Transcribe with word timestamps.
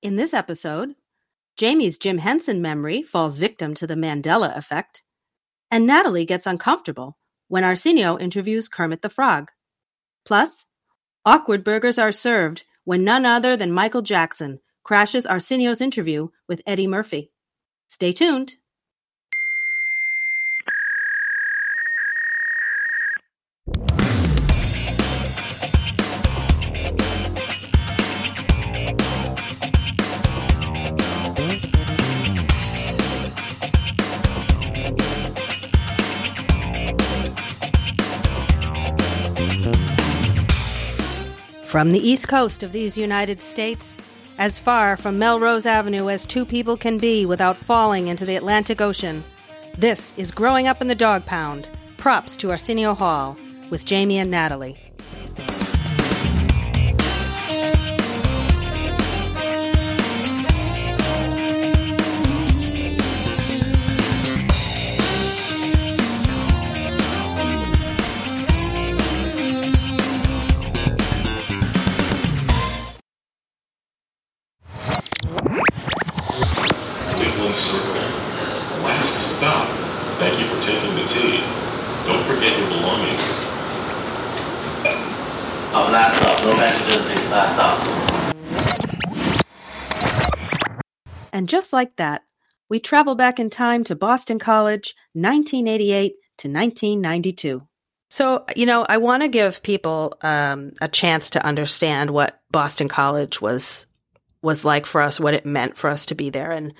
In 0.00 0.14
this 0.14 0.32
episode, 0.32 0.94
Jamie's 1.56 1.98
Jim 1.98 2.18
Henson 2.18 2.62
memory 2.62 3.02
falls 3.02 3.36
victim 3.36 3.74
to 3.74 3.86
the 3.86 3.96
Mandela 3.96 4.56
effect, 4.56 5.02
and 5.72 5.86
Natalie 5.86 6.24
gets 6.24 6.46
uncomfortable 6.46 7.18
when 7.48 7.64
Arsenio 7.64 8.16
interviews 8.16 8.68
Kermit 8.68 9.02
the 9.02 9.08
Frog. 9.08 9.50
Plus, 10.24 10.66
awkward 11.24 11.64
burgers 11.64 11.98
are 11.98 12.12
served 12.12 12.64
when 12.84 13.02
none 13.02 13.26
other 13.26 13.56
than 13.56 13.72
Michael 13.72 14.02
Jackson 14.02 14.60
crashes 14.84 15.26
Arsenio's 15.26 15.80
interview 15.80 16.28
with 16.48 16.62
Eddie 16.64 16.86
Murphy. 16.86 17.32
Stay 17.88 18.12
tuned. 18.12 18.54
From 41.78 41.92
the 41.92 42.00
east 42.00 42.26
coast 42.26 42.64
of 42.64 42.72
these 42.72 42.98
United 42.98 43.40
States, 43.40 43.96
as 44.36 44.58
far 44.58 44.96
from 44.96 45.16
Melrose 45.16 45.64
Avenue 45.64 46.08
as 46.08 46.26
two 46.26 46.44
people 46.44 46.76
can 46.76 46.98
be 46.98 47.24
without 47.24 47.56
falling 47.56 48.08
into 48.08 48.26
the 48.26 48.34
Atlantic 48.34 48.80
Ocean, 48.80 49.22
this 49.76 50.12
is 50.16 50.32
Growing 50.32 50.66
Up 50.66 50.80
in 50.80 50.88
the 50.88 50.96
Dog 50.96 51.24
Pound. 51.24 51.68
Props 51.96 52.36
to 52.38 52.50
Arsenio 52.50 52.94
Hall 52.94 53.36
with 53.70 53.84
Jamie 53.84 54.18
and 54.18 54.28
Natalie. 54.28 54.87
Just 91.68 91.72
like 91.74 91.96
that, 91.96 92.22
we 92.70 92.80
travel 92.80 93.14
back 93.14 93.38
in 93.38 93.50
time 93.50 93.84
to 93.84 93.94
Boston 93.94 94.38
College, 94.38 94.94
1988 95.12 96.12
to 96.38 96.48
1992. 96.48 97.62
So, 98.08 98.46
you 98.56 98.64
know, 98.64 98.86
I 98.88 98.96
want 98.96 99.22
to 99.22 99.28
give 99.28 99.62
people 99.62 100.14
um, 100.22 100.72
a 100.80 100.88
chance 100.88 101.28
to 101.30 101.44
understand 101.44 102.10
what 102.10 102.40
Boston 102.50 102.88
College 102.88 103.42
was 103.42 103.86
was 104.40 104.64
like 104.64 104.86
for 104.86 105.02
us, 105.02 105.20
what 105.20 105.34
it 105.34 105.44
meant 105.44 105.76
for 105.76 105.90
us 105.90 106.06
to 106.06 106.14
be 106.14 106.30
there, 106.30 106.52
and 106.52 106.72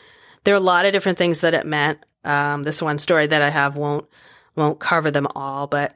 there 0.44 0.54
are 0.54 0.56
a 0.56 0.72
lot 0.74 0.86
of 0.86 0.92
different 0.92 1.18
things 1.18 1.40
that 1.40 1.52
it 1.52 1.66
meant. 1.66 1.98
Um, 2.24 2.62
this 2.62 2.80
one 2.80 2.98
story 2.98 3.26
that 3.26 3.42
I 3.42 3.50
have 3.50 3.76
won't 3.76 4.08
won't 4.56 4.78
cover 4.78 5.10
them 5.10 5.26
all, 5.34 5.66
but 5.66 5.94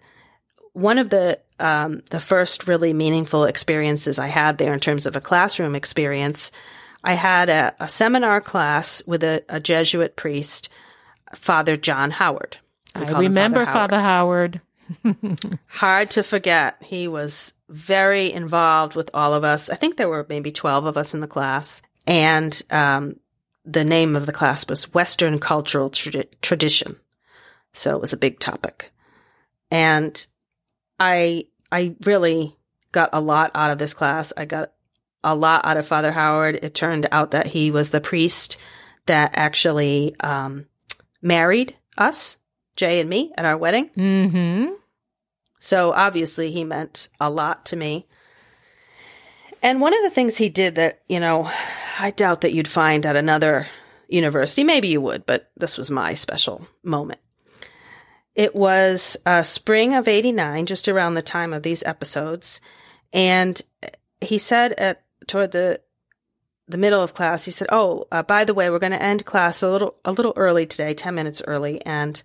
one 0.75 0.99
of 0.99 1.09
the 1.09 1.39
um, 1.61 2.03
the 2.11 2.21
first 2.21 2.69
really 2.69 2.93
meaningful 2.93 3.45
experiences 3.45 4.19
I 4.19 4.27
had 4.27 4.59
there 4.59 4.75
in 4.75 4.81
terms 4.81 5.07
of 5.07 5.17
a 5.17 5.21
classroom 5.21 5.75
experience, 5.75 6.53
I 7.05 7.15
had 7.15 7.49
a, 7.49 7.75
a 7.81 7.89
seminar 7.89 8.41
class 8.41 9.03
with 9.07 9.23
a, 9.25 9.45
a 9.49 9.61
Jesuit 9.61 10.17
priest, 10.17 10.69
Father 11.35 11.77
John 11.77 12.11
Howard. 12.11 12.59
We 12.95 13.03
I 13.03 13.21
remember 13.21 13.65
Howard. 13.65 13.75
Father 13.75 14.01
Howard. 14.01 14.61
Hard 15.67 16.11
to 16.13 16.23
forget. 16.23 16.77
He 16.83 17.09
was 17.09 17.55
very 17.69 18.33
involved 18.33 18.95
with 18.95 19.11
all 19.15 19.35
of 19.35 19.45
us. 19.45 19.71
I 19.71 19.77
think 19.77 19.97
there 19.97 20.09
were 20.09 20.27
maybe 20.29 20.53
12 20.53 20.85
of 20.85 20.97
us 20.97 21.15
in 21.15 21.21
the 21.21 21.27
class. 21.27 21.83
And 22.07 22.61
um, 22.71 23.17
the 23.65 23.85
name 23.85 24.17
of 24.17 24.27
the 24.27 24.33
class 24.33 24.67
was 24.69 24.93
Western 24.93 25.39
Cultural 25.39 25.91
Tradi- 25.91 26.29
Tradition. 26.43 26.97
So 27.73 27.95
it 27.97 28.01
was 28.01 28.13
a 28.13 28.19
big 28.19 28.39
topic. 28.39 28.93
And 29.71 30.25
I 31.01 31.47
I 31.71 31.97
really 32.05 32.55
got 32.93 33.11
a 33.13 33.21
lot 33.21 33.51
out 33.55 33.71
of 33.71 33.79
this 33.79 33.95
class. 33.95 34.33
I 34.37 34.45
got 34.45 34.73
a 35.25 35.35
lot 35.35 35.65
out 35.67 35.77
of 35.77 35.87
Father 35.87 36.13
Howard. 36.13 36.61
It 36.63 36.75
turned 36.75 37.07
out 37.13 37.33
that 37.33 37.47
he 37.47 37.71
was 37.71 37.91
the 37.91 38.01
priest 38.01 38.57
that 39.07 39.33
actually 39.35 40.15
um, 40.21 40.67
married 41.21 41.77
us, 41.99 42.39
Jay 42.77 43.01
and 43.01 43.09
me, 43.09 43.33
at 43.37 43.45
our 43.45 43.57
wedding. 43.57 43.91
Mm-hmm. 43.91 44.73
So 45.59 45.93
obviously 45.93 46.51
he 46.51 46.65
meant 46.65 47.09
a 47.21 47.31
lot 47.31 47.67
to 47.67 47.77
me. 47.77 48.07
And 49.63 49.81
one 49.81 49.95
of 49.95 50.03
the 50.03 50.11
things 50.11 50.37
he 50.37 50.49
did 50.49 50.75
that, 50.75 51.03
you 51.09 51.21
know, 51.21 51.51
I 52.01 52.11
doubt 52.11 52.41
that 52.41 52.53
you'd 52.53 52.67
find 52.67 53.07
at 53.07 53.15
another 53.15 53.69
university. 54.09 54.65
Maybe 54.65 54.89
you 54.89 55.01
would, 55.01 55.25
but 55.25 55.51
this 55.57 55.79
was 55.79 55.91
my 55.91 56.15
special 56.15 56.67
moment. 56.83 57.21
It 58.35 58.57
was 58.57 59.17
uh, 59.25 59.43
spring 59.43 59.95
of 59.95 60.09
89, 60.09 60.67
just 60.67 60.89
around 60.89 61.15
the 61.15 61.23
time 61.23 61.53
of 61.53 61.63
these 61.63 61.83
episodes. 61.85 62.61
And 63.13 63.61
he 64.21 64.39
said 64.39 64.73
at 64.73 65.02
toward 65.27 65.53
the 65.53 65.81
the 66.69 66.79
middle 66.79 67.03
of 67.03 67.15
class, 67.15 67.45
he 67.45 67.51
said, 67.51 67.69
"Oh, 67.71 68.07
uh, 68.13 68.23
by 68.23 68.45
the 68.45 68.55
way, 68.55 68.71
we're 68.71 68.79
going 68.79 68.93
to 68.93 69.03
end 69.03 69.25
class 69.25 69.63
a 69.63 69.71
little 69.71 69.97
a 70.05 70.13
little 70.13 70.33
early 70.37 70.67
today, 70.67 70.95
10 70.95 71.15
minutes 71.15 71.43
early, 71.47 71.85
and 71.85 72.23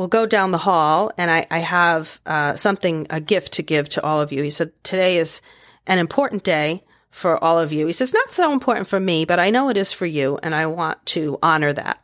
we'll 0.00 0.08
go 0.08 0.24
down 0.24 0.50
the 0.50 0.56
hall 0.56 1.12
and 1.18 1.30
I, 1.30 1.46
I 1.50 1.58
have 1.58 2.20
uh, 2.24 2.56
something, 2.56 3.06
a 3.10 3.20
gift 3.20 3.52
to 3.52 3.62
give 3.62 3.86
to 3.90 4.02
all 4.02 4.22
of 4.22 4.32
you. 4.32 4.42
He 4.42 4.48
said, 4.48 4.72
today 4.82 5.18
is 5.18 5.42
an 5.86 5.98
important 5.98 6.42
day 6.42 6.84
for 7.10 7.42
all 7.44 7.58
of 7.58 7.70
you. 7.70 7.86
He 7.86 7.92
says, 7.92 8.14
not 8.14 8.30
so 8.30 8.50
important 8.50 8.88
for 8.88 8.98
me, 8.98 9.26
but 9.26 9.38
I 9.38 9.50
know 9.50 9.68
it 9.68 9.76
is 9.76 9.92
for 9.92 10.06
you 10.06 10.38
and 10.42 10.54
I 10.54 10.64
want 10.66 11.04
to 11.06 11.38
honor 11.42 11.74
that. 11.74 12.02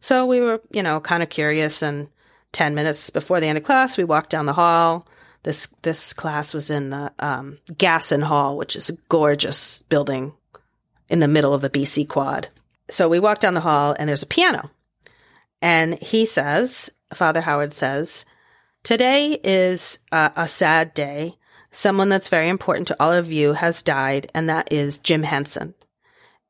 So 0.00 0.26
we 0.26 0.40
were, 0.40 0.60
you 0.72 0.82
know, 0.82 0.98
kind 0.98 1.22
of 1.22 1.28
curious 1.28 1.80
and 1.80 2.08
10 2.50 2.74
minutes 2.74 3.10
before 3.10 3.38
the 3.38 3.46
end 3.46 3.56
of 3.56 3.62
class, 3.62 3.96
we 3.96 4.02
walked 4.02 4.30
down 4.30 4.46
the 4.46 4.52
hall. 4.52 5.06
This, 5.42 5.68
this 5.82 6.12
class 6.12 6.54
was 6.54 6.70
in 6.70 6.90
the, 6.90 7.12
um, 7.18 7.58
Gasson 7.66 8.22
Hall, 8.22 8.56
which 8.56 8.76
is 8.76 8.88
a 8.88 8.96
gorgeous 9.08 9.82
building 9.82 10.32
in 11.08 11.18
the 11.18 11.28
middle 11.28 11.52
of 11.52 11.62
the 11.62 11.70
BC 11.70 12.08
quad. 12.08 12.48
So 12.88 13.08
we 13.08 13.18
walked 13.18 13.42
down 13.42 13.54
the 13.54 13.60
hall 13.60 13.96
and 13.98 14.08
there's 14.08 14.22
a 14.22 14.26
piano. 14.26 14.70
And 15.60 16.00
he 16.02 16.26
says, 16.26 16.90
Father 17.14 17.40
Howard 17.40 17.72
says, 17.72 18.24
today 18.82 19.38
is 19.42 19.98
a 20.10 20.48
sad 20.48 20.92
day. 20.94 21.36
Someone 21.70 22.08
that's 22.08 22.28
very 22.28 22.48
important 22.48 22.88
to 22.88 22.96
all 23.00 23.12
of 23.12 23.32
you 23.32 23.54
has 23.54 23.82
died, 23.82 24.30
and 24.34 24.48
that 24.50 24.70
is 24.70 24.98
Jim 24.98 25.22
Henson. 25.22 25.74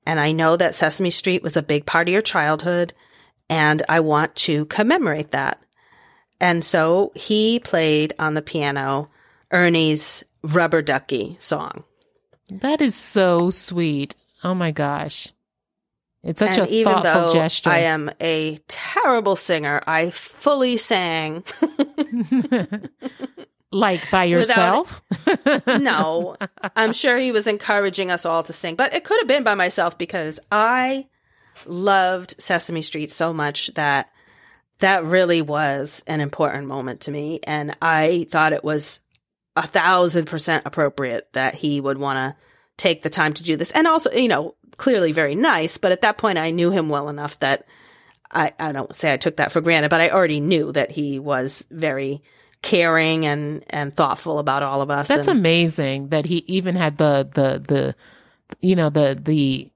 And 0.04 0.18
I 0.18 0.32
know 0.32 0.56
that 0.56 0.74
Sesame 0.74 1.10
Street 1.10 1.44
was 1.44 1.56
a 1.56 1.62
big 1.62 1.86
part 1.86 2.08
of 2.08 2.12
your 2.12 2.22
childhood, 2.22 2.92
and 3.48 3.82
I 3.88 4.00
want 4.00 4.34
to 4.36 4.64
commemorate 4.64 5.30
that. 5.30 5.62
And 6.42 6.64
so 6.64 7.12
he 7.14 7.60
played 7.60 8.14
on 8.18 8.34
the 8.34 8.42
piano 8.42 9.08
Ernie's 9.52 10.24
Rubber 10.42 10.82
Ducky 10.82 11.36
song. 11.38 11.84
That 12.50 12.82
is 12.82 12.96
so 12.96 13.50
sweet. 13.50 14.16
Oh 14.42 14.52
my 14.52 14.72
gosh. 14.72 15.32
It's 16.24 16.40
such 16.40 16.58
and 16.58 16.68
a 16.68 16.84
thoughtful 16.84 17.02
though 17.02 17.32
gesture. 17.32 17.70
I 17.70 17.78
am 17.78 18.10
a 18.20 18.58
terrible 18.66 19.36
singer, 19.36 19.82
I 19.86 20.10
fully 20.10 20.76
sang. 20.76 21.44
like 23.70 24.10
by 24.10 24.24
yourself? 24.24 25.00
no, 25.66 26.36
I'm 26.74 26.92
sure 26.92 27.18
he 27.18 27.30
was 27.30 27.46
encouraging 27.46 28.10
us 28.10 28.26
all 28.26 28.42
to 28.44 28.52
sing, 28.52 28.74
but 28.74 28.94
it 28.94 29.04
could 29.04 29.20
have 29.20 29.28
been 29.28 29.44
by 29.44 29.54
myself 29.54 29.96
because 29.96 30.40
I 30.50 31.06
loved 31.66 32.40
Sesame 32.40 32.82
Street 32.82 33.12
so 33.12 33.32
much 33.32 33.68
that 33.74 34.10
that 34.82 35.04
really 35.04 35.42
was 35.42 36.04
an 36.06 36.20
important 36.20 36.66
moment 36.66 37.02
to 37.02 37.10
me. 37.10 37.40
And 37.44 37.76
I 37.80 38.26
thought 38.30 38.52
it 38.52 38.64
was 38.64 39.00
a 39.56 39.66
thousand 39.66 40.26
percent 40.26 40.64
appropriate 40.66 41.32
that 41.32 41.54
he 41.54 41.80
would 41.80 41.98
want 41.98 42.16
to 42.16 42.36
take 42.76 43.02
the 43.02 43.10
time 43.10 43.32
to 43.34 43.42
do 43.42 43.56
this. 43.56 43.70
And 43.72 43.86
also, 43.86 44.10
you 44.12 44.28
know, 44.28 44.54
clearly 44.76 45.12
very 45.12 45.34
nice, 45.34 45.78
but 45.78 45.92
at 45.92 46.02
that 46.02 46.18
point 46.18 46.38
I 46.38 46.50
knew 46.50 46.70
him 46.70 46.88
well 46.88 47.08
enough 47.08 47.38
that 47.40 47.66
I, 48.30 48.52
I 48.58 48.72
don't 48.72 48.94
say 48.94 49.12
I 49.12 49.18
took 49.18 49.36
that 49.36 49.52
for 49.52 49.60
granted, 49.60 49.90
but 49.90 50.00
I 50.00 50.10
already 50.10 50.40
knew 50.40 50.72
that 50.72 50.90
he 50.90 51.18
was 51.18 51.66
very 51.70 52.22
caring 52.62 53.26
and, 53.26 53.64
and 53.70 53.94
thoughtful 53.94 54.38
about 54.38 54.62
all 54.62 54.80
of 54.80 54.90
us. 54.90 55.08
That's 55.08 55.28
and, 55.28 55.38
amazing 55.38 56.08
that 56.08 56.26
he 56.26 56.36
even 56.46 56.74
had 56.74 56.96
the 56.96 57.28
the 57.32 57.58
the 57.58 57.94
you 58.60 58.74
know 58.74 58.90
the 58.90 59.18
the 59.20 59.68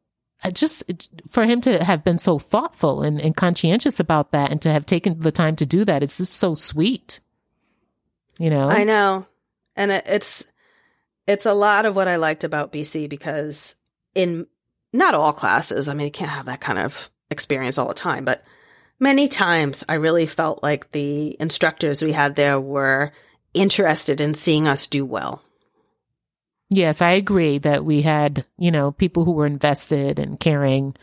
just 0.52 0.84
for 1.28 1.44
him 1.44 1.60
to 1.60 1.82
have 1.82 2.04
been 2.04 2.18
so 2.18 2.38
thoughtful 2.38 3.02
and, 3.02 3.20
and 3.20 3.36
conscientious 3.36 3.98
about 3.98 4.32
that 4.32 4.50
and 4.50 4.62
to 4.62 4.70
have 4.70 4.86
taken 4.86 5.18
the 5.20 5.32
time 5.32 5.56
to 5.56 5.66
do 5.66 5.84
that 5.84 6.02
it's 6.02 6.18
just 6.18 6.34
so 6.34 6.54
sweet 6.54 7.20
you 8.38 8.50
know 8.50 8.68
I 8.68 8.84
know. 8.84 9.26
And 9.76 9.90
it, 9.92 10.04
it's 10.06 10.46
it's 11.26 11.46
a 11.46 11.54
lot 11.54 11.86
of 11.86 11.94
what 11.94 12.08
I 12.08 12.16
liked 12.16 12.44
about 12.44 12.72
BC 12.72 13.08
because 13.08 13.76
in 14.14 14.46
not 14.92 15.14
all 15.14 15.32
classes. 15.32 15.88
I 15.88 15.94
mean, 15.94 16.06
you 16.06 16.10
can't 16.10 16.30
have 16.30 16.46
that 16.46 16.60
kind 16.60 16.78
of 16.78 17.10
experience 17.30 17.78
all 17.78 17.88
the 17.88 17.94
time, 17.94 18.24
but 18.24 18.44
many 18.98 19.28
times 19.28 19.84
I 19.88 19.94
really 19.94 20.26
felt 20.26 20.62
like 20.62 20.92
the 20.92 21.36
instructors 21.38 22.02
we 22.02 22.12
had 22.12 22.36
there 22.36 22.60
were 22.60 23.12
interested 23.52 24.20
in 24.20 24.34
seeing 24.34 24.66
us 24.66 24.86
do 24.86 25.04
well. 25.04 25.42
Yes, 26.68 27.00
I 27.00 27.12
agree 27.12 27.58
that 27.58 27.84
we 27.84 28.02
had, 28.02 28.44
you 28.58 28.70
know, 28.70 28.92
people 28.92 29.24
who 29.24 29.32
were 29.32 29.46
invested 29.46 30.18
and 30.18 30.40
caring. 30.40 30.96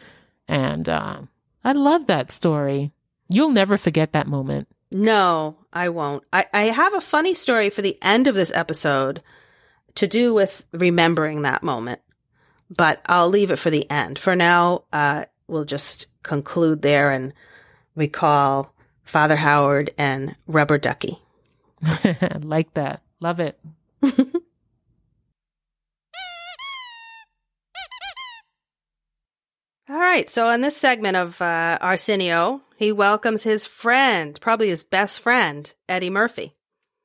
And 0.48 0.88
uh, 0.89 1.21
I 1.63 1.71
love 1.71 2.07
that 2.07 2.31
story. 2.31 2.92
You'll 3.30 3.51
never 3.51 3.77
forget 3.77 4.12
that 4.13 4.27
moment. 4.27 4.68
No, 4.92 5.57
I 5.71 5.89
won't. 5.89 6.24
I, 6.31 6.45
I 6.54 6.63
have 6.65 6.94
a 6.94 7.01
funny 7.01 7.33
story 7.33 7.69
for 7.69 7.81
the 7.81 7.98
end 8.01 8.27
of 8.27 8.36
this 8.36 8.51
episode 8.54 9.24
to 9.95 10.07
do 10.07 10.33
with 10.33 10.65
remembering 10.71 11.42
that 11.42 11.63
moment, 11.63 12.01
but 12.69 13.01
I'll 13.07 13.30
leave 13.30 13.51
it 13.51 13.57
for 13.57 13.69
the 13.69 13.89
end. 13.89 14.19
For 14.19 14.36
now, 14.36 14.83
uh, 14.92 15.25
we'll 15.48 15.65
just 15.65 16.07
conclude 16.21 16.81
there 16.81 17.10
and 17.10 17.33
recall 17.95 18.74
Father 19.04 19.36
Howard 19.36 19.92
and 19.98 20.36
Rubber 20.45 20.77
Ducky. 20.77 21.19
like 22.42 22.74
that. 22.74 23.01
Love 23.19 23.39
it. 23.39 23.60
All 29.93 29.99
right. 29.99 30.27
So, 30.27 30.49
in 30.49 30.61
this 30.61 30.75
segment 30.75 31.17
of 31.17 31.39
uh, 31.39 31.77
Arsenio, 31.79 32.63
he 32.77 32.91
welcomes 32.91 33.43
his 33.43 33.67
friend, 33.67 34.35
probably 34.41 34.69
his 34.69 34.81
best 34.81 35.19
friend, 35.19 35.71
Eddie 35.87 36.09
Murphy. 36.09 36.55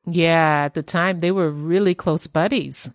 Yeah, 0.07 0.63
at 0.65 0.73
the 0.73 0.83
time 0.83 1.21
they 1.21 1.31
were 1.31 1.51
really 1.51 1.95
close 1.95 2.27
buddies. 2.27 2.91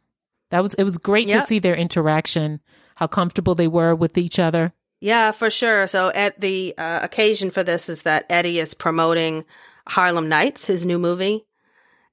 That 0.49 0.63
was 0.63 0.73
it 0.73 0.83
was 0.83 0.97
great 0.97 1.27
Yep. 1.27 1.41
to 1.41 1.45
see 1.47 1.59
their 1.59 1.75
interaction, 1.75 2.59
how 2.95 3.05
comfortable 3.05 3.53
they 3.53 3.67
were 3.67 3.93
with 3.93 4.17
each 4.17 4.39
other. 4.39 4.73
Yeah, 4.99 5.29
for 5.31 5.51
sure. 5.51 5.85
So, 5.85 6.09
at 6.15 6.41
the 6.41 6.73
uh, 6.75 7.01
occasion 7.03 7.51
for 7.51 7.61
this 7.61 7.87
is 7.87 8.01
that 8.01 8.25
Eddie 8.31 8.57
is 8.57 8.73
promoting 8.73 9.45
Harlem 9.87 10.27
Nights, 10.27 10.65
his 10.65 10.87
new 10.87 10.97
movie, 10.97 11.45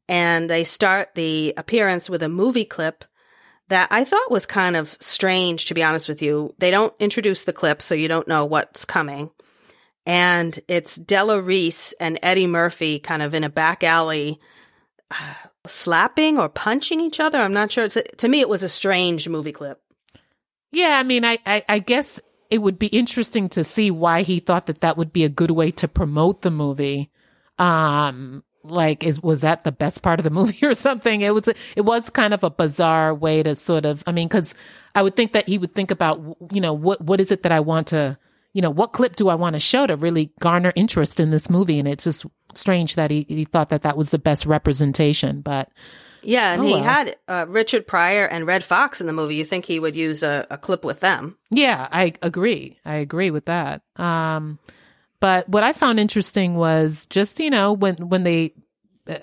and 0.07 0.51
they 0.51 0.65
start 0.65 1.15
the 1.15 1.55
appearance 1.57 2.11
with 2.11 2.23
a 2.23 2.29
movie 2.29 2.67
clip 2.67 3.07
that 3.71 3.89
I 3.91 4.05
thought 4.05 4.31
was 4.31 4.47
kind 4.47 4.77
of 4.77 4.97
strange, 5.01 5.67
to 5.67 5.75
be 5.75 5.83
honest 5.83 6.09
with 6.09 6.23
you. 6.23 6.55
They 6.59 6.71
don't 6.71 6.95
introduce 6.99 7.45
the 7.45 7.53
clip, 7.53 7.81
so 7.81 7.95
you 7.95 8.09
don't 8.09 8.29
know 8.29 8.45
what's 8.45 8.85
coming. 8.85 9.31
And 10.05 10.59
it's 10.69 10.97
Della 10.97 11.41
Reese 11.41 11.93
and 11.95 12.19
Eddie 12.23 12.47
Murphy 12.49 12.99
kind 12.99 13.23
of 13.23 13.33
in 13.33 13.45
a 13.45 13.49
back 13.49 13.85
alley 13.85 14.41
uh, 15.11 15.35
slapping 15.67 16.37
or 16.37 16.49
punching 16.49 17.01
each 17.01 17.21
other. 17.21 17.39
I'm 17.39 17.53
not 17.53 17.71
sure. 17.71 17.85
It's 17.85 17.97
to 18.19 18.29
me, 18.29 18.41
it 18.41 18.49
was 18.49 18.63
a 18.63 18.69
strange 18.69 19.29
movie 19.29 19.53
clip. 19.53 19.81
Yeah, 20.73 20.99
I 20.99 21.03
mean, 21.03 21.25
I, 21.25 21.39
I, 21.47 21.65
I 21.69 21.79
guess 21.79 22.21
it 22.51 22.59
would 22.59 22.79
be 22.79 22.89
interesting 22.89 23.49
to 23.51 23.63
see 23.63 23.91
why 23.91 24.23
he 24.23 24.41
thought 24.41 24.67
that 24.67 24.81
that 24.81 24.97
would 24.97 25.13
be 25.13 25.25
a 25.25 25.29
good 25.29 25.51
way 25.53 25.71
to 25.73 25.89
promote 25.89 26.43
the 26.43 26.51
movie. 26.51 27.11
Um, 27.59 28.43
like, 28.63 29.05
is 29.05 29.23
was 29.23 29.41
that 29.43 29.65
the 29.65 29.73
best 29.73 30.03
part 30.03 30.21
of 30.21 30.25
the 30.25 30.31
movie 30.41 30.65
or 30.65 30.75
something? 30.75 31.21
It 31.23 31.35
was 31.35 31.49
it 31.49 31.83
was 31.85 32.11
kind 32.11 32.35
of 32.35 32.45
a 32.45 32.51
bizarre 32.51 33.15
way 33.15 33.43
to 33.43 33.57
sort 33.57 33.85
of. 33.87 34.03
I 34.07 34.13
mean, 34.13 34.29
because 34.29 34.55
I 34.95 35.03
would 35.03 35.17
think 35.17 35.33
that 35.33 35.49
he 35.49 35.59
would 35.59 35.75
think 35.75 35.91
about, 35.91 36.21
you 36.53 36.61
know, 36.61 36.73
what 36.73 37.01
what 37.01 37.21
is 37.21 37.31
it 37.31 37.43
that 37.43 37.53
I 37.53 37.61
want 37.61 37.89
to, 37.89 38.19
you 38.53 38.63
know, 38.63 38.71
what 38.71 38.93
clip 38.93 39.17
do 39.17 39.29
I 39.29 39.35
want 39.35 39.55
to 39.55 39.61
show 39.61 39.87
to 39.87 39.97
really 39.97 40.33
garner 40.41 40.73
interest 40.77 41.21
in 41.21 41.31
this 41.31 41.49
movie? 41.51 41.79
And 41.79 41.89
it's 41.89 42.05
just 42.05 42.27
strange 42.55 42.97
that 42.97 43.11
he 43.11 43.25
he 43.29 43.45
thought 43.45 43.71
that 43.71 43.83
that 43.83 43.97
was 43.97 44.11
the 44.11 44.19
best 44.19 44.47
representation, 44.47 45.41
but. 45.41 45.71
Yeah, 46.23 46.53
and 46.53 46.61
Oh, 46.61 46.67
he 46.67 46.73
well. 46.75 46.83
had 46.83 47.17
uh, 47.29 47.47
Richard 47.49 47.87
Pryor 47.87 48.27
and 48.27 48.47
Redd 48.47 48.63
Foxx 48.63 49.01
in 49.01 49.07
the 49.07 49.13
movie. 49.15 49.37
You 49.37 49.45
think 49.47 49.65
he 49.65 49.81
would 49.81 49.97
use 49.97 50.23
a, 50.23 50.47
a 50.51 50.59
clip 50.59 50.85
with 50.85 51.01
them? 51.01 51.39
Yeah, 51.51 51.89
I 51.91 52.13
agree. 52.21 52.79
I 52.85 52.97
agree 52.97 53.31
with 53.31 53.47
that. 53.47 53.81
Um, 53.97 54.59
but 55.21 55.49
what 55.49 55.63
I 55.63 55.73
found 55.73 56.01
interesting 56.01 56.55
was 56.57 57.07
just 57.07 57.39
you 57.39 57.51
know 57.51 57.73
when 57.73 57.97
when 57.97 58.25
they 58.25 58.55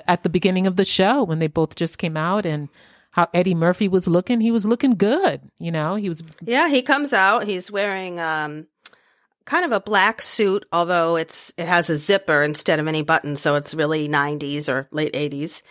at 0.08 0.24
the 0.24 0.30
beginning 0.30 0.68
of 0.68 0.76
the 0.76 0.84
show 0.86 1.24
when 1.24 1.40
they 1.40 1.48
both 1.48 1.76
just 1.76 1.98
came 1.98 2.18
out 2.18 2.46
and 2.46 2.70
how 3.12 3.28
Eddie 3.34 3.56
Murphy 3.56 3.88
was 3.88 4.08
looking. 4.08 4.42
He 4.42 4.52
was 4.52 4.66
looking 4.68 4.92
good. 4.96 5.42
You 5.60 5.72
know, 5.72 5.96
he 5.96 6.08
was 6.10 6.22
Yeah, 6.42 6.70
he 6.70 6.82
comes 6.84 7.14
out. 7.14 7.48
He's 7.48 7.72
wearing 7.72 8.20
um, 8.20 8.68
kind 9.46 9.66
of 9.66 9.72
a 9.72 9.80
black 9.80 10.22
suit, 10.22 10.66
although 10.72 11.16
it's 11.16 11.52
it 11.58 11.68
has 11.68 11.90
a 11.90 11.98
zipper 11.98 12.44
instead 12.44 12.80
of 12.80 12.88
any 12.88 13.02
buttons, 13.02 13.42
so 13.42 13.56
it's 13.56 13.74
really 13.74 14.08
'90s 14.08 14.70
or 14.72 14.88
late 14.92 15.14
'80s. 15.14 15.64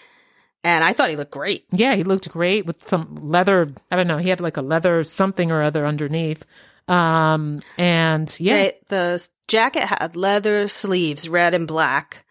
And 0.64 0.82
I 0.82 0.92
thought 0.94 1.10
he 1.10 1.16
looked 1.16 1.30
great. 1.30 1.66
yeah, 1.70 1.94
he 1.94 2.02
looked 2.02 2.28
great 2.28 2.66
with 2.66 2.88
some 2.88 3.30
leather. 3.30 3.72
I 3.92 3.96
don't 3.96 4.08
know. 4.08 4.18
He 4.18 4.30
had 4.30 4.40
like 4.40 4.56
a 4.56 4.62
leather 4.62 5.04
something 5.04 5.52
or 5.52 5.62
other 5.62 5.86
underneath. 5.86 6.44
Um, 6.88 7.60
and 7.78 8.34
yeah, 8.40 8.54
They- 8.56 8.78
the 8.88 9.28
jacket 9.48 9.84
had 9.84 10.16
leather 10.16 10.68
sleeves, 10.68 11.28
red 11.28 11.54
and 11.54 11.66
black, 11.66 12.24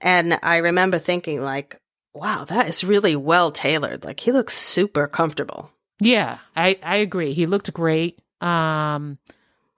and 0.00 0.38
I 0.42 0.56
remember 0.58 0.98
thinking 0.98 1.42
like, 1.42 1.80
"Wow, 2.14 2.44
that 2.44 2.68
is 2.68 2.84
really 2.84 3.16
well 3.16 3.50
tailored. 3.50 4.04
Like 4.04 4.20
he 4.20 4.32
looks 4.32 4.54
super 4.54 5.06
comfortable." 5.06 5.70
Yeah, 6.00 6.38
I, 6.54 6.78
I 6.82 6.96
agree. 6.96 7.32
He 7.32 7.46
looked 7.46 7.72
great. 7.72 8.20
Um, 8.40 9.18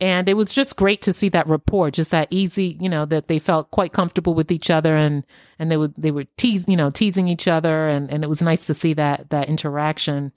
and 0.00 0.28
it 0.28 0.34
was 0.34 0.52
just 0.52 0.76
great 0.76 1.02
to 1.02 1.12
see 1.12 1.28
that 1.30 1.48
rapport, 1.48 1.90
just 1.90 2.12
that 2.12 2.28
easy, 2.30 2.76
you 2.80 2.88
know, 2.88 3.04
that 3.06 3.28
they 3.28 3.38
felt 3.38 3.70
quite 3.70 3.92
comfortable 3.92 4.34
with 4.34 4.52
each 4.52 4.70
other 4.70 4.96
and, 4.96 5.24
and 5.58 5.70
they 5.70 5.76
would, 5.76 5.94
they 5.96 6.12
were 6.12 6.24
tease, 6.36 6.66
you 6.68 6.76
know, 6.76 6.90
teasing 6.90 7.28
each 7.28 7.48
other. 7.48 7.88
And, 7.88 8.10
and 8.10 8.22
it 8.22 8.28
was 8.28 8.42
nice 8.42 8.66
to 8.66 8.74
see 8.74 8.94
that, 8.94 9.30
that 9.30 9.48
interaction. 9.48 10.32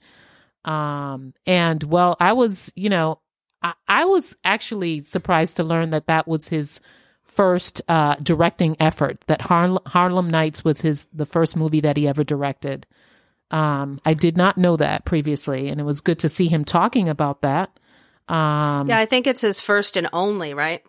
Um, 0.64 1.34
and 1.46 1.82
well, 1.84 2.16
I 2.18 2.32
was, 2.32 2.72
you 2.74 2.88
know, 2.88 3.20
I, 3.62 3.74
I 3.88 4.04
was 4.04 4.36
actually 4.44 5.00
surprised 5.00 5.56
to 5.56 5.64
learn 5.64 5.90
that 5.90 6.06
that 6.06 6.26
was 6.26 6.48
his 6.48 6.80
first, 7.24 7.80
uh, 7.88 8.16
directing 8.16 8.76
effort, 8.80 9.22
that 9.26 9.42
Har- 9.42 9.80
Harlem 9.86 10.30
Nights 10.30 10.64
was 10.64 10.80
his, 10.80 11.06
the 11.12 11.26
first 11.26 11.56
movie 11.56 11.80
that 11.80 11.96
he 11.96 12.06
ever 12.06 12.24
directed. 12.24 12.86
Um, 13.50 14.00
I 14.04 14.14
did 14.14 14.36
not 14.36 14.58
know 14.58 14.76
that 14.76 15.04
previously, 15.04 15.68
and 15.68 15.80
it 15.80 15.84
was 15.84 16.00
good 16.00 16.18
to 16.20 16.28
see 16.28 16.48
him 16.48 16.64
talking 16.64 17.08
about 17.08 17.42
that. 17.42 17.70
Um, 18.28 18.88
Yeah, 18.88 18.98
I 18.98 19.06
think 19.06 19.26
it's 19.26 19.42
his 19.42 19.60
first 19.60 19.96
and 19.96 20.08
only, 20.12 20.54
right? 20.54 20.82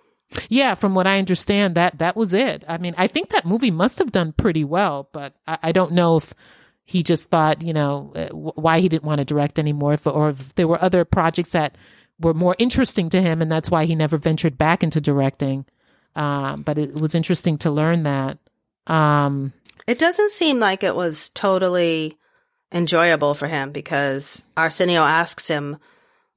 yeah, 0.49 0.75
from 0.75 0.95
what 0.95 1.07
I 1.07 1.19
understand, 1.19 1.75
that 1.75 1.99
that 1.99 2.15
was 2.15 2.33
it. 2.33 2.63
I 2.67 2.77
mean, 2.77 2.95
I 2.97 3.07
think 3.07 3.29
that 3.29 3.45
movie 3.45 3.71
must 3.71 3.99
have 3.99 4.11
done 4.11 4.31
pretty 4.33 4.63
well, 4.63 5.09
but 5.11 5.33
I, 5.47 5.57
I 5.63 5.71
don't 5.71 5.91
know 5.91 6.17
if 6.17 6.33
he 6.85 7.03
just 7.03 7.29
thought, 7.29 7.61
you 7.61 7.73
know, 7.73 8.11
uh, 8.15 8.27
why 8.29 8.79
he 8.79 8.89
didn't 8.89 9.05
want 9.05 9.19
to 9.19 9.25
direct 9.25 9.59
anymore, 9.59 9.93
if, 9.93 10.05
or 10.07 10.29
if 10.29 10.55
there 10.55 10.67
were 10.67 10.81
other 10.81 11.05
projects 11.05 11.51
that 11.51 11.77
were 12.23 12.33
more 12.33 12.55
interesting 12.57 13.09
to 13.09 13.21
him, 13.21 13.41
and 13.41 13.51
that's 13.51 13.69
why 13.69 13.85
he 13.85 13.95
never 13.95 14.17
ventured 14.17 14.57
back 14.57 14.83
into 14.83 15.01
directing. 15.01 15.65
Um, 16.15 16.61
but 16.61 16.77
it 16.77 16.99
was 16.99 17.15
interesting 17.15 17.57
to 17.59 17.71
learn 17.71 18.03
that. 18.03 18.37
Um, 18.87 19.53
It 19.87 19.99
doesn't 19.99 20.31
seem 20.31 20.59
like 20.59 20.83
it 20.83 20.95
was 20.95 21.29
totally 21.29 22.17
enjoyable 22.71 23.33
for 23.33 23.47
him 23.47 23.71
because 23.71 24.43
Arsenio 24.57 25.03
asks 25.03 25.47
him 25.47 25.77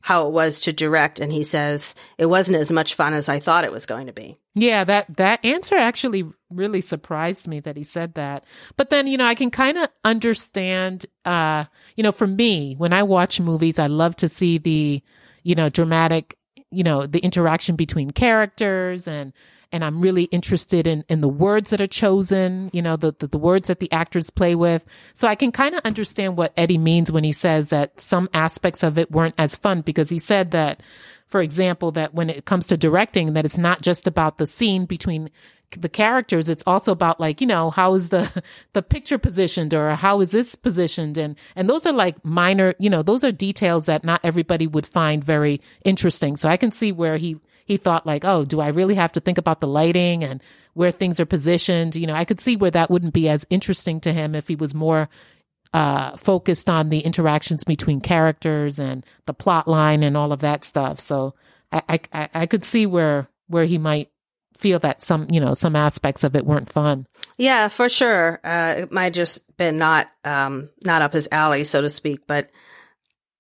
how 0.01 0.27
it 0.27 0.33
was 0.33 0.61
to 0.61 0.73
direct, 0.73 1.19
and 1.19 1.33
he 1.33 1.43
says 1.43 1.95
it 2.17 2.27
wasn't 2.27 2.59
as 2.59 2.71
much 2.71 2.95
fun 2.95 3.13
as 3.13 3.29
I 3.29 3.41
thought 3.41 3.65
it 3.65 3.73
was 3.73 3.87
going 3.87 4.07
to 4.07 4.13
be. 4.13 4.39
Yeah, 4.55 4.85
that 4.85 5.17
that 5.17 5.45
answer 5.45 5.75
actually 5.75 6.25
really 6.49 6.81
surprised 6.81 7.49
me 7.49 7.61
that 7.61 7.77
he 7.77 7.83
said 7.83 8.15
that. 8.15 8.45
But 8.77 8.91
then, 8.91 9.09
you 9.09 9.17
know, 9.17 9.27
I 9.27 9.35
can 9.35 9.51
kind 9.51 9.77
of 9.77 9.89
understand 10.05 11.07
uh, 11.25 11.65
you 11.97 12.03
know, 12.05 12.13
for 12.13 12.27
me, 12.27 12.75
when 12.79 12.93
I 12.93 13.03
watch 13.03 13.41
movies, 13.41 13.79
I 13.79 13.89
love 13.89 14.15
to 14.17 14.29
see 14.29 14.59
the, 14.59 15.03
you 15.47 15.55
know, 15.55 15.69
dramatic, 15.69 16.37
you 16.73 16.83
know, 16.83 17.07
the 17.07 17.21
interaction 17.21 17.77
between 17.77 18.11
characters 18.11 19.07
and 19.07 19.33
and 19.73 19.85
I'm 19.85 20.01
really 20.01 20.25
interested 20.25 20.87
in 20.89 21.05
in 21.09 21.21
the 21.21 21.29
words 21.29 21.71
that 21.71 21.81
are 21.81 21.87
chosen, 21.87 22.69
you 22.73 22.83
know, 22.83 22.97
the 22.97 23.15
the, 23.17 23.29
the 23.29 23.39
words 23.39 23.69
that 23.69 23.79
the 23.79 23.91
actors 23.93 24.29
play 24.29 24.57
with. 24.57 24.85
So 25.15 25.29
I 25.29 25.37
can 25.37 25.53
kind 25.53 25.77
of 25.77 25.83
understand 25.85 26.37
what 26.37 26.53
Eddie 26.57 26.79
means 26.79 27.13
when 27.13 27.23
he 27.23 27.31
says 27.31 27.69
that 27.69 28.01
some 28.01 28.29
aspects 28.35 28.83
of 28.83 28.99
it 28.99 29.13
weren't 29.13 29.37
as 29.39 29.55
fun 29.55 29.83
because 29.83 30.09
he 30.09 30.19
said 30.19 30.51
that 30.51 30.83
for 31.29 31.41
example, 31.43 31.91
that 31.93 32.15
when 32.15 32.31
it 32.31 32.45
comes 32.45 32.69
to 32.69 32.77
directing, 32.77 33.33
that 33.35 33.45
it's 33.45 33.59
not 33.59 33.83
just 33.83 34.07
about 34.07 34.39
the 34.39 34.47
scene 34.47 34.85
between 34.85 35.31
the 35.73 35.89
characters, 35.89 36.49
it's 36.49 36.63
also 36.67 36.93
about 36.93 37.21
like, 37.21 37.41
you 37.41 37.47
know, 37.47 37.71
how 37.71 37.95
is 37.95 38.11
the, 38.11 38.43
the 38.73 38.83
picture 38.83 39.19
positioned 39.19 39.75
or 39.75 39.91
how 39.97 40.21
is 40.21 40.31
this 40.33 40.55
positioned? 40.55 41.19
And, 41.19 41.37
and 41.55 41.69
those 41.69 41.87
are 41.87 41.93
like 41.93 42.25
minor, 42.25 42.75
you 42.79 42.91
know, 42.91 43.03
those 43.03 43.25
are 43.25 43.33
details 43.33 43.87
that 43.87 44.05
not 44.05 44.21
everybody 44.25 44.67
would 44.67 44.87
find 44.87 45.23
very 45.23 45.61
interesting. 45.85 46.37
So 46.37 46.49
I 46.49 46.57
can 46.57 46.71
see 46.71 46.93
where 46.93 47.17
he, 47.17 47.37
he 47.65 47.77
thought 47.77 48.07
like, 48.07 48.25
oh, 48.25 48.45
do 48.45 48.61
I 48.61 48.69
really 48.69 48.95
have 48.95 49.13
to 49.13 49.21
think 49.21 49.39
about 49.39 49.61
the 49.61 49.67
lighting 49.67 50.23
and 50.23 50.43
where 50.75 50.93
things 50.93 51.19
are 51.19 51.27
positioned? 51.27 51.97
You 51.97 52.07
know, 52.07 52.15
I 52.15 52.25
could 52.25 52.41
see 52.41 52.57
where 52.57 52.71
that 52.71 52.91
wouldn't 52.91 53.13
be 53.15 53.29
as 53.29 53.47
interesting 53.51 54.01
to 54.03 54.13
him 54.13 54.35
if 54.35 54.47
he 54.49 54.55
was 54.55 54.73
more 54.75 55.09
uh, 55.75 56.17
focused 56.17 56.71
on 56.71 56.89
the 56.89 57.01
interactions 57.01 57.65
between 57.65 58.01
characters 58.01 58.79
and 58.79 59.05
the 59.27 59.35
plot 59.35 59.67
line 59.69 60.03
and 60.03 60.17
all 60.17 60.33
of 60.33 60.41
that 60.41 60.65
stuff. 60.65 61.01
So 61.01 61.35
I, 61.73 62.01
I, 62.13 62.29
I- 62.33 62.47
could 62.47 62.65
see 62.65 62.87
where 62.87 63.29
where 63.49 63.65
he 63.65 63.79
might 63.79 64.11
feel 64.57 64.79
that 64.81 65.03
some 65.03 65.27
you 65.31 65.41
know 65.41 65.55
some 65.55 65.77
aspects 65.77 66.25
of 66.25 66.37
it 66.37 66.47
weren't 66.47 66.73
fun. 66.73 67.07
Yeah, 67.39 67.69
for 67.69 67.89
sure. 67.89 68.41
Uh, 68.43 68.75
it 68.79 68.93
might 68.93 69.13
just 69.13 69.57
been 69.57 69.79
not 69.79 70.11
um, 70.25 70.71
not 70.85 71.03
up 71.03 71.13
his 71.13 71.29
alley, 71.31 71.65
so 71.65 71.81
to 71.83 71.91
speak. 71.91 72.27
But 72.27 72.51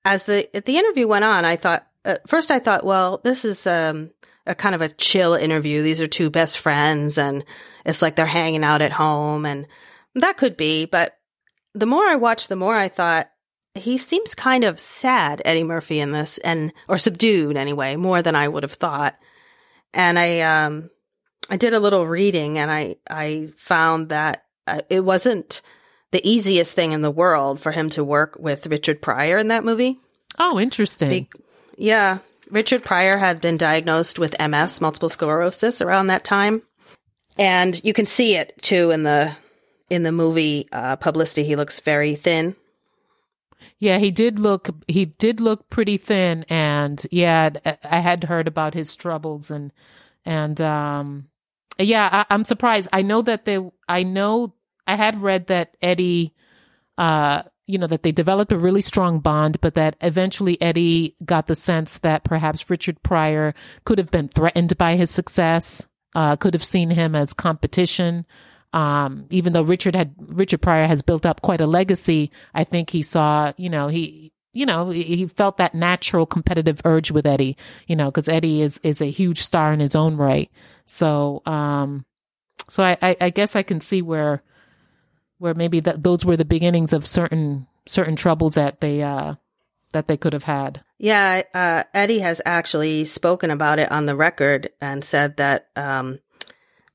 as 0.05 0.25
the 0.25 0.49
the 0.53 0.79
interview 0.79 1.07
went 1.07 1.25
on, 1.25 1.45
I 1.45 1.57
thought 1.57 1.87
at 2.05 2.29
first 2.29 2.51
I 2.51 2.59
thought, 2.59 2.85
well, 2.85 3.21
this 3.23 3.45
is 3.45 3.67
um, 3.67 4.11
a 4.47 4.55
kind 4.55 4.75
of 4.75 4.83
a 4.83 4.89
chill 4.89 5.35
interview. 5.35 5.83
These 5.83 6.01
are 6.01 6.07
two 6.07 6.31
best 6.31 6.59
friends, 6.59 7.19
and 7.19 7.45
it's 7.85 8.03
like 8.03 8.17
they're 8.17 8.27
hanging 8.27 8.65
out 8.65 8.83
at 8.83 8.93
home, 8.93 9.45
and 9.47 9.67
that 10.15 10.37
could 10.37 10.57
be. 10.57 10.85
But 10.85 11.19
the 11.75 11.87
more 11.87 12.05
I 12.05 12.17
watched, 12.17 12.49
the 12.49 12.57
more 12.57 12.75
I 12.75 12.89
thought 12.89 13.31
he 13.75 13.99
seems 13.99 14.35
kind 14.35 14.65
of 14.65 14.81
sad, 14.81 15.43
Eddie 15.45 15.65
Murphy, 15.65 16.01
in 16.01 16.13
this, 16.13 16.39
and 16.39 16.73
or 16.89 16.99
subdued 16.99 17.57
anyway, 17.57 17.97
more 17.97 18.23
than 18.23 18.35
I 18.35 18.49
would 18.49 18.63
have 18.63 18.73
thought. 18.73 19.17
And 19.93 20.19
I, 20.19 20.41
um, 20.41 20.91
I 21.49 21.57
did 21.57 21.75
a 21.75 21.81
little 21.81 22.07
reading, 22.07 22.59
and 22.59 22.71
I 22.71 22.97
I 23.09 23.49
found 23.57 24.09
that 24.09 24.45
uh, 24.67 24.81
it 24.91 25.05
wasn't 25.05 25.63
the 26.11 26.29
easiest 26.29 26.75
thing 26.75 26.93
in 26.93 27.03
the 27.03 27.11
world 27.11 27.61
for 27.61 27.73
him 27.73 27.91
to 27.91 28.05
work 28.05 28.37
with 28.39 28.67
Richard 28.67 29.03
Pryor 29.03 29.39
in 29.39 29.49
that 29.49 29.65
movie. 29.65 29.99
Oh, 30.39 30.59
interesting. 30.59 31.09
Be- 31.09 31.31
yeah. 31.77 32.19
Richard 32.51 32.85
Pryor 32.85 33.17
had 33.17 33.41
been 33.41 33.57
diagnosed 33.57 34.19
with 34.19 34.41
MS, 34.41 34.81
multiple 34.81 35.09
sclerosis, 35.09 35.81
around 35.81 36.07
that 36.07 36.25
time. 36.25 36.63
And 37.39 37.83
you 37.85 37.93
can 37.93 38.07
see 38.07 38.37
it 38.37 38.55
too 38.63 38.91
in 38.91 39.03
the 39.03 39.33
in 39.91 40.03
the 40.03 40.13
movie 40.13 40.69
uh, 40.73 40.97
publicity. 40.97 41.45
He 41.45 41.57
looks 41.57 41.81
very 41.81 42.15
thin. 42.15 42.57
Yeah, 43.79 43.99
he 43.99 44.11
did 44.11 44.39
look 44.39 44.69
he 44.89 45.05
did 45.05 45.41
look 45.41 45.69
pretty 45.69 45.97
thin 45.97 46.45
and 46.49 47.05
yeah, 47.11 47.51
I 47.85 47.99
had 47.99 48.25
heard 48.25 48.49
about 48.49 48.75
his 48.75 48.97
troubles 48.97 49.51
and 49.51 49.73
and 50.25 50.61
um 50.61 51.29
yeah, 51.79 52.25
I, 52.29 52.35
am 52.35 52.45
surprised. 52.45 52.89
I 52.93 53.03
know 53.03 53.23
that 53.23 53.45
they 53.45 53.59
I 53.89 54.03
know 54.03 54.55
I 54.87 54.95
had 54.95 55.23
read 55.23 55.49
that 55.49 55.77
Eddie 55.83 56.35
uh 56.99 57.43
you 57.67 57.79
know, 57.79 57.87
that 57.87 58.03
they 58.03 58.13
developed 58.13 58.53
a 58.53 58.59
really 58.59 58.81
strong 58.81 59.19
bond, 59.19 59.61
but 59.61 59.75
that 59.75 59.97
eventually 60.01 60.61
Eddie 60.63 61.17
got 61.25 61.49
the 61.49 61.55
sense 61.55 61.99
that 61.99 62.25
perhaps 62.25 62.71
Richard 62.71 63.03
Pryor 63.03 63.55
could 63.85 63.99
have 63.99 64.11
been 64.11 64.29
threatened 64.29 64.79
by 64.79 64.97
his 64.97 65.11
success, 65.11 65.87
uh, 66.15 66.37
could 66.37 66.55
have 66.55 66.65
seen 66.65 66.91
him 66.91 67.15
as 67.15 67.33
competition. 67.33 68.25
Um, 68.73 69.27
even 69.31 69.53
though 69.53 69.63
Richard 69.63 69.97
had, 69.97 70.15
Richard 70.19 70.63
Pryor 70.63 70.87
has 70.87 71.03
built 71.03 71.27
up 71.27 71.43
quite 71.43 71.61
a 71.61 71.67
legacy, 71.67 72.31
I 72.55 72.63
think 72.63 72.91
he 72.91 73.03
saw, 73.03 73.53
you 73.57 73.71
know, 73.71 73.89
he, 73.89 74.33
you 74.53 74.65
know, 74.65 74.91
he 74.91 75.27
felt 75.27 75.57
that 75.59 75.75
natural 75.75 76.25
competitive 76.25 76.81
urge 76.85 77.11
with 77.11 77.27
Eddie, 77.27 77.57
you 77.87 77.97
know, 77.97 78.11
cause 78.11 78.29
Eddie 78.29 78.63
is, 78.63 78.79
is 78.79 79.01
a 79.01 79.11
huge 79.11 79.43
star 79.43 79.73
in 79.73 79.81
his 79.81 79.97
own 79.97 80.17
right. 80.17 80.51
So, 80.87 81.43
um, 81.45 82.07
so 82.69 82.83
I, 82.83 82.97
I, 83.03 83.17
I 83.21 83.31
guess 83.31 83.55
I 83.55 83.63
can 83.63 83.81
see 83.81 84.01
where, 84.01 84.43
where 85.39 85.55
maybe 85.55 85.81
that 85.81 86.03
those 86.03 86.25
were 86.25 86.37
the 86.37 86.45
beginnings 86.45 86.93
of 86.93 87.07
certain 87.07 87.67
certain 87.89 88.17
troubles 88.17 88.55
that 88.55 88.81
they 88.81 89.01
uh 89.01 89.35
that 89.93 90.09
they 90.09 90.17
could 90.17 90.33
have 90.33 90.45
had. 90.45 90.83
Yeah, 90.99 91.43
uh, 91.55 91.85
Eddie 91.95 92.19
has 92.19 92.43
actually 92.45 93.05
spoken 93.05 93.51
about 93.51 93.79
it 93.79 93.91
on 93.93 94.07
the 94.07 94.17
record 94.17 94.71
and 94.81 95.05
said 95.05 95.37
that 95.37 95.69
um, 95.77 96.19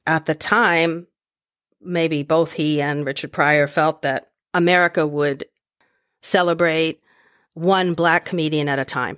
at 0.06 0.26
the 0.26 0.36
time, 0.36 1.08
maybe 1.80 2.24
both 2.24 2.54
he 2.54 2.82
and 2.82 3.06
Richard 3.06 3.32
Pryor 3.32 3.68
felt 3.68 4.02
that 4.02 4.32
America 4.54 5.08
would 5.08 5.46
celebrate 6.22 7.02
one 7.54 7.94
black 7.94 8.26
comedian 8.26 8.68
at 8.68 8.80
a 8.80 8.86
time. 8.86 9.18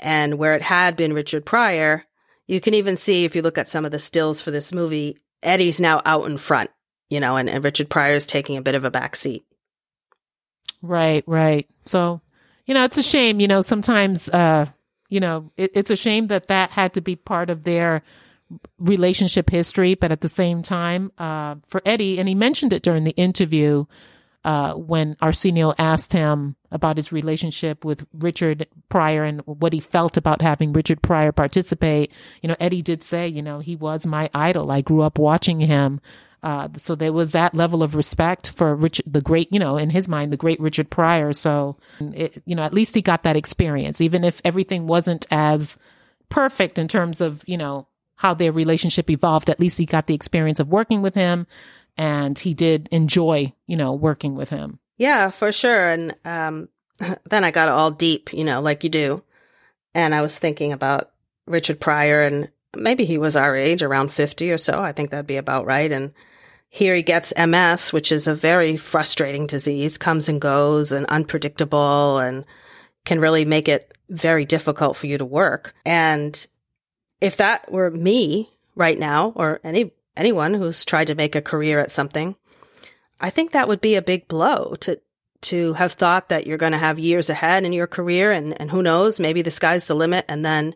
And 0.00 0.34
where 0.34 0.54
it 0.54 0.62
had 0.62 0.96
been 0.96 1.12
Richard 1.12 1.46
Pryor, 1.46 2.04
you 2.46 2.60
can 2.60 2.74
even 2.74 2.96
see 2.96 3.24
if 3.24 3.34
you 3.34 3.42
look 3.42 3.58
at 3.58 3.68
some 3.68 3.84
of 3.84 3.92
the 3.92 3.98
stills 3.98 4.40
for 4.40 4.50
this 4.50 4.72
movie, 4.72 5.18
Eddie's 5.42 5.80
now 5.80 6.00
out 6.04 6.26
in 6.26 6.36
front 6.38 6.70
you 7.14 7.20
know, 7.20 7.36
and, 7.36 7.48
and 7.48 7.62
Richard 7.62 7.88
Pryor's 7.88 8.26
taking 8.26 8.56
a 8.56 8.62
bit 8.62 8.74
of 8.74 8.84
a 8.84 8.90
back 8.90 9.16
seat. 9.16 9.44
Right, 10.82 11.24
right. 11.26 11.68
So, 11.84 12.20
you 12.66 12.74
know, 12.74 12.84
it's 12.84 12.98
a 12.98 13.02
shame, 13.02 13.40
you 13.40 13.48
know, 13.48 13.62
sometimes, 13.62 14.28
uh, 14.28 14.66
you 15.08 15.20
know, 15.20 15.50
it, 15.56 15.70
it's 15.74 15.90
a 15.90 15.96
shame 15.96 16.26
that 16.28 16.48
that 16.48 16.70
had 16.70 16.94
to 16.94 17.00
be 17.00 17.16
part 17.16 17.50
of 17.50 17.62
their 17.62 18.02
relationship 18.78 19.48
history, 19.48 19.94
but 19.94 20.12
at 20.12 20.20
the 20.20 20.28
same 20.28 20.62
time, 20.62 21.12
uh, 21.18 21.56
for 21.68 21.80
Eddie, 21.84 22.18
and 22.18 22.28
he 22.28 22.34
mentioned 22.34 22.72
it 22.72 22.82
during 22.82 23.04
the 23.04 23.12
interview, 23.12 23.84
uh, 24.44 24.74
when 24.74 25.16
Arsenio 25.22 25.74
asked 25.78 26.12
him 26.12 26.56
about 26.70 26.96
his 26.96 27.12
relationship 27.12 27.84
with 27.84 28.06
Richard 28.12 28.66
Pryor 28.88 29.24
and 29.24 29.40
what 29.46 29.72
he 29.72 29.80
felt 29.80 30.16
about 30.16 30.42
having 30.42 30.72
Richard 30.72 31.00
Pryor 31.00 31.32
participate, 31.32 32.12
you 32.42 32.48
know, 32.48 32.56
Eddie 32.60 32.82
did 32.82 33.02
say, 33.02 33.26
you 33.26 33.42
know, 33.42 33.60
he 33.60 33.74
was 33.74 34.06
my 34.06 34.28
idol. 34.34 34.70
I 34.70 34.82
grew 34.82 35.00
up 35.00 35.18
watching 35.18 35.60
him. 35.60 36.00
Uh, 36.42 36.68
so 36.76 36.94
there 36.94 37.12
was 37.12 37.32
that 37.32 37.54
level 37.54 37.82
of 37.82 37.94
respect 37.94 38.50
for 38.50 38.74
Richard, 38.74 39.06
the 39.10 39.22
great, 39.22 39.50
you 39.50 39.58
know, 39.58 39.78
in 39.78 39.88
his 39.88 40.08
mind, 40.08 40.30
the 40.30 40.36
great 40.36 40.60
Richard 40.60 40.90
Pryor. 40.90 41.32
So, 41.32 41.78
it, 41.98 42.42
you 42.44 42.54
know, 42.54 42.62
at 42.62 42.74
least 42.74 42.94
he 42.94 43.00
got 43.00 43.22
that 43.22 43.36
experience, 43.36 44.02
even 44.02 44.24
if 44.24 44.42
everything 44.44 44.86
wasn't 44.86 45.24
as 45.30 45.78
perfect 46.28 46.78
in 46.78 46.86
terms 46.86 47.22
of, 47.22 47.42
you 47.46 47.56
know, 47.56 47.86
how 48.16 48.34
their 48.34 48.52
relationship 48.52 49.08
evolved. 49.08 49.48
At 49.48 49.58
least 49.58 49.78
he 49.78 49.86
got 49.86 50.06
the 50.06 50.14
experience 50.14 50.60
of 50.60 50.68
working 50.68 51.00
with 51.00 51.14
him 51.14 51.46
and 51.96 52.38
he 52.38 52.54
did 52.54 52.88
enjoy, 52.90 53.52
you 53.66 53.76
know, 53.76 53.92
working 53.92 54.34
with 54.34 54.50
him. 54.50 54.78
Yeah, 54.96 55.30
for 55.30 55.52
sure. 55.52 55.88
And, 55.88 56.14
um, 56.24 56.68
then 57.30 57.44
I 57.44 57.50
got 57.50 57.68
all 57.68 57.90
deep, 57.90 58.32
you 58.32 58.44
know, 58.44 58.60
like 58.60 58.84
you 58.84 58.90
do. 58.90 59.22
And 59.94 60.14
I 60.14 60.22
was 60.22 60.38
thinking 60.38 60.72
about 60.72 61.10
Richard 61.46 61.80
Pryor 61.80 62.22
and 62.22 62.50
maybe 62.76 63.04
he 63.04 63.18
was 63.18 63.36
our 63.36 63.56
age, 63.56 63.82
around 63.82 64.12
50 64.12 64.50
or 64.50 64.58
so. 64.58 64.80
I 64.80 64.92
think 64.92 65.10
that'd 65.10 65.26
be 65.26 65.36
about 65.36 65.66
right. 65.66 65.90
And, 65.90 66.12
here 66.74 66.96
he 66.96 67.02
gets 67.02 67.32
MS, 67.38 67.92
which 67.92 68.10
is 68.10 68.26
a 68.26 68.34
very 68.34 68.76
frustrating 68.76 69.46
disease, 69.46 69.96
comes 69.96 70.28
and 70.28 70.40
goes 70.40 70.90
and 70.90 71.06
unpredictable 71.06 72.18
and 72.18 72.44
can 73.04 73.20
really 73.20 73.44
make 73.44 73.68
it 73.68 73.96
very 74.08 74.44
difficult 74.44 74.96
for 74.96 75.06
you 75.06 75.16
to 75.16 75.24
work. 75.24 75.72
And 75.86 76.44
if 77.20 77.36
that 77.36 77.70
were 77.70 77.92
me 77.92 78.50
right 78.74 78.98
now 78.98 79.32
or 79.36 79.60
any 79.62 79.92
anyone 80.16 80.54
who's 80.54 80.84
tried 80.84 81.06
to 81.08 81.14
make 81.14 81.34
a 81.34 81.42
career 81.42 81.80
at 81.80 81.90
something, 81.90 82.36
I 83.20 83.30
think 83.30 83.52
that 83.52 83.68
would 83.68 83.80
be 83.80 83.94
a 83.96 84.02
big 84.02 84.28
blow 84.28 84.74
to 84.80 85.00
to 85.42 85.74
have 85.74 85.92
thought 85.92 86.30
that 86.30 86.46
you're 86.46 86.56
going 86.56 86.72
to 86.72 86.78
have 86.78 86.98
years 86.98 87.28
ahead 87.28 87.64
in 87.64 87.72
your 87.72 87.86
career 87.86 88.32
and 88.32 88.58
and 88.60 88.70
who 88.70 88.82
knows, 88.82 89.20
maybe 89.20 89.42
the 89.42 89.50
sky's 89.50 89.86
the 89.86 89.94
limit 89.94 90.24
and 90.28 90.44
then 90.44 90.74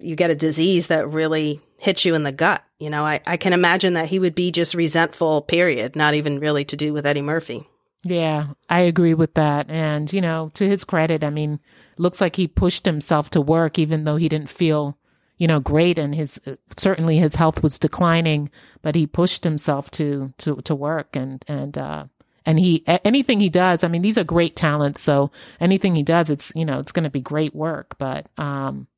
you 0.00 0.16
get 0.16 0.30
a 0.30 0.34
disease 0.34 0.88
that 0.88 1.08
really 1.08 1.60
hits 1.76 2.04
you 2.04 2.14
in 2.14 2.22
the 2.22 2.32
gut. 2.32 2.62
You 2.78 2.90
know, 2.90 3.04
I, 3.04 3.20
I 3.26 3.36
can 3.36 3.52
imagine 3.52 3.94
that 3.94 4.08
he 4.08 4.18
would 4.18 4.34
be 4.34 4.52
just 4.52 4.74
resentful, 4.74 5.42
period, 5.42 5.96
not 5.96 6.14
even 6.14 6.38
really 6.38 6.64
to 6.66 6.76
do 6.76 6.92
with 6.92 7.06
Eddie 7.06 7.22
Murphy. 7.22 7.66
Yeah, 8.04 8.48
I 8.68 8.80
agree 8.80 9.14
with 9.14 9.34
that. 9.34 9.68
And, 9.68 10.12
you 10.12 10.20
know, 10.20 10.50
to 10.54 10.68
his 10.68 10.84
credit, 10.84 11.24
I 11.24 11.30
mean, 11.30 11.58
looks 11.96 12.20
like 12.20 12.36
he 12.36 12.46
pushed 12.46 12.86
himself 12.86 13.30
to 13.30 13.40
work 13.40 13.78
even 13.78 14.04
though 14.04 14.16
he 14.16 14.28
didn't 14.28 14.50
feel, 14.50 14.96
you 15.38 15.46
know, 15.46 15.60
great 15.60 15.98
and 15.98 16.14
his 16.14 16.40
certainly 16.76 17.16
his 17.16 17.36
health 17.36 17.62
was 17.62 17.78
declining, 17.78 18.50
but 18.82 18.94
he 18.94 19.06
pushed 19.06 19.44
himself 19.44 19.90
to 19.92 20.32
to 20.38 20.56
to 20.56 20.74
work 20.74 21.16
and 21.16 21.44
and 21.48 21.78
uh 21.78 22.04
and 22.44 22.58
he 22.58 22.82
anything 22.86 23.40
he 23.40 23.48
does, 23.48 23.84
I 23.84 23.88
mean, 23.88 24.02
these 24.02 24.18
are 24.18 24.24
great 24.24 24.56
talents, 24.56 25.00
so 25.00 25.30
anything 25.60 25.94
he 25.94 26.02
does, 26.02 26.30
it's, 26.30 26.52
you 26.54 26.64
know, 26.64 26.78
it's 26.78 26.92
going 26.92 27.04
to 27.04 27.10
be 27.10 27.20
great 27.20 27.54
work, 27.54 27.96
but 27.98 28.26
um 28.36 28.88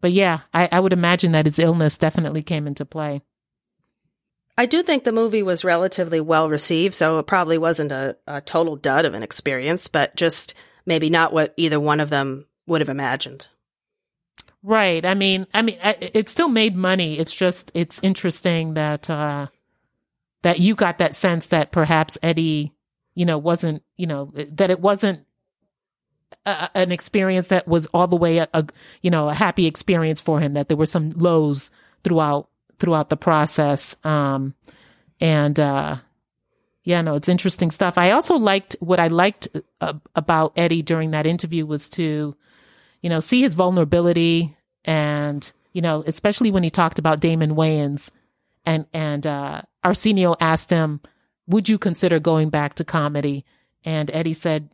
but 0.00 0.12
yeah, 0.12 0.40
I, 0.54 0.68
I 0.70 0.80
would 0.80 0.92
imagine 0.92 1.32
that 1.32 1.46
his 1.46 1.58
illness 1.58 1.98
definitely 1.98 2.42
came 2.42 2.66
into 2.68 2.84
play. 2.84 3.22
I 4.56 4.66
do 4.66 4.82
think 4.82 5.04
the 5.04 5.12
movie 5.12 5.42
was 5.42 5.64
relatively 5.64 6.20
well 6.20 6.48
received, 6.48 6.94
so 6.94 7.18
it 7.18 7.26
probably 7.26 7.58
wasn't 7.58 7.92
a, 7.92 8.16
a 8.26 8.40
total 8.40 8.76
dud 8.76 9.04
of 9.04 9.14
an 9.14 9.22
experience, 9.22 9.88
but 9.88 10.16
just 10.16 10.54
maybe 10.84 11.10
not 11.10 11.32
what 11.32 11.54
either 11.56 11.78
one 11.80 12.00
of 12.00 12.10
them 12.10 12.46
would 12.66 12.80
have 12.80 12.88
imagined. 12.88 13.46
Right. 14.68 15.04
I 15.06 15.14
mean, 15.14 15.46
I 15.54 15.62
mean, 15.62 15.78
it 15.82 16.28
still 16.28 16.48
made 16.48 16.76
money. 16.76 17.18
It's 17.18 17.34
just, 17.34 17.70
it's 17.72 17.98
interesting 18.02 18.74
that, 18.74 19.08
uh, 19.08 19.46
that 20.42 20.60
you 20.60 20.74
got 20.74 20.98
that 20.98 21.14
sense 21.14 21.46
that 21.46 21.72
perhaps 21.72 22.18
Eddie, 22.22 22.74
you 23.14 23.24
know, 23.24 23.38
wasn't, 23.38 23.82
you 23.96 24.06
know, 24.06 24.30
that 24.34 24.68
it 24.68 24.78
wasn't 24.78 25.24
a, 26.44 26.70
an 26.74 26.92
experience 26.92 27.48
that 27.48 27.66
was 27.66 27.86
all 27.86 28.06
the 28.06 28.16
way 28.16 28.38
a, 28.38 28.48
a, 28.52 28.66
you 29.02 29.10
know 29.10 29.28
a 29.28 29.34
happy 29.34 29.66
experience 29.66 30.20
for 30.20 30.40
him 30.40 30.54
that 30.54 30.68
there 30.68 30.76
were 30.76 30.86
some 30.86 31.10
lows 31.10 31.70
throughout 32.04 32.48
throughout 32.78 33.08
the 33.08 33.16
process 33.16 33.96
um 34.04 34.54
and 35.20 35.58
uh 35.58 35.96
yeah 36.84 37.02
no 37.02 37.14
it's 37.14 37.28
interesting 37.28 37.70
stuff 37.70 37.98
i 37.98 38.10
also 38.10 38.36
liked 38.36 38.76
what 38.80 39.00
i 39.00 39.08
liked 39.08 39.48
uh, 39.80 39.94
about 40.14 40.52
eddie 40.56 40.82
during 40.82 41.10
that 41.10 41.26
interview 41.26 41.66
was 41.66 41.88
to 41.88 42.36
you 43.02 43.10
know 43.10 43.20
see 43.20 43.42
his 43.42 43.54
vulnerability 43.54 44.56
and 44.88 45.52
you 45.72 45.80
know 45.80 46.02
especially 46.06 46.50
when 46.50 46.64
he 46.64 46.70
talked 46.70 46.98
about 46.98 47.20
damon 47.20 47.54
wayans 47.54 48.10
and 48.66 48.86
and 48.92 49.26
uh 49.26 49.62
arsenio 49.84 50.34
asked 50.40 50.70
him 50.70 51.00
would 51.46 51.68
you 51.68 51.78
consider 51.78 52.18
going 52.18 52.50
back 52.50 52.74
to 52.74 52.84
comedy 52.84 53.44
and 53.84 54.10
eddie 54.10 54.34
said 54.34 54.68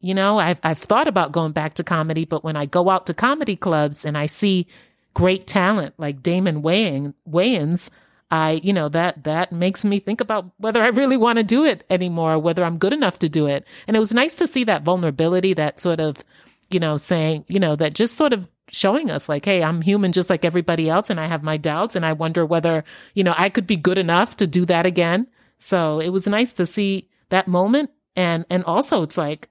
you 0.00 0.14
know, 0.14 0.38
I've, 0.38 0.58
I've 0.62 0.78
thought 0.78 1.08
about 1.08 1.32
going 1.32 1.52
back 1.52 1.74
to 1.74 1.84
comedy, 1.84 2.24
but 2.24 2.42
when 2.42 2.56
I 2.56 2.66
go 2.66 2.88
out 2.88 3.06
to 3.06 3.14
comedy 3.14 3.54
clubs 3.54 4.04
and 4.04 4.16
I 4.16 4.26
see 4.26 4.66
great 5.12 5.46
talent 5.46 5.94
like 5.98 6.22
Damon 6.22 6.62
Wayans, 6.62 7.14
Wayans 7.28 7.90
I, 8.32 8.60
you 8.62 8.72
know, 8.72 8.88
that, 8.90 9.24
that 9.24 9.50
makes 9.50 9.84
me 9.84 9.98
think 9.98 10.20
about 10.20 10.52
whether 10.58 10.80
I 10.82 10.88
really 10.88 11.16
want 11.16 11.38
to 11.38 11.44
do 11.44 11.64
it 11.64 11.84
anymore, 11.90 12.38
whether 12.38 12.64
I'm 12.64 12.78
good 12.78 12.92
enough 12.92 13.18
to 13.20 13.28
do 13.28 13.46
it. 13.48 13.66
And 13.88 13.96
it 13.96 14.00
was 14.00 14.14
nice 14.14 14.36
to 14.36 14.46
see 14.46 14.62
that 14.64 14.84
vulnerability, 14.84 15.52
that 15.54 15.80
sort 15.80 15.98
of 15.98 16.24
you 16.70 16.80
know, 16.80 16.96
saying, 16.96 17.44
you 17.48 17.60
know, 17.60 17.76
that 17.76 17.94
just 17.94 18.16
sort 18.16 18.32
of 18.32 18.48
showing 18.68 19.10
us 19.10 19.28
like, 19.28 19.44
hey, 19.44 19.62
I'm 19.62 19.82
human 19.82 20.12
just 20.12 20.30
like 20.30 20.44
everybody 20.44 20.88
else 20.88 21.10
and 21.10 21.18
I 21.18 21.26
have 21.26 21.42
my 21.42 21.56
doubts 21.56 21.96
and 21.96 22.06
I 22.06 22.12
wonder 22.12 22.46
whether, 22.46 22.84
you 23.14 23.24
know, 23.24 23.34
I 23.36 23.48
could 23.48 23.66
be 23.66 23.76
good 23.76 23.98
enough 23.98 24.36
to 24.36 24.46
do 24.46 24.64
that 24.66 24.86
again. 24.86 25.26
So 25.58 26.00
it 26.00 26.10
was 26.10 26.26
nice 26.26 26.52
to 26.54 26.66
see 26.66 27.08
that 27.28 27.48
moment 27.48 27.90
and 28.16 28.44
and 28.50 28.64
also 28.64 29.02
it's 29.02 29.18
like 29.18 29.48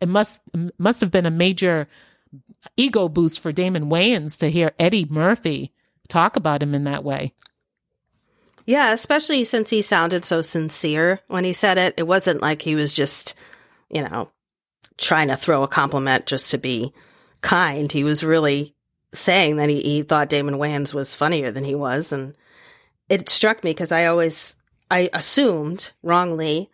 it 0.00 0.08
must 0.08 0.40
must 0.78 1.00
have 1.00 1.10
been 1.10 1.26
a 1.26 1.30
major 1.30 1.88
ego 2.76 3.08
boost 3.08 3.40
for 3.40 3.52
Damon 3.52 3.90
Wayans 3.90 4.38
to 4.38 4.50
hear 4.50 4.72
Eddie 4.78 5.06
Murphy 5.08 5.72
talk 6.08 6.36
about 6.36 6.62
him 6.62 6.74
in 6.74 6.84
that 6.84 7.04
way. 7.04 7.32
Yeah, 8.66 8.92
especially 8.92 9.44
since 9.44 9.70
he 9.70 9.82
sounded 9.82 10.24
so 10.24 10.42
sincere 10.42 11.20
when 11.28 11.44
he 11.44 11.52
said 11.52 11.78
it. 11.78 11.94
It 11.96 12.06
wasn't 12.06 12.42
like 12.42 12.62
he 12.62 12.74
was 12.74 12.94
just, 12.94 13.34
you 13.88 14.02
know, 14.02 14.30
trying 15.00 15.28
to 15.28 15.36
throw 15.36 15.62
a 15.62 15.68
compliment 15.68 16.26
just 16.26 16.50
to 16.52 16.58
be 16.58 16.92
kind. 17.40 17.90
He 17.90 18.04
was 18.04 18.22
really 18.22 18.74
saying 19.12 19.56
that 19.56 19.68
he, 19.68 19.80
he 19.80 20.02
thought 20.02 20.28
Damon 20.28 20.54
Wayans 20.54 20.94
was 20.94 21.14
funnier 21.14 21.50
than 21.50 21.64
he 21.64 21.74
was. 21.74 22.12
And 22.12 22.36
it 23.08 23.28
struck 23.28 23.64
me 23.64 23.70
because 23.70 23.92
I 23.92 24.06
always, 24.06 24.56
I 24.90 25.10
assumed 25.12 25.90
wrongly 26.02 26.70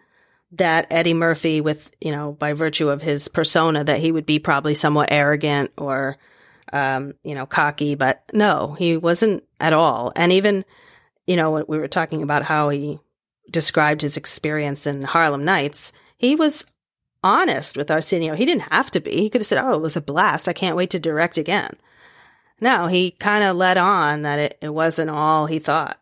that 0.53 0.87
Eddie 0.91 1.15
Murphy, 1.15 1.61
with, 1.61 1.91
you 2.01 2.13
know, 2.13 2.33
by 2.33 2.53
virtue 2.53 2.89
of 2.89 3.01
his 3.01 3.29
persona, 3.29 3.85
that 3.85 4.01
he 4.01 4.13
would 4.13 4.27
be 4.27 4.39
probably 4.39 4.75
somewhat 4.75 5.09
arrogant 5.11 5.71
or, 5.79 6.19
um, 6.73 7.15
you 7.23 7.35
know, 7.35 7.47
cocky, 7.47 7.95
but 7.95 8.23
no, 8.33 8.75
he 8.79 8.97
wasn't 8.97 9.45
at 9.61 9.73
all. 9.73 10.13
And 10.17 10.33
even, 10.33 10.65
you 11.27 11.37
know, 11.37 11.65
we 11.67 11.79
were 11.79 11.89
talking 11.89 12.23
about 12.23 12.43
how 12.43 12.69
he 12.71 12.99
described 13.51 14.03
his 14.03 14.17
experience 14.17 14.87
in 14.87 15.03
Harlem 15.03 15.45
Nights. 15.45 15.93
He 16.19 16.37
was 16.37 16.67
honest 17.23 17.77
with 17.77 17.91
Arsenio. 17.91 18.35
He 18.35 18.47
didn't 18.47 18.73
have 18.73 18.91
to 18.93 19.01
be. 19.01 19.13
He 19.13 19.31
could 19.31 19.41
have 19.41 19.47
said, 19.47 19.63
Oh, 19.63 19.75
it 19.75 19.83
was 19.83 19.97
a 19.97 20.01
blast. 20.01 20.49
I 20.49 20.53
can't 20.53 20.77
wait 20.77 20.91
to 20.91 20.99
direct 20.99 21.39
again. 21.39 21.75
No, 22.61 22.87
he 22.87 23.11
kind 23.11 23.45
of 23.45 23.57
let 23.57 23.77
on 23.77 24.23
that 24.23 24.39
it, 24.39 24.59
it 24.61 24.75
wasn't 24.75 25.11
all 25.11 25.47
he 25.47 25.59
thought. 25.59 26.01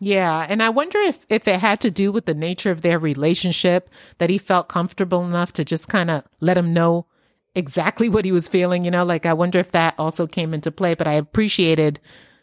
Yeah, 0.00 0.46
and 0.48 0.62
I 0.62 0.70
wonder 0.70 0.98
if 0.98 1.24
if 1.28 1.46
it 1.46 1.60
had 1.60 1.80
to 1.80 1.90
do 1.90 2.10
with 2.10 2.26
the 2.26 2.34
nature 2.34 2.70
of 2.70 2.82
their 2.82 2.98
relationship 2.98 3.88
that 4.18 4.30
he 4.30 4.38
felt 4.38 4.68
comfortable 4.68 5.24
enough 5.24 5.52
to 5.54 5.64
just 5.64 5.88
kind 5.88 6.10
of 6.10 6.24
let 6.40 6.56
him 6.56 6.72
know 6.72 7.06
exactly 7.54 8.08
what 8.10 8.24
he 8.24 8.32
was 8.32 8.48
feeling, 8.48 8.84
you 8.84 8.90
know, 8.90 9.04
like 9.04 9.26
I 9.26 9.32
wonder 9.32 9.58
if 9.58 9.72
that 9.72 9.94
also 9.98 10.26
came 10.26 10.52
into 10.54 10.72
play, 10.72 10.94
but 10.94 11.06
I 11.06 11.14
appreciated 11.14 12.00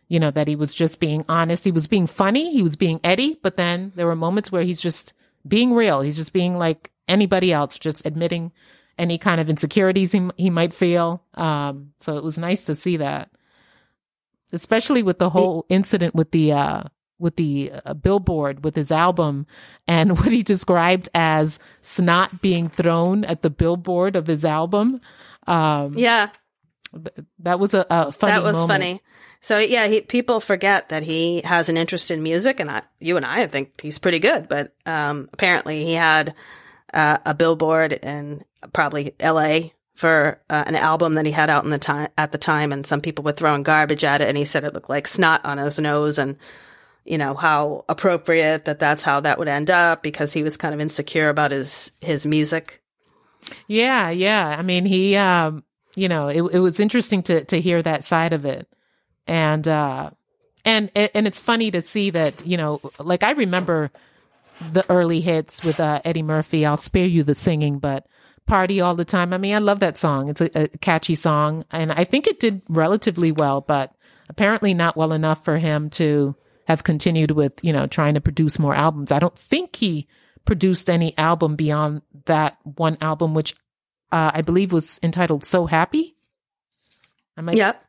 you 0.07 0.19
know 0.19 0.31
that 0.31 0.49
he 0.49 0.57
was 0.57 0.75
just 0.75 0.99
being 0.99 1.23
honest. 1.29 1.63
He 1.63 1.71
was 1.71 1.87
being 1.87 2.05
funny, 2.05 2.51
he 2.51 2.63
was 2.63 2.75
being 2.75 2.99
Eddie, 3.03 3.39
but 3.41 3.55
then 3.55 3.93
there 3.95 4.07
were 4.07 4.15
moments 4.15 4.51
where 4.51 4.63
he's 4.63 4.81
just 4.81 5.13
being 5.47 5.73
real. 5.73 6.01
He's 6.01 6.17
just 6.17 6.33
being 6.33 6.57
like 6.57 6.90
anybody 7.07 7.51
else, 7.51 7.77
just 7.77 8.05
admitting 8.05 8.51
any 8.97 9.17
kind 9.17 9.41
of 9.41 9.49
insecurities 9.49 10.11
he, 10.11 10.29
he 10.37 10.49
might 10.49 10.73
feel. 10.73 11.23
Um, 11.33 11.93
so 11.99 12.17
it 12.17 12.23
was 12.23 12.37
nice 12.37 12.65
to 12.65 12.75
see 12.75 12.97
that, 12.97 13.31
especially 14.53 15.03
with 15.03 15.19
the 15.19 15.29
whole 15.29 15.65
incident 15.69 16.13
with 16.15 16.31
the 16.31 16.53
uh, 16.53 16.83
with 17.19 17.35
the 17.35 17.71
uh, 17.85 17.93
billboard 17.93 18.63
with 18.63 18.75
his 18.75 18.91
album 18.91 19.45
and 19.87 20.11
what 20.17 20.31
he 20.31 20.43
described 20.43 21.09
as 21.13 21.59
snot 21.81 22.41
being 22.41 22.69
thrown 22.69 23.23
at 23.25 23.41
the 23.41 23.49
billboard 23.49 24.15
of 24.15 24.27
his 24.27 24.43
album. 24.43 24.99
Um, 25.47 25.93
yeah, 25.95 26.29
that 27.39 27.59
was 27.59 27.73
a, 27.73 27.85
a 27.89 28.11
funny. 28.11 28.33
That 28.33 28.43
was 28.43 28.53
moment. 28.53 28.71
funny. 28.71 29.01
So 29.43 29.57
yeah, 29.57 29.87
he, 29.87 30.01
people 30.01 30.39
forget 30.39 30.89
that 30.89 31.01
he 31.01 31.41
has 31.41 31.69
an 31.69 31.77
interest 31.77 32.11
in 32.11 32.21
music, 32.21 32.59
and 32.59 32.69
I, 32.69 32.83
you 32.99 33.17
and 33.17 33.25
I 33.25 33.47
think 33.47 33.81
he's 33.81 33.97
pretty 33.97 34.19
good. 34.19 34.47
But 34.47 34.73
um, 34.85 35.29
apparently, 35.33 35.83
he 35.83 35.93
had 35.93 36.35
uh, 36.93 37.17
a 37.25 37.33
billboard 37.33 37.93
in 37.93 38.43
probably 38.73 39.13
L.A. 39.19 39.73
for 39.95 40.41
uh, 40.49 40.63
an 40.67 40.75
album 40.75 41.13
that 41.13 41.25
he 41.25 41.31
had 41.31 41.49
out 41.49 41.63
in 41.63 41.69
the 41.69 41.77
time 41.77 42.09
at 42.17 42.31
the 42.31 42.37
time, 42.37 42.71
and 42.71 42.85
some 42.85 43.01
people 43.01 43.23
were 43.23 43.31
throwing 43.31 43.63
garbage 43.63 44.03
at 44.03 44.21
it, 44.21 44.27
and 44.27 44.37
he 44.37 44.45
said 44.45 44.63
it 44.63 44.73
looked 44.73 44.89
like 44.89 45.07
snot 45.07 45.45
on 45.45 45.57
his 45.57 45.79
nose, 45.79 46.17
and 46.17 46.37
you 47.05 47.17
know 47.17 47.33
how 47.33 47.85
appropriate 47.89 48.65
that 48.65 48.79
that's 48.79 49.03
how 49.03 49.19
that 49.21 49.39
would 49.39 49.47
end 49.47 49.69
up 49.69 50.03
because 50.03 50.33
he 50.33 50.43
was 50.43 50.57
kind 50.57 50.73
of 50.73 50.81
insecure 50.81 51.29
about 51.29 51.51
his 51.51 51.91
his 52.01 52.25
music. 52.25 52.81
Yeah, 53.67 54.09
yeah. 54.09 54.55
I 54.57 54.61
mean, 54.61 54.85
he, 54.85 55.15
um, 55.15 55.63
you 55.95 56.07
know, 56.07 56.27
it 56.27 56.41
it 56.53 56.59
was 56.59 56.79
interesting 56.79 57.23
to 57.23 57.43
to 57.45 57.59
hear 57.59 57.81
that 57.81 58.03
side 58.03 58.33
of 58.33 58.45
it, 58.45 58.67
and 59.27 59.67
uh, 59.67 60.11
and 60.65 60.91
and 60.95 61.27
it's 61.27 61.39
funny 61.39 61.71
to 61.71 61.81
see 61.81 62.09
that 62.11 62.45
you 62.45 62.57
know, 62.57 62.79
like 62.99 63.23
I 63.23 63.31
remember 63.31 63.91
the 64.71 64.85
early 64.89 65.21
hits 65.21 65.63
with 65.63 65.79
uh, 65.79 66.01
Eddie 66.05 66.23
Murphy. 66.23 66.65
I'll 66.65 66.77
spare 66.77 67.05
you 67.05 67.23
the 67.23 67.35
singing, 67.35 67.79
but 67.79 68.05
party 68.45 68.81
all 68.81 68.95
the 68.95 69.05
time. 69.05 69.33
I 69.33 69.37
mean, 69.37 69.55
I 69.55 69.59
love 69.59 69.79
that 69.79 69.97
song. 69.97 70.29
It's 70.29 70.41
a, 70.41 70.63
a 70.63 70.67
catchy 70.67 71.15
song, 71.15 71.65
and 71.71 71.91
I 71.91 72.03
think 72.03 72.27
it 72.27 72.39
did 72.39 72.61
relatively 72.67 73.31
well, 73.31 73.61
but 73.61 73.93
apparently 74.29 74.73
not 74.73 74.97
well 74.97 75.13
enough 75.13 75.43
for 75.43 75.57
him 75.57 75.89
to 75.91 76.35
have 76.67 76.83
continued 76.83 77.31
with, 77.31 77.53
you 77.63 77.73
know, 77.73 77.87
trying 77.87 78.13
to 78.13 78.21
produce 78.21 78.59
more 78.59 78.73
albums. 78.73 79.11
I 79.11 79.19
don't 79.19 79.37
think 79.37 79.75
he 79.75 80.07
produced 80.45 80.89
any 80.89 81.17
album 81.17 81.55
beyond 81.55 82.01
that 82.25 82.57
one 82.63 82.97
album, 83.01 83.33
which 83.33 83.55
uh, 84.11 84.31
I 84.33 84.41
believe 84.41 84.71
was 84.71 84.99
entitled 85.03 85.43
"So 85.43 85.65
Happy." 85.65 86.15
I 87.37 87.41
might, 87.41 87.55
yep. 87.55 87.85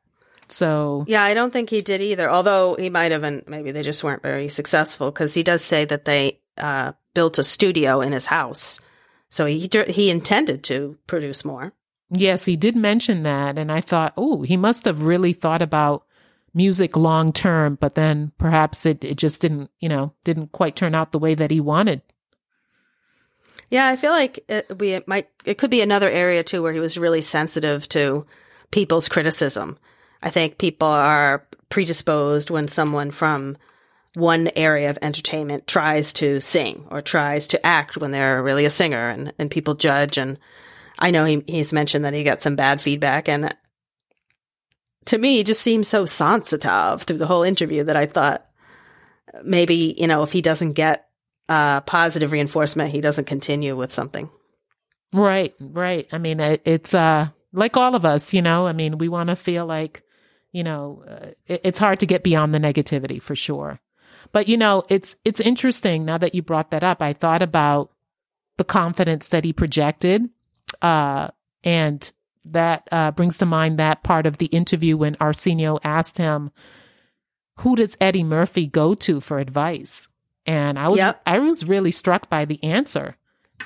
So 0.48 1.04
yeah, 1.06 1.22
I 1.22 1.34
don't 1.34 1.52
think 1.52 1.70
he 1.70 1.80
did 1.80 2.00
either. 2.00 2.30
Although 2.30 2.76
he 2.78 2.90
might 2.90 3.12
have, 3.12 3.22
and 3.24 3.42
maybe 3.46 3.72
they 3.72 3.82
just 3.82 4.04
weren't 4.04 4.22
very 4.22 4.48
successful 4.48 5.10
because 5.10 5.34
he 5.34 5.42
does 5.42 5.62
say 5.62 5.84
that 5.84 6.04
they 6.04 6.40
uh, 6.58 6.92
built 7.14 7.38
a 7.38 7.44
studio 7.44 8.00
in 8.00 8.12
his 8.12 8.26
house, 8.26 8.80
so 9.30 9.46
he 9.46 9.68
he 9.88 10.10
intended 10.10 10.62
to 10.64 10.98
produce 11.06 11.44
more. 11.44 11.72
Yes, 12.10 12.44
he 12.44 12.56
did 12.56 12.76
mention 12.76 13.22
that, 13.22 13.56
and 13.56 13.72
I 13.72 13.80
thought, 13.80 14.12
oh, 14.16 14.42
he 14.42 14.56
must 14.56 14.84
have 14.84 15.02
really 15.02 15.32
thought 15.32 15.62
about 15.62 16.04
music 16.54 16.96
long 16.96 17.32
term, 17.32 17.78
but 17.80 17.94
then 17.94 18.32
perhaps 18.36 18.84
it, 18.84 19.02
it 19.02 19.16
just 19.16 19.40
didn't, 19.40 19.70
you 19.80 19.88
know, 19.88 20.12
didn't 20.24 20.52
quite 20.52 20.76
turn 20.76 20.94
out 20.94 21.12
the 21.12 21.18
way 21.18 21.34
that 21.34 21.50
he 21.50 21.60
wanted. 21.60 22.02
Yeah, 23.70 23.88
I 23.88 23.96
feel 23.96 24.10
like 24.10 24.44
it, 24.48 24.78
we 24.78 24.90
it 24.90 25.08
might 25.08 25.28
it 25.46 25.56
could 25.56 25.70
be 25.70 25.80
another 25.80 26.10
area 26.10 26.44
too 26.44 26.62
where 26.62 26.74
he 26.74 26.80
was 26.80 26.98
really 26.98 27.22
sensitive 27.22 27.88
to 27.90 28.26
people's 28.70 29.08
criticism. 29.08 29.78
I 30.22 30.28
think 30.28 30.58
people 30.58 30.88
are 30.88 31.46
predisposed 31.70 32.50
when 32.50 32.68
someone 32.68 33.10
from 33.10 33.56
one 34.14 34.50
area 34.56 34.90
of 34.90 34.98
entertainment 35.00 35.66
tries 35.66 36.12
to 36.14 36.40
sing 36.40 36.86
or 36.90 37.00
tries 37.00 37.48
to 37.48 37.66
act 37.66 37.96
when 37.96 38.10
they're 38.10 38.42
really 38.42 38.64
a 38.64 38.70
singer 38.70 39.08
and, 39.08 39.32
and 39.38 39.50
people 39.50 39.74
judge 39.74 40.18
and 40.18 40.38
I 40.98 41.10
know 41.10 41.24
he, 41.24 41.42
he's 41.46 41.72
mentioned 41.72 42.04
that 42.04 42.14
he 42.14 42.22
got 42.22 42.42
some 42.42 42.54
bad 42.54 42.80
feedback 42.80 43.28
and 43.28 43.56
to 45.06 45.18
me 45.18 45.36
he 45.36 45.44
just 45.44 45.62
seems 45.62 45.88
so 45.88 46.04
sensitive 46.04 47.02
through 47.02 47.18
the 47.18 47.26
whole 47.26 47.42
interview 47.42 47.84
that 47.84 47.96
I 47.96 48.06
thought 48.06 48.46
maybe, 49.42 49.94
you 49.98 50.06
know, 50.06 50.22
if 50.22 50.32
he 50.32 50.42
doesn't 50.42 50.72
get 50.72 51.08
uh, 51.48 51.80
positive 51.82 52.32
reinforcement, 52.32 52.90
he 52.90 53.00
doesn't 53.00 53.26
continue 53.26 53.76
with 53.76 53.92
something. 53.92 54.30
Right, 55.12 55.54
right. 55.60 56.08
I 56.12 56.18
mean, 56.18 56.40
it's 56.40 56.94
uh, 56.94 57.28
like 57.52 57.76
all 57.76 57.94
of 57.94 58.04
us, 58.04 58.32
you 58.32 58.42
know, 58.42 58.66
I 58.66 58.72
mean, 58.72 58.98
we 58.98 59.08
want 59.08 59.28
to 59.28 59.36
feel 59.36 59.66
like, 59.66 60.02
you 60.52 60.64
know, 60.64 61.04
uh, 61.06 61.30
it's 61.46 61.78
hard 61.78 62.00
to 62.00 62.06
get 62.06 62.22
beyond 62.22 62.54
the 62.54 62.58
negativity 62.58 63.20
for 63.20 63.36
sure. 63.36 63.80
But 64.30 64.48
you 64.48 64.56
know, 64.56 64.84
it's 64.88 65.16
it's 65.24 65.40
interesting 65.40 66.04
now 66.04 66.18
that 66.18 66.34
you 66.34 66.42
brought 66.42 66.70
that 66.70 66.84
up. 66.84 67.02
I 67.02 67.12
thought 67.12 67.42
about 67.42 67.90
the 68.56 68.64
confidence 68.64 69.28
that 69.28 69.44
he 69.44 69.52
projected, 69.52 70.28
uh, 70.80 71.28
and 71.64 72.10
that 72.44 72.88
uh, 72.92 73.10
brings 73.12 73.38
to 73.38 73.46
mind 73.46 73.78
that 73.78 74.02
part 74.02 74.26
of 74.26 74.38
the 74.38 74.46
interview 74.46 74.96
when 74.96 75.16
Arsenio 75.20 75.78
asked 75.82 76.18
him, 76.18 76.50
"Who 77.60 77.76
does 77.76 77.96
Eddie 78.00 78.24
Murphy 78.24 78.66
go 78.66 78.94
to 78.94 79.20
for 79.20 79.38
advice?" 79.38 80.08
And 80.46 80.78
I 80.78 80.88
was 80.88 80.98
yep. 80.98 81.22
I 81.26 81.38
was 81.38 81.66
really 81.66 81.92
struck 81.92 82.28
by 82.28 82.44
the 82.44 82.62
answer. 82.62 83.16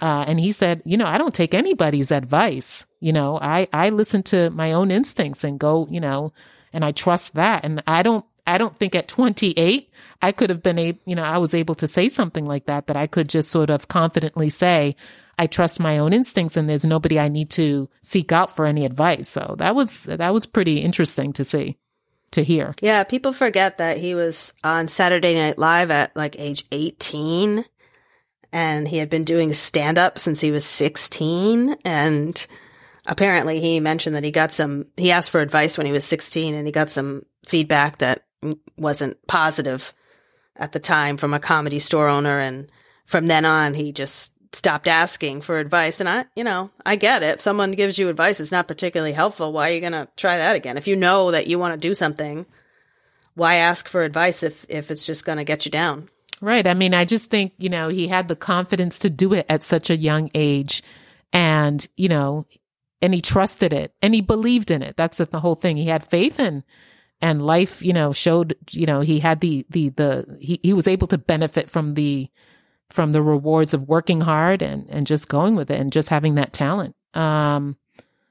Uh, 0.01 0.25
and 0.29 0.39
he 0.39 0.53
said, 0.53 0.83
"You 0.85 0.97
know, 0.97 1.07
I 1.07 1.17
don't 1.17 1.35
take 1.35 1.55
anybody's 1.55 2.11
advice. 2.11 2.85
You 3.01 3.13
know, 3.13 3.39
I 3.41 3.69
I 3.73 3.91
listen 3.91 4.23
to 4.25 4.51
my 4.51 4.73
own 4.73 4.91
instincts 4.91 5.45
and 5.45 5.59
go, 5.59 5.87
you 5.91 6.01
know, 6.01 6.33
and 6.73 6.85
I 6.85 6.93
trust 6.93 7.35
that. 7.35 7.65
And 7.65 7.83
I 7.87 8.03
don't 8.03 8.25
I 8.47 8.59
don't 8.59 8.77
think 8.77 8.95
at 8.95 9.09
28 9.09 9.91
I 10.23 10.33
could 10.33 10.51
have 10.51 10.63
been 10.63 10.79
able, 10.79 10.99
you 11.05 11.15
know, 11.15 11.23
I 11.23 11.39
was 11.39 11.55
able 11.55 11.75
to 11.77 11.89
say 11.89 12.09
something 12.09 12.47
like 12.47 12.67
that, 12.67 12.87
that 12.87 12.97
I 12.97 13.07
could 13.07 13.29
just 13.29 13.51
sort 13.51 13.71
of 13.71 13.89
confidently 13.89 14.51
say, 14.51 14.97
I 15.39 15.47
trust 15.47 15.81
my 15.81 15.99
own 15.99 16.13
instincts 16.13 16.57
and 16.57 16.69
there's 16.69 16.85
nobody 16.85 17.19
I 17.21 17.29
need 17.29 17.51
to 17.51 17.89
seek 18.03 18.33
out 18.33 18.57
for 18.57 18.65
any 18.65 18.87
advice. 18.87 19.29
So 19.29 19.57
that 19.59 19.75
was, 19.75 20.05
that 20.05 20.33
was 20.33 20.47
pretty 20.47 20.79
interesting 20.79 21.33
to 21.35 21.45
see, 21.45 21.77
to 22.31 22.43
hear. 22.43 22.75
Yeah. 22.81 23.05
People 23.05 23.33
forget 23.33 23.79
that 23.79 23.99
he 23.99 24.15
was 24.15 24.55
on 24.65 24.89
Saturday 24.89 25.35
Night 25.35 25.59
Live 25.59 25.91
at 25.91 26.17
like 26.17 26.37
age 26.39 26.65
18 26.73 27.65
and 28.53 28.89
he 28.89 28.99
had 28.99 29.11
been 29.11 29.25
doing 29.25 29.53
stand 29.53 29.99
up 29.99 30.19
since 30.19 30.41
he 30.41 30.51
was 30.51 30.65
16 30.65 31.77
and 31.85 32.47
apparently 33.07 33.61
he 33.61 33.81
mentioned 33.81 34.17
that 34.17 34.25
he 34.25 34.31
got 34.31 34.51
some 34.51 34.87
he 34.97 35.13
asked 35.13 35.31
for 35.31 35.41
advice 35.41 35.77
when 35.77 35.87
he 35.87 35.93
was 35.93 36.05
16 36.05 36.55
and 36.55 36.67
he 36.67 36.73
got 36.73 36.89
some 36.89 37.23
feedback 37.47 37.99
that 37.99 38.26
wasn't 38.77 39.25
positive 39.27 39.93
at 40.57 40.73
the 40.73 40.81
time 40.81 41.17
from 41.17 41.35
a 41.35 41.41
comedy 41.41 41.79
store 41.79 42.09
owner 42.09 42.39
and 42.39 42.71
from 43.05 43.27
then 43.27 43.45
on 43.45 43.75
he 43.75 43.93
just 43.93 44.33
stopped 44.53 44.89
asking 44.89 45.43
for 45.43 45.59
advice. 45.59 46.01
And 46.01 46.09
I, 46.09 46.25
you 46.35 46.45
know, 46.45 46.71
I 46.85 46.97
get 46.97 47.23
it. 47.23 47.35
If 47.35 47.41
someone 47.41 47.73
gives 47.73 47.99
you 47.99 48.09
advice, 48.09 48.41
it's 48.41 48.53
not 48.53 48.69
particularly 48.69 49.13
helpful. 49.13 49.53
Why 49.53 49.71
are 49.71 49.75
you 49.75 49.81
going 49.81 49.93
to 49.93 50.09
try 50.17 50.39
that 50.39 50.57
again? 50.57 50.77
If 50.77 50.89
you 50.89 50.97
know 50.97 51.31
that 51.31 51.47
you 51.47 51.59
want 51.59 51.75
to 51.75 51.89
do 51.89 51.95
something, 51.95 52.47
why 53.35 53.57
ask 53.57 53.89
for 53.89 54.03
advice 54.03 54.43
if, 54.43 54.65
if 54.69 54.91
it's 54.91 55.07
just 55.07 55.25
going 55.25 55.39
to 55.39 55.45
get 55.45 55.65
you 55.65 55.71
down? 55.71 56.09
Right. 56.41 56.67
I 56.67 56.75
mean, 56.75 56.95
I 56.95 57.05
just 57.05 57.31
think, 57.31 57.53
you 57.59 57.69
know, 57.69 57.89
he 57.89 58.09
had 58.09 58.29
the 58.29 58.37
confidence 58.37 58.99
to 59.01 59.11
do 59.11 59.33
it 59.33 59.47
at 59.49 59.63
such 59.63 59.91
a 59.91 59.97
young 59.97 60.31
age. 60.35 60.83
And, 61.33 61.87
you 61.97 62.09
know, 62.09 62.47
and 63.03 63.13
he 63.13 63.21
trusted 63.21 63.73
it 63.73 63.95
and 64.01 64.15
he 64.15 64.21
believed 64.21 64.71
in 64.71 64.83
it. 64.83 64.97
That's 64.97 65.19
the 65.19 65.41
whole 65.41 65.55
thing. 65.55 65.77
He 65.77 65.87
had 65.87 66.05
faith 66.05 66.41
in 66.41 66.65
and 67.21 67.47
life, 67.47 67.83
you 67.83 67.93
know, 67.93 68.13
showed, 68.13 68.57
you 68.71 68.87
know, 68.87 69.01
he 69.01 69.19
had 69.21 69.41
the, 69.41 69.65
the, 69.71 69.89
the, 69.91 70.39
he, 70.41 70.61
he 70.63 70.73
was 70.73 70.87
able 70.87 71.07
to 71.09 71.19
benefit 71.19 71.71
from 71.71 71.95
the, 71.95 72.29
from 72.91 73.13
the 73.13 73.23
rewards 73.23 73.75
of 73.75 73.89
working 73.89 74.21
hard 74.21 74.63
and, 74.63 74.87
and 74.91 75.07
just 75.07 75.29
going 75.29 75.57
with 75.57 75.71
it 75.71 75.81
and 75.81 75.93
just 75.93 76.09
having 76.09 76.35
that 76.35 76.53
talent. 76.53 76.95
Um, 77.15 77.77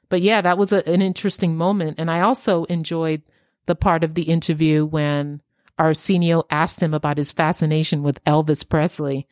but 0.09 0.21
yeah, 0.21 0.41
that 0.41 0.57
was 0.57 0.71
a, 0.71 0.87
an 0.87 1.01
interesting 1.01 1.57
moment. 1.57 1.99
And 1.99 2.11
I 2.11 2.21
also 2.21 2.65
enjoyed 2.65 3.23
the 3.65 3.75
part 3.75 4.03
of 4.03 4.13
the 4.13 4.23
interview 4.23 4.85
when 4.85 5.41
Arsenio 5.77 6.43
asked 6.49 6.79
him 6.79 6.93
about 6.93 7.17
his 7.17 7.31
fascination 7.31 8.03
with 8.03 8.23
Elvis 8.23 8.67
Presley. 8.67 9.27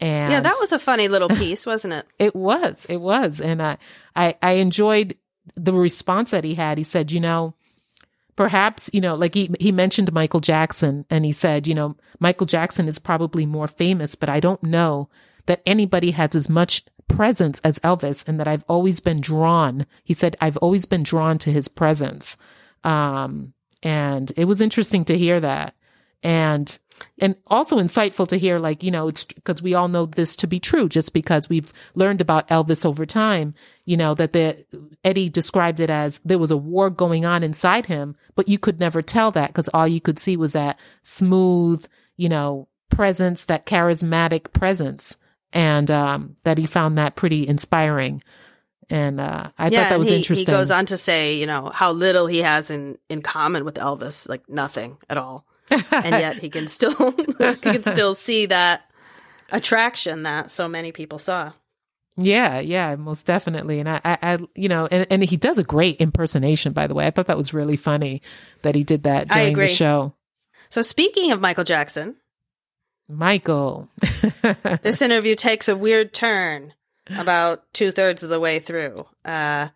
And 0.00 0.30
yeah, 0.30 0.40
that 0.40 0.56
was 0.60 0.70
a 0.70 0.78
funny 0.78 1.08
little 1.08 1.28
piece, 1.28 1.66
wasn't 1.66 1.94
it? 1.94 2.06
It 2.18 2.36
was, 2.36 2.86
it 2.88 2.98
was. 2.98 3.40
And 3.40 3.60
I, 3.62 3.78
I, 4.14 4.36
I 4.42 4.52
enjoyed 4.52 5.16
the 5.56 5.72
response 5.72 6.30
that 6.30 6.44
he 6.44 6.54
had. 6.54 6.78
He 6.78 6.84
said, 6.84 7.10
you 7.10 7.20
know, 7.20 7.54
perhaps, 8.38 8.88
you 8.92 9.00
know, 9.00 9.16
like 9.16 9.34
he, 9.34 9.50
he 9.58 9.72
mentioned 9.72 10.12
Michael 10.12 10.38
Jackson 10.38 11.04
and 11.10 11.24
he 11.24 11.32
said, 11.32 11.66
you 11.66 11.74
know, 11.74 11.96
Michael 12.20 12.46
Jackson 12.46 12.86
is 12.86 13.00
probably 13.00 13.44
more 13.44 13.66
famous, 13.66 14.14
but 14.14 14.28
I 14.28 14.38
don't 14.38 14.62
know 14.62 15.08
that 15.46 15.60
anybody 15.66 16.12
has 16.12 16.36
as 16.36 16.48
much 16.48 16.84
presence 17.08 17.60
as 17.64 17.80
Elvis 17.80 18.28
and 18.28 18.38
that 18.38 18.46
I've 18.46 18.64
always 18.68 19.00
been 19.00 19.20
drawn. 19.20 19.86
He 20.04 20.14
said, 20.14 20.36
I've 20.40 20.56
always 20.58 20.86
been 20.86 21.02
drawn 21.02 21.36
to 21.38 21.50
his 21.50 21.66
presence. 21.66 22.36
Um, 22.84 23.54
and 23.82 24.30
it 24.36 24.44
was 24.44 24.60
interesting 24.60 25.04
to 25.06 25.18
hear 25.18 25.40
that. 25.40 25.74
And 26.22 26.78
and 27.18 27.36
also 27.46 27.78
insightful 27.78 28.26
to 28.28 28.36
hear 28.36 28.58
like 28.58 28.82
you 28.82 28.90
know 28.90 29.08
it's 29.08 29.24
because 29.24 29.62
we 29.62 29.74
all 29.74 29.88
know 29.88 30.06
this 30.06 30.36
to 30.36 30.46
be 30.46 30.60
true 30.60 30.88
just 30.88 31.12
because 31.12 31.48
we've 31.48 31.72
learned 31.94 32.20
about 32.20 32.48
elvis 32.48 32.84
over 32.84 33.04
time 33.06 33.54
you 33.84 33.96
know 33.96 34.14
that 34.14 34.32
the 34.32 34.64
eddie 35.04 35.28
described 35.28 35.80
it 35.80 35.90
as 35.90 36.18
there 36.24 36.38
was 36.38 36.50
a 36.50 36.56
war 36.56 36.90
going 36.90 37.24
on 37.24 37.42
inside 37.42 37.86
him 37.86 38.16
but 38.34 38.48
you 38.48 38.58
could 38.58 38.80
never 38.80 39.02
tell 39.02 39.30
that 39.30 39.48
because 39.48 39.68
all 39.74 39.88
you 39.88 40.00
could 40.00 40.18
see 40.18 40.36
was 40.36 40.52
that 40.52 40.78
smooth 41.02 41.84
you 42.16 42.28
know 42.28 42.68
presence 42.88 43.44
that 43.46 43.66
charismatic 43.66 44.52
presence. 44.52 45.16
And 45.52 45.90
um 45.90 46.36
that 46.44 46.58
he 46.58 46.66
found 46.66 46.98
that 46.98 47.16
pretty 47.16 47.46
inspiring. 47.46 48.22
And 48.90 49.20
uh, 49.20 49.50
I 49.58 49.68
yeah, 49.68 49.82
thought 49.82 49.90
that 49.90 49.98
was 49.98 50.08
he, 50.08 50.16
interesting. 50.16 50.52
He 50.52 50.58
goes 50.58 50.70
on 50.70 50.86
to 50.86 50.96
say, 50.96 51.36
you 51.36 51.46
know, 51.46 51.70
how 51.72 51.92
little 51.92 52.26
he 52.26 52.38
has 52.38 52.70
in 52.70 52.98
in 53.08 53.22
common 53.22 53.64
with 53.64 53.74
Elvis, 53.76 54.28
like 54.28 54.48
nothing 54.48 54.96
at 55.08 55.16
all 55.16 55.46
and 55.70 56.10
yet 56.10 56.38
he 56.38 56.50
can 56.50 56.68
still 56.68 57.12
he 57.16 57.56
can 57.56 57.82
still 57.82 58.14
see 58.14 58.46
that 58.46 58.84
attraction 59.50 60.22
that 60.24 60.50
so 60.50 60.68
many 60.68 60.92
people 60.92 61.18
saw. 61.18 61.52
Yeah, 62.20 62.58
yeah, 62.58 62.96
most 62.96 63.26
definitely. 63.26 63.78
And 63.78 63.88
I, 63.88 64.00
I, 64.04 64.18
I, 64.20 64.38
you 64.56 64.68
know, 64.68 64.88
and, 64.90 65.06
and 65.08 65.22
he 65.22 65.36
does 65.36 65.58
a 65.58 65.64
great 65.64 66.00
impersonation, 66.00 66.72
by 66.72 66.88
the 66.88 66.94
way. 66.94 67.06
I 67.06 67.10
thought 67.10 67.28
that 67.28 67.38
was 67.38 67.54
really 67.54 67.76
funny 67.76 68.22
that 68.62 68.74
he 68.74 68.82
did 68.82 69.04
that 69.04 69.28
during 69.28 69.54
the 69.54 69.68
show. 69.68 70.14
So 70.68 70.82
speaking 70.82 71.30
of 71.30 71.40
Michael 71.40 71.62
Jackson, 71.64 72.16
Michael, 73.08 73.88
this 74.82 75.00
interview 75.00 75.36
takes 75.36 75.68
a 75.68 75.76
weird 75.76 76.12
turn 76.12 76.74
about 77.08 77.72
two 77.72 77.90
thirds 77.92 78.22
of 78.22 78.30
the 78.30 78.40
way 78.40 78.58
through. 78.58 79.06
Uh, 79.24 79.68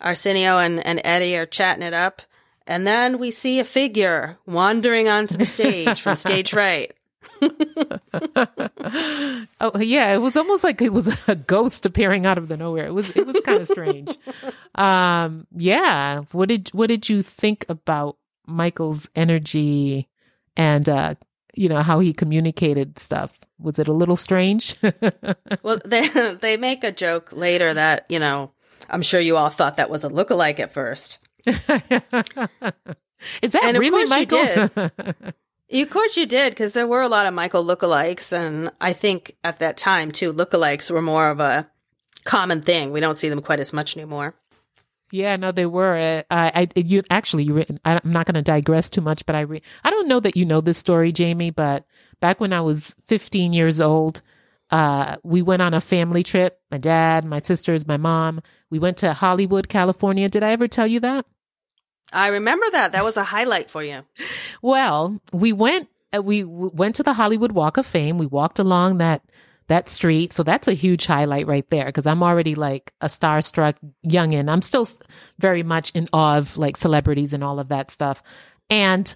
Arsenio 0.00 0.58
and, 0.58 0.84
and 0.84 1.00
Eddie 1.04 1.36
are 1.36 1.46
chatting 1.46 1.82
it 1.82 1.94
up. 1.94 2.22
And 2.66 2.86
then 2.86 3.18
we 3.18 3.30
see 3.30 3.60
a 3.60 3.64
figure 3.64 4.38
wandering 4.46 5.08
onto 5.08 5.36
the 5.36 5.46
stage 5.46 6.00
from 6.00 6.16
stage 6.16 6.52
right. 6.54 6.92
oh 9.60 9.78
yeah, 9.78 10.14
it 10.14 10.20
was 10.20 10.36
almost 10.36 10.64
like 10.64 10.80
it 10.80 10.92
was 10.92 11.14
a 11.28 11.34
ghost 11.34 11.84
appearing 11.84 12.26
out 12.26 12.38
of 12.38 12.48
the 12.48 12.56
nowhere. 12.56 12.86
It 12.86 12.94
was 12.94 13.10
it 13.10 13.26
was 13.26 13.40
kind 13.44 13.60
of 13.60 13.68
strange. 13.68 14.16
Um 14.76 15.46
yeah, 15.54 16.22
what 16.32 16.48
did 16.48 16.70
what 16.70 16.88
did 16.88 17.08
you 17.08 17.22
think 17.22 17.64
about 17.68 18.16
Michael's 18.44 19.08
energy 19.14 20.08
and 20.56 20.88
uh 20.88 21.14
you 21.54 21.68
know 21.68 21.80
how 21.82 22.00
he 22.00 22.12
communicated 22.12 22.98
stuff? 22.98 23.38
Was 23.60 23.78
it 23.78 23.86
a 23.86 23.92
little 23.92 24.16
strange? 24.16 24.76
well, 25.62 25.78
they 25.84 26.08
they 26.40 26.56
make 26.56 26.82
a 26.82 26.90
joke 26.90 27.32
later 27.32 27.72
that, 27.72 28.06
you 28.08 28.18
know, 28.18 28.50
I'm 28.90 29.02
sure 29.02 29.20
you 29.20 29.36
all 29.36 29.48
thought 29.48 29.76
that 29.76 29.90
was 29.90 30.04
a 30.04 30.10
lookalike 30.10 30.58
at 30.58 30.72
first. 30.72 31.18
Is 33.42 33.52
that 33.52 33.64
and 33.64 33.78
really 33.78 34.04
Michael? 34.06 34.38
You 34.38 34.68
did. 34.68 35.34
of 35.82 35.90
course 35.90 36.16
you 36.16 36.26
did, 36.26 36.50
because 36.50 36.72
there 36.72 36.86
were 36.86 37.02
a 37.02 37.08
lot 37.08 37.26
of 37.26 37.34
Michael 37.34 37.64
lookalikes, 37.64 38.32
and 38.32 38.70
I 38.80 38.92
think 38.92 39.36
at 39.42 39.58
that 39.58 39.76
time 39.76 40.10
too, 40.12 40.32
lookalikes 40.32 40.90
were 40.90 41.02
more 41.02 41.28
of 41.30 41.40
a 41.40 41.68
common 42.24 42.62
thing. 42.62 42.92
We 42.92 43.00
don't 43.00 43.16
see 43.16 43.28
them 43.28 43.42
quite 43.42 43.60
as 43.60 43.72
much 43.72 43.96
anymore. 43.96 44.34
Yeah, 45.10 45.36
no, 45.36 45.52
they 45.52 45.66
were. 45.66 45.96
Uh, 45.96 46.22
I, 46.30 46.68
I, 46.76 46.80
you 46.80 47.02
actually, 47.10 47.44
you. 47.44 47.64
I'm 47.84 48.00
not 48.04 48.26
going 48.26 48.34
to 48.34 48.42
digress 48.42 48.90
too 48.90 49.00
much, 49.00 49.24
but 49.26 49.36
I, 49.36 49.42
re, 49.42 49.62
I 49.84 49.90
don't 49.90 50.08
know 50.08 50.20
that 50.20 50.36
you 50.36 50.44
know 50.44 50.60
this 50.60 50.78
story, 50.78 51.12
Jamie. 51.12 51.50
But 51.50 51.86
back 52.20 52.40
when 52.40 52.52
I 52.52 52.62
was 52.62 52.96
15 53.04 53.52
years 53.52 53.80
old, 53.80 54.22
uh, 54.70 55.16
we 55.22 55.42
went 55.42 55.62
on 55.62 55.72
a 55.72 55.80
family 55.80 56.24
trip. 56.24 56.58
My 56.70 56.78
dad, 56.78 57.24
my 57.24 57.40
sisters, 57.40 57.86
my 57.86 57.96
mom. 57.96 58.40
We 58.70 58.78
went 58.80 58.96
to 58.98 59.12
Hollywood, 59.12 59.68
California. 59.68 60.28
Did 60.28 60.42
I 60.42 60.50
ever 60.50 60.66
tell 60.66 60.86
you 60.86 60.98
that? 61.00 61.26
I 62.12 62.28
remember 62.28 62.66
that. 62.72 62.92
That 62.92 63.04
was 63.04 63.16
a 63.16 63.24
highlight 63.24 63.70
for 63.70 63.82
you. 63.82 64.02
Well, 64.62 65.20
we 65.32 65.52
went 65.52 65.88
uh, 66.14 66.22
we 66.22 66.44
went 66.44 66.96
to 66.96 67.02
the 67.02 67.14
Hollywood 67.14 67.52
Walk 67.52 67.76
of 67.76 67.86
Fame. 67.86 68.18
We 68.18 68.26
walked 68.26 68.58
along 68.58 68.98
that 68.98 69.22
that 69.68 69.88
street. 69.88 70.32
So 70.32 70.42
that's 70.42 70.68
a 70.68 70.74
huge 70.74 71.06
highlight 71.06 71.46
right 71.46 71.68
there 71.70 71.86
because 71.86 72.06
I'm 72.06 72.22
already 72.22 72.54
like 72.54 72.92
a 73.00 73.06
starstruck 73.06 73.76
youngin. 74.06 74.50
I'm 74.50 74.62
still 74.62 74.86
very 75.38 75.62
much 75.62 75.90
in 75.92 76.08
awe 76.12 76.36
of 76.38 76.56
like 76.58 76.76
celebrities 76.76 77.32
and 77.32 77.42
all 77.42 77.58
of 77.58 77.68
that 77.68 77.90
stuff. 77.90 78.22
And 78.68 79.14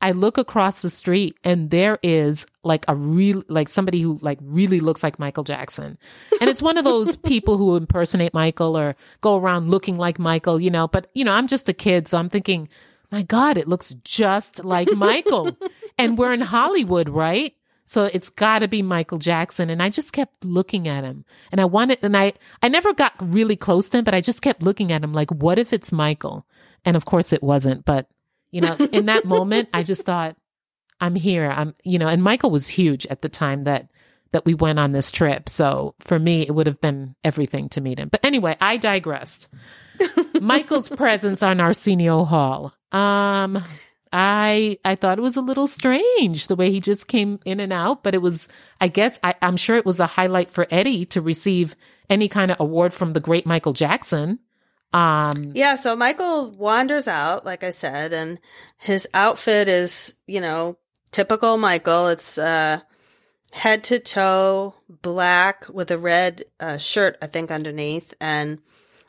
I 0.00 0.12
look 0.12 0.38
across 0.38 0.82
the 0.82 0.90
street 0.90 1.36
and 1.42 1.70
there 1.70 1.98
is 2.02 2.46
like 2.62 2.84
a 2.86 2.94
real, 2.94 3.42
like 3.48 3.68
somebody 3.68 4.00
who 4.00 4.18
like 4.22 4.38
really 4.40 4.80
looks 4.80 5.02
like 5.02 5.18
Michael 5.18 5.44
Jackson. 5.44 5.98
And 6.40 6.48
it's 6.48 6.62
one 6.62 6.78
of 6.78 6.84
those 6.84 7.16
people 7.32 7.58
who 7.58 7.76
impersonate 7.76 8.32
Michael 8.32 8.76
or 8.76 8.94
go 9.20 9.36
around 9.36 9.70
looking 9.70 9.98
like 9.98 10.18
Michael, 10.18 10.60
you 10.60 10.70
know, 10.70 10.86
but 10.86 11.10
you 11.14 11.24
know, 11.24 11.32
I'm 11.32 11.48
just 11.48 11.68
a 11.68 11.72
kid. 11.72 12.06
So 12.06 12.18
I'm 12.18 12.30
thinking, 12.30 12.68
my 13.10 13.22
God, 13.22 13.58
it 13.58 13.66
looks 13.66 13.94
just 14.04 14.64
like 14.64 14.92
Michael. 14.92 15.56
and 15.98 16.16
we're 16.16 16.32
in 16.32 16.42
Hollywood, 16.42 17.08
right? 17.08 17.54
So 17.84 18.04
it's 18.04 18.28
got 18.28 18.60
to 18.60 18.68
be 18.68 18.82
Michael 18.82 19.18
Jackson. 19.18 19.70
And 19.70 19.82
I 19.82 19.88
just 19.88 20.12
kept 20.12 20.44
looking 20.44 20.86
at 20.86 21.04
him 21.04 21.24
and 21.50 21.60
I 21.60 21.64
wanted, 21.64 21.98
and 22.02 22.16
I, 22.16 22.34
I 22.62 22.68
never 22.68 22.92
got 22.92 23.14
really 23.20 23.56
close 23.56 23.88
to 23.88 23.98
him, 23.98 24.04
but 24.04 24.14
I 24.14 24.20
just 24.20 24.42
kept 24.42 24.62
looking 24.62 24.92
at 24.92 25.02
him 25.02 25.12
like, 25.12 25.30
what 25.30 25.58
if 25.58 25.72
it's 25.72 25.90
Michael? 25.90 26.46
And 26.84 26.96
of 26.96 27.04
course 27.04 27.32
it 27.32 27.42
wasn't, 27.42 27.84
but 27.84 28.08
you 28.50 28.60
know, 28.60 28.76
in 28.92 29.06
that 29.06 29.24
moment, 29.24 29.68
I 29.72 29.82
just 29.82 30.04
thought, 30.04 30.36
I'm 31.00 31.14
here. 31.14 31.48
I'm, 31.48 31.74
you 31.84 31.98
know, 31.98 32.08
and 32.08 32.22
Michael 32.22 32.50
was 32.50 32.68
huge 32.68 33.06
at 33.06 33.22
the 33.22 33.28
time 33.28 33.64
that, 33.64 33.90
that 34.32 34.44
we 34.44 34.54
went 34.54 34.78
on 34.78 34.92
this 34.92 35.10
trip. 35.10 35.48
So 35.48 35.94
for 36.00 36.18
me, 36.18 36.42
it 36.42 36.54
would 36.54 36.66
have 36.66 36.80
been 36.80 37.14
everything 37.24 37.68
to 37.70 37.80
meet 37.80 37.98
him. 37.98 38.08
But 38.08 38.24
anyway, 38.24 38.56
I 38.60 38.76
digressed. 38.76 39.48
Michael's 40.40 40.88
presence 40.88 41.42
on 41.42 41.60
Arsenio 41.60 42.24
Hall. 42.24 42.74
Um, 42.92 43.62
I 44.12 44.78
I 44.84 44.94
thought 44.94 45.18
it 45.18 45.22
was 45.22 45.36
a 45.36 45.42
little 45.42 45.66
strange 45.66 46.46
the 46.46 46.56
way 46.56 46.70
he 46.70 46.80
just 46.80 47.08
came 47.08 47.40
in 47.44 47.60
and 47.60 47.72
out, 47.72 48.02
but 48.02 48.14
it 48.14 48.22
was 48.22 48.48
I 48.80 48.88
guess 48.88 49.18
I, 49.22 49.34
I'm 49.42 49.56
sure 49.56 49.76
it 49.76 49.86
was 49.86 50.00
a 50.00 50.06
highlight 50.06 50.50
for 50.50 50.66
Eddie 50.70 51.04
to 51.06 51.20
receive 51.20 51.76
any 52.08 52.28
kind 52.28 52.50
of 52.50 52.58
award 52.60 52.94
from 52.94 53.12
the 53.12 53.20
great 53.20 53.46
Michael 53.46 53.72
Jackson. 53.74 54.38
Um, 54.92 55.52
yeah, 55.54 55.76
so 55.76 55.94
Michael 55.94 56.50
wanders 56.50 57.08
out, 57.08 57.44
like 57.44 57.62
I 57.62 57.70
said, 57.70 58.12
and 58.12 58.40
his 58.78 59.06
outfit 59.12 59.68
is, 59.68 60.14
you 60.26 60.40
know, 60.40 60.78
typical 61.12 61.58
Michael. 61.58 62.08
It's 62.08 62.38
uh, 62.38 62.80
head 63.50 63.84
to 63.84 63.98
toe 63.98 64.74
black 64.88 65.66
with 65.68 65.90
a 65.90 65.98
red 65.98 66.44
uh, 66.58 66.78
shirt, 66.78 67.18
I 67.20 67.26
think, 67.26 67.50
underneath, 67.50 68.14
and 68.20 68.58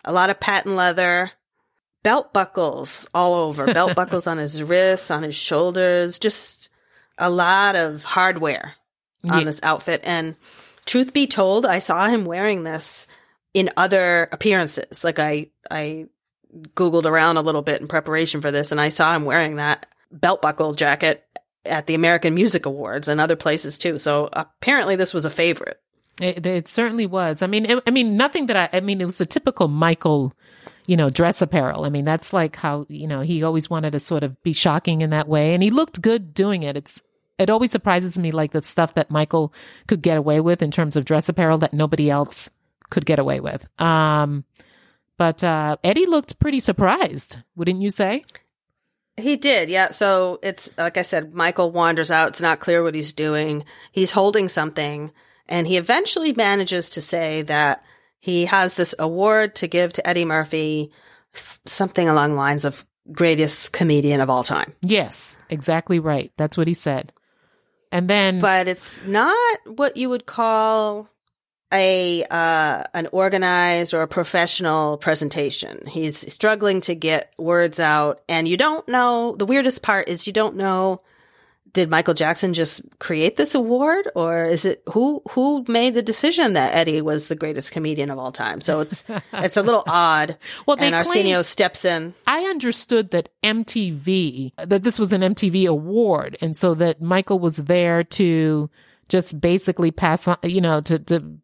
a 0.03 0.11
lot 0.11 0.29
of 0.29 0.39
patent 0.39 0.75
leather, 0.75 1.31
belt 2.03 2.33
buckles 2.33 3.07
all 3.13 3.33
over, 3.33 3.65
belt 3.73 3.95
buckles 3.95 4.27
on 4.27 4.37
his 4.37 4.61
wrists, 4.61 5.09
on 5.09 5.23
his 5.23 5.35
shoulders, 5.35 6.19
just 6.19 6.69
a 7.17 7.29
lot 7.29 7.75
of 7.75 8.03
hardware 8.03 8.75
on 9.29 9.39
yeah. 9.39 9.45
this 9.45 9.59
outfit. 9.63 10.01
And 10.03 10.35
truth 10.85 11.13
be 11.13 11.27
told, 11.27 11.65
I 11.65 11.79
saw 11.79 12.07
him 12.07 12.25
wearing 12.25 12.63
this 12.63 13.07
in 13.53 13.69
other 13.77 14.29
appearances. 14.31 15.03
Like 15.03 15.19
I, 15.19 15.47
I 15.69 16.07
Googled 16.75 17.05
around 17.05 17.37
a 17.37 17.41
little 17.41 17.61
bit 17.61 17.81
in 17.81 17.87
preparation 17.87 18.41
for 18.41 18.51
this 18.51 18.71
and 18.71 18.81
I 18.81 18.89
saw 18.89 19.15
him 19.15 19.25
wearing 19.25 19.57
that 19.57 19.87
belt 20.11 20.41
buckle 20.41 20.73
jacket 20.73 21.25
at 21.65 21.87
the 21.87 21.95
American 21.95 22.33
Music 22.33 22.65
Awards 22.65 23.07
and 23.07 23.21
other 23.21 23.35
places 23.35 23.77
too. 23.77 23.97
So 23.97 24.29
apparently 24.33 24.95
this 24.95 25.13
was 25.13 25.25
a 25.25 25.29
favorite. 25.29 25.79
It, 26.19 26.45
it 26.45 26.67
certainly 26.67 27.05
was. 27.05 27.41
I 27.41 27.47
mean, 27.47 27.65
it, 27.65 27.83
I 27.87 27.91
mean, 27.91 28.17
nothing 28.17 28.47
that 28.47 28.57
I. 28.73 28.77
I 28.77 28.81
mean, 28.81 28.99
it 28.99 29.05
was 29.05 29.21
a 29.21 29.25
typical 29.25 29.67
Michael, 29.69 30.33
you 30.85 30.97
know, 30.97 31.09
dress 31.09 31.41
apparel. 31.41 31.85
I 31.85 31.89
mean, 31.89 32.03
that's 32.03 32.33
like 32.33 32.57
how 32.57 32.85
you 32.89 33.07
know 33.07 33.21
he 33.21 33.41
always 33.43 33.69
wanted 33.69 33.91
to 33.91 34.01
sort 34.01 34.23
of 34.23 34.41
be 34.43 34.51
shocking 34.51 34.99
in 34.99 35.11
that 35.11 35.29
way, 35.29 35.53
and 35.53 35.63
he 35.63 35.69
looked 35.69 36.01
good 36.01 36.33
doing 36.33 36.63
it. 36.63 36.75
It's 36.75 37.01
it 37.37 37.49
always 37.49 37.71
surprises 37.71 38.19
me, 38.19 38.31
like 38.31 38.51
the 38.51 38.61
stuff 38.61 38.95
that 38.95 39.09
Michael 39.09 39.53
could 39.87 40.01
get 40.01 40.17
away 40.17 40.41
with 40.41 40.61
in 40.61 40.71
terms 40.71 40.97
of 40.97 41.05
dress 41.05 41.29
apparel 41.29 41.57
that 41.59 41.73
nobody 41.73 42.09
else 42.09 42.49
could 42.89 43.05
get 43.05 43.19
away 43.19 43.39
with. 43.39 43.67
Um, 43.79 44.45
but 45.17 45.43
uh, 45.43 45.77
Eddie 45.83 46.05
looked 46.05 46.39
pretty 46.39 46.59
surprised, 46.59 47.37
wouldn't 47.55 47.81
you 47.81 47.89
say? 47.89 48.23
He 49.17 49.35
did, 49.35 49.69
yeah. 49.69 49.91
So 49.91 50.39
it's 50.41 50.69
like 50.77 50.97
I 50.97 51.01
said, 51.01 51.33
Michael 51.33 51.71
wanders 51.71 52.09
out. 52.09 52.29
It's 52.29 52.41
not 52.41 52.61
clear 52.61 52.81
what 52.81 52.95
he's 52.95 53.11
doing. 53.11 53.65
He's 53.91 54.11
holding 54.11 54.47
something, 54.47 55.11
and 55.47 55.67
he 55.67 55.77
eventually 55.77 56.31
manages 56.33 56.89
to 56.91 57.01
say 57.01 57.41
that 57.43 57.83
he 58.19 58.45
has 58.45 58.75
this 58.75 58.95
award 58.97 59.55
to 59.55 59.67
give 59.67 59.93
to 59.93 60.07
Eddie 60.07 60.25
Murphy, 60.25 60.91
something 61.65 62.07
along 62.07 62.31
the 62.31 62.37
lines 62.37 62.65
of 62.65 62.85
greatest 63.11 63.73
comedian 63.73 64.21
of 64.21 64.29
all 64.29 64.43
time. 64.43 64.73
Yes, 64.81 65.37
exactly 65.49 65.99
right. 65.99 66.31
That's 66.37 66.57
what 66.57 66.67
he 66.67 66.73
said. 66.73 67.11
And 67.91 68.07
then, 68.09 68.39
But 68.39 68.67
it's 68.67 69.03
not 69.03 69.59
what 69.65 69.97
you 69.97 70.09
would 70.09 70.25
call 70.25 71.09
a 71.71 72.23
uh, 72.23 72.83
an 72.93 73.07
organized 73.11 73.93
or 73.93 74.01
a 74.01 74.07
professional 74.07 74.97
presentation. 74.97 75.85
He's 75.85 76.31
struggling 76.31 76.81
to 76.81 76.95
get 76.95 77.31
words 77.37 77.79
out, 77.79 78.21
and 78.27 78.47
you 78.47 78.57
don't 78.57 78.87
know. 78.87 79.35
The 79.37 79.45
weirdest 79.45 79.83
part 79.83 80.09
is 80.09 80.27
you 80.27 80.33
don't 80.33 80.55
know. 80.55 81.01
Did 81.71 81.87
Michael 81.91 82.15
Jackson 82.15 82.55
just 82.55 82.81
create 82.97 83.37
this 83.37 83.53
award, 83.53 84.09
or 84.15 84.45
is 84.45 84.65
it 84.65 84.81
who 84.91 85.21
who 85.29 85.63
made 85.67 85.93
the 85.93 86.01
decision 86.01 86.53
that 86.53 86.73
Eddie 86.73 87.01
was 87.01 87.27
the 87.27 87.35
greatest 87.35 87.71
comedian 87.71 88.09
of 88.09 88.17
all 88.17 88.31
time? 88.31 88.59
So 88.59 88.79
it's 88.79 89.03
it's 89.33 89.57
a 89.57 89.61
little 89.61 89.83
odd. 89.85 90.37
Well, 90.65 90.77
and 90.79 90.95
Arsenio 90.95 91.35
claimed- 91.35 91.45
steps 91.45 91.85
in. 91.85 92.15
I 92.25 92.41
understood 92.45 93.11
that 93.11 93.29
MTV, 93.43 94.53
that 94.57 94.81
this 94.81 94.97
was 94.97 95.13
an 95.13 95.21
MTV 95.21 95.67
award. 95.67 96.37
And 96.41 96.57
so 96.57 96.73
that 96.73 97.01
Michael 97.03 97.37
was 97.37 97.57
there 97.57 98.03
to 98.03 98.71
just 99.09 99.41
basically 99.41 99.91
pass 99.91 100.27
on, 100.27 100.37
you 100.43 100.61
know, 100.61 100.81
to, 100.81 100.99
to 100.99 101.37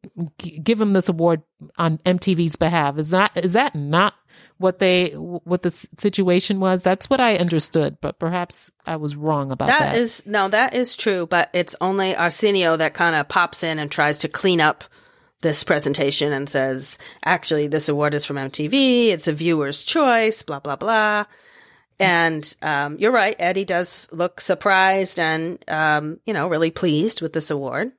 give 0.64 0.80
him 0.80 0.94
this 0.94 1.10
award 1.10 1.42
on 1.78 1.98
MTV's 2.00 2.56
behalf. 2.56 2.98
Is 2.98 3.10
that, 3.10 3.36
is 3.36 3.54
that 3.54 3.76
not 3.76 4.14
what 4.58 4.80
they, 4.80 5.10
what 5.10 5.64
the 5.64 5.72
situation 5.72 6.60
was? 6.60 6.84
That's 6.84 7.10
what 7.10 7.20
I 7.20 7.36
understood, 7.36 7.98
but 8.00 8.20
perhaps 8.20 8.72
I 8.86 8.96
was 8.96 9.16
wrong 9.16 9.52
about 9.52 9.68
that. 9.68 9.94
That 9.94 9.98
is 9.98 10.26
no, 10.26 10.48
that 10.48 10.74
is 10.74 10.96
true, 10.96 11.26
but 11.26 11.50
it's 11.54 11.76
only 11.82 12.16
Arsenio 12.16 12.78
that 12.78 12.94
kind 12.94 13.16
of 13.16 13.28
pops 13.28 13.64
in 13.64 13.80
and 13.80 13.92
tries 13.92 14.20
to 14.20 14.30
clean 14.30 14.62
up 14.62 14.86
this 15.42 15.64
presentation 15.64 16.32
and 16.32 16.50
says, 16.50 16.98
actually, 17.24 17.68
this 17.68 17.90
award 17.90 18.14
is 18.14 18.26
from 18.26 18.38
MTV. 18.38 19.08
It's 19.10 19.28
a 19.28 19.34
viewer's 19.34 19.84
choice, 19.84 20.44
blah, 20.44 20.60
blah, 20.60 20.76
blah. 20.76 21.26
And, 22.00 22.56
um, 22.62 22.98
you're 23.00 23.12
right. 23.12 23.36
Eddie 23.40 23.66
does 23.66 24.10
look 24.12 24.42
surprised 24.42 25.20
and, 25.20 25.64
um, 25.70 26.20
you 26.26 26.34
know, 26.34 26.48
really 26.48 26.72
pleased 26.72 27.22
with 27.22 27.34
this 27.34 27.50
award. 27.50 27.92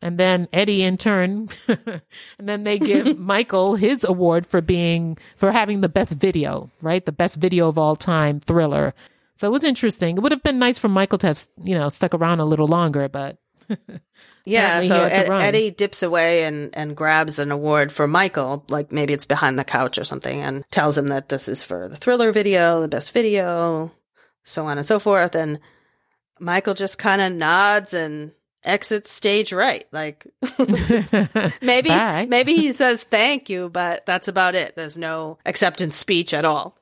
And 0.00 0.16
then 0.16 0.46
Eddie 0.52 0.84
in 0.84 0.96
turn, 0.96 1.48
and 1.68 2.02
then 2.38 2.62
they 2.62 2.78
give 2.78 3.18
Michael 3.18 3.74
his 3.74 4.04
award 4.04 4.46
for 4.46 4.60
being, 4.60 5.18
for 5.36 5.50
having 5.50 5.80
the 5.80 5.88
best 5.88 6.14
video, 6.14 6.70
right? 6.80 7.04
The 7.04 7.10
best 7.10 7.36
video 7.36 7.68
of 7.68 7.78
all 7.78 7.96
time 7.96 8.38
thriller. 8.38 8.94
So 9.34 9.48
it 9.48 9.52
was 9.52 9.64
interesting. 9.64 10.16
It 10.16 10.22
would 10.22 10.32
have 10.32 10.42
been 10.42 10.58
nice 10.58 10.78
for 10.78 10.88
Michael 10.88 11.18
to 11.18 11.26
have, 11.26 11.44
you 11.64 11.76
know, 11.76 11.88
stuck 11.88 12.14
around 12.14 12.38
a 12.40 12.44
little 12.44 12.68
longer, 12.68 13.08
but 13.08 13.38
Yeah. 14.48 14.82
So 14.82 14.94
he 14.94 15.00
had 15.10 15.26
to 15.26 15.34
Ed- 15.34 15.42
Eddie 15.42 15.70
dips 15.70 16.02
away 16.02 16.44
and, 16.44 16.70
and 16.74 16.96
grabs 16.96 17.38
an 17.38 17.50
award 17.52 17.92
for 17.92 18.08
Michael, 18.08 18.64
like 18.68 18.90
maybe 18.90 19.12
it's 19.12 19.26
behind 19.26 19.58
the 19.58 19.64
couch 19.64 19.98
or 19.98 20.04
something, 20.04 20.40
and 20.40 20.64
tells 20.70 20.96
him 20.96 21.08
that 21.08 21.28
this 21.28 21.48
is 21.48 21.62
for 21.62 21.88
the 21.88 21.96
thriller 21.96 22.32
video, 22.32 22.80
the 22.80 22.88
best 22.88 23.12
video, 23.12 23.92
so 24.44 24.66
on 24.66 24.78
and 24.78 24.86
so 24.86 24.98
forth. 24.98 25.34
And 25.34 25.60
Michael 26.40 26.74
just 26.74 26.98
kind 26.98 27.20
of 27.20 27.32
nods 27.32 27.92
and 27.92 28.32
exits 28.64 29.10
stage 29.10 29.52
right. 29.52 29.84
Like 29.92 30.26
maybe, 31.60 31.90
maybe 32.26 32.54
he 32.54 32.72
says 32.72 33.04
thank 33.04 33.50
you, 33.50 33.68
but 33.68 34.06
that's 34.06 34.28
about 34.28 34.54
it. 34.54 34.76
There's 34.76 34.96
no 34.96 35.38
acceptance 35.44 35.96
speech 35.96 36.32
at 36.32 36.46
all. 36.46 36.76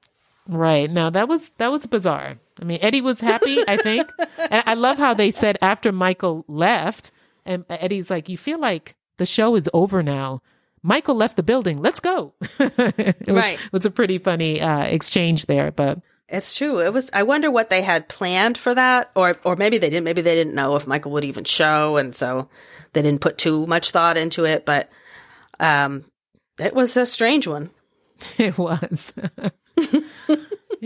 Right. 0.46 0.88
No, 0.88 1.11
that 1.11 1.29
was 1.29 1.51
that 1.59 1.72
was 1.72 1.85
bizarre. 1.87 2.38
I 2.60 2.64
mean, 2.64 2.78
Eddie 2.80 3.00
was 3.00 3.20
happy, 3.20 3.62
I 3.66 3.76
think. 3.76 4.10
And 4.50 4.62
I 4.66 4.74
love 4.74 4.96
how 4.96 5.12
they 5.12 5.32
said 5.32 5.58
after 5.60 5.90
Michael 5.90 6.44
left, 6.46 7.10
and 7.44 7.64
Eddie's 7.68 8.10
like, 8.10 8.28
"You 8.28 8.38
feel 8.38 8.60
like 8.60 8.94
the 9.16 9.26
show 9.26 9.56
is 9.56 9.68
over 9.74 10.02
now." 10.02 10.40
Michael 10.82 11.16
left 11.16 11.36
the 11.36 11.42
building. 11.42 11.82
Let's 11.82 11.98
go. 11.98 12.34
it 12.60 13.16
was, 13.26 13.34
Right. 13.34 13.54
It 13.58 13.72
was 13.72 13.84
a 13.84 13.90
pretty 13.90 14.18
funny 14.18 14.60
uh, 14.60 14.84
exchange 14.84 15.46
there, 15.46 15.72
but 15.72 15.98
It's 16.28 16.54
true. 16.54 16.80
It 16.80 16.92
was. 16.92 17.10
I 17.12 17.24
wonder 17.24 17.50
what 17.50 17.70
they 17.70 17.82
had 17.82 18.08
planned 18.08 18.56
for 18.56 18.72
that, 18.72 19.10
or 19.16 19.34
or 19.42 19.56
maybe 19.56 19.78
they 19.78 19.90
didn't. 19.90 20.04
Maybe 20.04 20.22
they 20.22 20.36
didn't 20.36 20.54
know 20.54 20.76
if 20.76 20.86
Michael 20.86 21.12
would 21.12 21.24
even 21.24 21.42
show, 21.44 21.96
and 21.96 22.14
so 22.14 22.48
they 22.92 23.02
didn't 23.02 23.20
put 23.20 23.36
too 23.36 23.66
much 23.66 23.90
thought 23.90 24.16
into 24.16 24.44
it. 24.44 24.64
But 24.64 24.88
um, 25.58 26.04
it 26.60 26.74
was 26.74 26.96
a 26.96 27.06
strange 27.06 27.48
one. 27.48 27.70
it 28.38 28.56
was. 28.56 29.12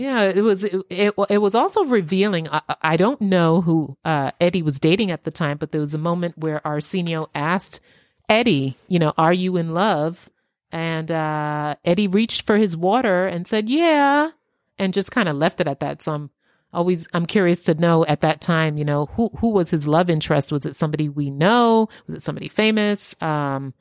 Yeah, 0.01 0.23
it 0.23 0.41
was. 0.41 0.63
It, 0.63 0.81
it, 0.89 1.13
it 1.29 1.37
was 1.37 1.53
also 1.53 1.85
revealing. 1.85 2.47
I, 2.49 2.61
I 2.81 2.97
don't 2.97 3.21
know 3.21 3.61
who 3.61 3.97
uh, 4.03 4.31
Eddie 4.39 4.63
was 4.63 4.79
dating 4.79 5.11
at 5.11 5.25
the 5.25 5.31
time, 5.31 5.57
but 5.57 5.71
there 5.71 5.81
was 5.81 5.93
a 5.93 5.99
moment 5.99 6.39
where 6.39 6.65
Arsenio 6.65 7.29
asked 7.35 7.79
Eddie, 8.27 8.77
"You 8.87 8.97
know, 8.97 9.13
are 9.15 9.33
you 9.33 9.57
in 9.57 9.75
love?" 9.75 10.27
And 10.71 11.11
uh, 11.11 11.75
Eddie 11.85 12.07
reached 12.07 12.47
for 12.47 12.57
his 12.57 12.75
water 12.75 13.27
and 13.27 13.47
said, 13.47 13.69
"Yeah," 13.69 14.31
and 14.79 14.91
just 14.91 15.11
kind 15.11 15.29
of 15.29 15.35
left 15.35 15.61
it 15.61 15.67
at 15.67 15.81
that. 15.81 16.01
So 16.01 16.13
I'm 16.13 16.29
always 16.73 17.07
I'm 17.13 17.27
curious 17.27 17.59
to 17.61 17.75
know 17.75 18.03
at 18.05 18.21
that 18.21 18.41
time, 18.41 18.79
you 18.79 18.85
know, 18.85 19.05
who 19.05 19.29
who 19.37 19.49
was 19.49 19.69
his 19.69 19.87
love 19.87 20.09
interest? 20.09 20.51
Was 20.51 20.65
it 20.65 20.75
somebody 20.75 21.09
we 21.09 21.29
know? 21.29 21.89
Was 22.07 22.15
it 22.15 22.23
somebody 22.23 22.47
famous? 22.47 23.15
Um, 23.21 23.75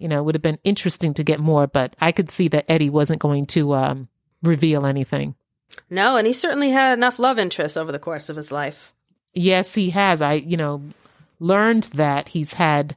you 0.00 0.08
know, 0.08 0.18
it 0.18 0.24
would 0.24 0.34
have 0.34 0.42
been 0.42 0.58
interesting 0.64 1.14
to 1.14 1.22
get 1.22 1.38
more, 1.38 1.68
but 1.68 1.94
I 2.00 2.10
could 2.10 2.30
see 2.32 2.48
that 2.48 2.64
Eddie 2.68 2.90
wasn't 2.90 3.20
going 3.20 3.44
to 3.46 3.74
um, 3.74 4.08
reveal 4.42 4.84
anything. 4.84 5.36
No, 5.88 6.16
and 6.16 6.26
he 6.26 6.32
certainly 6.32 6.70
had 6.70 6.92
enough 6.96 7.18
love 7.18 7.38
interests 7.38 7.76
over 7.76 7.92
the 7.92 7.98
course 7.98 8.28
of 8.28 8.36
his 8.36 8.52
life. 8.52 8.94
Yes, 9.34 9.74
he 9.74 9.90
has. 9.90 10.20
I, 10.20 10.34
you 10.34 10.56
know, 10.56 10.82
learned 11.38 11.84
that 11.94 12.28
he's 12.28 12.54
had 12.54 12.96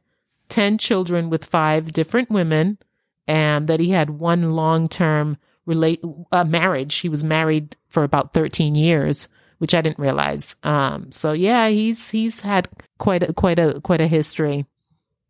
10 0.49 0.77
children 0.77 1.29
with 1.29 1.45
five 1.45 1.93
different 1.93 2.29
women 2.29 2.77
and 3.27 3.67
that 3.67 3.79
he 3.79 3.91
had 3.91 4.09
one 4.09 4.51
long-term 4.51 5.37
relate 5.65 6.03
uh, 6.31 6.43
marriage. 6.43 6.95
He 6.95 7.09
was 7.09 7.23
married 7.23 7.75
for 7.87 8.03
about 8.03 8.33
13 8.33 8.75
years, 8.75 9.29
which 9.59 9.73
I 9.73 9.81
didn't 9.81 9.99
realize. 9.99 10.55
Um 10.63 11.11
so 11.11 11.31
yeah, 11.31 11.69
he's 11.69 12.09
he's 12.09 12.41
had 12.41 12.67
quite 12.97 13.23
a 13.23 13.33
quite 13.33 13.59
a 13.59 13.79
quite 13.81 14.01
a 14.01 14.07
history. 14.07 14.65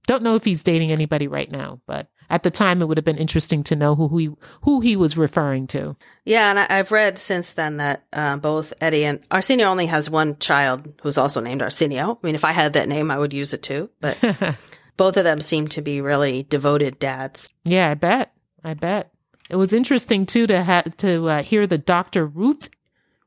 Don't 0.08 0.24
know 0.24 0.36
if 0.36 0.44
he's 0.44 0.64
dating 0.64 0.92
anybody 0.92 1.28
right 1.28 1.52
now, 1.52 1.80
but 1.86 2.08
at 2.30 2.44
the 2.44 2.52
time 2.52 2.82
it 2.82 2.88
would 2.88 2.98
have 2.98 3.06
been 3.06 3.18
interesting 3.18 3.64
to 3.64 3.76
know 3.76 3.96
who 3.96 4.18
he, 4.18 4.30
who 4.62 4.82
he 4.82 4.96
was 4.96 5.18
referring 5.18 5.68
to. 5.68 5.96
Yeah, 6.26 6.50
and 6.50 6.60
I, 6.60 6.68
I've 6.70 6.92
read 6.92 7.18
since 7.20 7.54
then 7.54 7.78
that 7.78 8.04
uh, 8.14 8.38
both 8.38 8.74
Eddie 8.82 9.06
and 9.06 9.20
Arsenio 9.32 9.68
only 9.68 9.88
has 9.88 10.10
one 10.10 10.38
child 10.40 10.94
who's 11.02 11.18
also 11.18 11.42
named 11.42 11.62
Arsenio. 11.62 12.20
I 12.22 12.26
mean, 12.26 12.36
if 12.36 12.46
I 12.46 12.52
had 12.52 12.74
that 12.74 12.90
name, 12.90 13.12
I 13.12 13.18
would 13.18 13.34
use 13.34 13.54
it 13.54 13.64
too. 13.64 13.90
But 14.00 14.18
both 14.98 15.18
of 15.18 15.24
them 15.24 15.42
seem 15.42 15.68
to 15.70 15.82
be 15.82 16.02
really 16.02 16.44
devoted 16.44 17.00
dads. 17.00 17.50
Yeah, 17.64 17.90
I 17.90 17.94
bet. 17.96 18.34
I 18.64 18.74
bet. 18.74 19.12
It 19.50 19.56
was 19.56 19.74
interesting 19.74 20.26
too 20.26 20.48
to 20.48 20.64
have 20.64 20.96
to 20.98 21.28
uh, 21.28 21.44
hear 21.44 21.68
the 21.68 21.78
Dr. 21.78 22.26
Ruth 22.26 22.70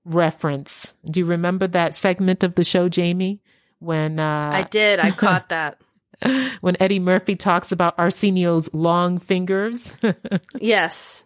reference. 0.05 0.97
Do 1.05 1.21
you 1.21 1.27
remember 1.27 1.67
that 1.69 1.95
segment 1.95 2.43
of 2.43 2.55
the 2.55 2.65
show, 2.65 2.89
Jamie? 2.89 3.43
When 3.79 4.19
I 4.19 4.63
uh, 4.63 4.67
did. 4.71 5.01
I 5.01 5.11
caught 5.13 5.51
that. 5.51 5.81
when 6.61 6.77
Eddie 6.81 6.99
Murphy 7.01 7.35
talks 7.37 7.73
about 7.73 7.95
Arsenio's 7.99 8.73
long 8.75 9.19
fingers. 9.19 9.95
Yes. 10.61 11.25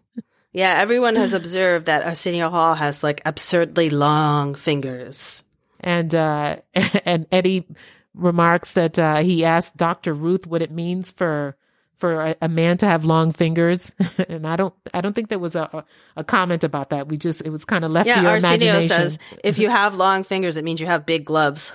Yeah, 0.52 0.74
everyone 0.78 1.14
has 1.16 1.32
observed 1.32 1.86
that 1.86 2.04
Arsenio 2.04 2.50
Hall 2.50 2.74
has 2.74 3.02
like 3.04 3.22
absurdly 3.24 3.88
long 3.90 4.54
fingers. 4.56 5.44
and 5.78 6.12
uh, 6.14 6.56
and 7.04 7.26
Eddie 7.30 7.66
remarks 8.14 8.72
that 8.74 8.98
uh, 8.98 9.18
he 9.18 9.44
asked 9.44 9.76
Dr. 9.76 10.12
Ruth 10.12 10.46
what 10.48 10.60
it 10.62 10.72
means 10.72 11.10
for 11.12 11.56
for 11.96 12.20
a, 12.20 12.34
a 12.42 12.48
man 12.48 12.78
to 12.78 12.86
have 12.86 13.04
long 13.04 13.30
fingers, 13.30 13.94
and 14.28 14.44
I 14.46 14.56
don't 14.56 14.74
I 14.92 15.00
don't 15.02 15.14
think 15.14 15.28
there 15.28 15.38
was 15.38 15.54
a 15.54 15.84
a 16.16 16.24
comment 16.24 16.64
about 16.64 16.90
that. 16.90 17.06
We 17.08 17.16
just 17.16 17.42
it 17.42 17.50
was 17.50 17.64
kind 17.64 17.84
of 17.84 17.92
left 17.92 18.06
to 18.06 18.10
Yeah, 18.10 18.22
your 18.22 18.30
Arsenio 18.32 18.70
imagination. 18.70 18.88
says 18.88 19.18
if 19.44 19.58
you 19.60 19.70
have 19.70 19.94
long 19.94 20.24
fingers, 20.24 20.56
it 20.56 20.64
means 20.64 20.80
you 20.80 20.86
have 20.88 21.06
big 21.06 21.24
gloves. 21.26 21.70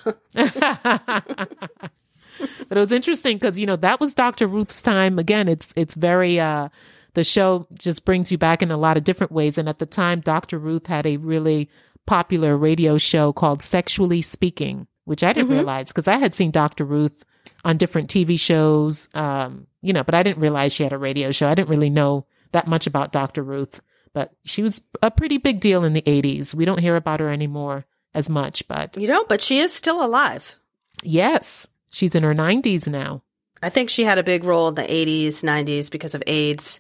but 2.70 2.78
it 2.78 2.82
was 2.82 2.92
interesting 2.92 3.38
because 3.38 3.58
you 3.58 3.66
know 3.66 3.76
that 3.78 4.00
was 4.00 4.14
Dr. 4.14 4.48
Ruth's 4.48 4.82
time. 4.82 5.20
Again, 5.20 5.48
it's 5.48 5.74
it's 5.76 5.96
very 5.96 6.40
uh 6.40 6.70
the 7.14 7.24
show 7.24 7.68
just 7.74 8.04
brings 8.06 8.32
you 8.32 8.38
back 8.38 8.62
in 8.62 8.72
a 8.72 8.78
lot 8.78 8.98
of 8.98 9.04
different 9.06 9.32
ways. 9.32 9.58
And 9.58 9.70
at 9.70 9.80
the 9.80 9.86
time, 9.86 10.20
Dr. 10.20 10.60
Ruth 10.60 10.88
had 10.88 11.06
a 11.06 11.18
really 11.18 11.70
popular 12.06 12.58
radio 12.58 12.98
show 12.98 13.32
called 13.34 13.62
Sexually 13.62 14.22
Speaking, 14.22 14.88
which 15.06 15.24
I 15.24 15.32
didn't 15.34 15.50
realize 15.52 15.88
because 15.88 16.08
I 16.10 16.18
had 16.18 16.36
seen 16.36 16.52
Dr. 16.52 16.84
Ruth 16.84 17.24
on 17.64 17.78
different 17.78 18.10
TV 18.10 18.38
shows. 18.40 19.08
Um, 19.14 19.68
you 19.82 19.94
know, 19.94 20.04
but 20.04 20.14
I 20.14 20.24
didn't 20.24 20.42
realize 20.42 20.74
she 20.74 20.84
had 20.84 20.94
a 20.94 20.98
radio 20.98 21.32
show. 21.32 21.48
I 21.48 21.56
didn't 21.56 21.70
really 21.70 21.90
know 21.90 22.26
that 22.52 22.68
much 22.68 22.86
about 22.86 23.12
Dr. 23.14 23.44
Ruth, 23.44 23.80
but 24.14 24.34
she 24.44 24.62
was 24.62 24.82
a 25.02 25.10
pretty 25.10 25.38
big 25.38 25.60
deal 25.62 25.84
in 25.86 25.94
the 25.94 26.02
80s. 26.02 26.54
We 26.54 26.66
don't 26.66 26.80
hear 26.80 26.96
about 26.96 27.22
her 27.22 27.30
anymore 27.30 27.86
as 28.14 28.30
much, 28.30 28.68
but 28.68 28.98
You 28.98 29.08
know, 29.08 29.24
but 29.28 29.42
she 29.42 29.60
is 29.60 29.74
still 29.74 30.04
alive. 30.06 30.56
yes, 31.04 31.68
she's 31.96 32.16
in 32.16 32.24
her 32.24 32.36
90s 32.36 32.88
now. 32.88 33.24
I 33.64 33.70
think 33.70 33.90
she 33.90 34.04
had 34.04 34.18
a 34.18 34.24
big 34.24 34.44
role 34.44 34.68
in 34.68 34.76
the 34.76 34.84
80s, 34.84 35.44
90s 35.44 35.90
because 35.90 36.14
of 36.14 36.22
AIDS, 36.28 36.80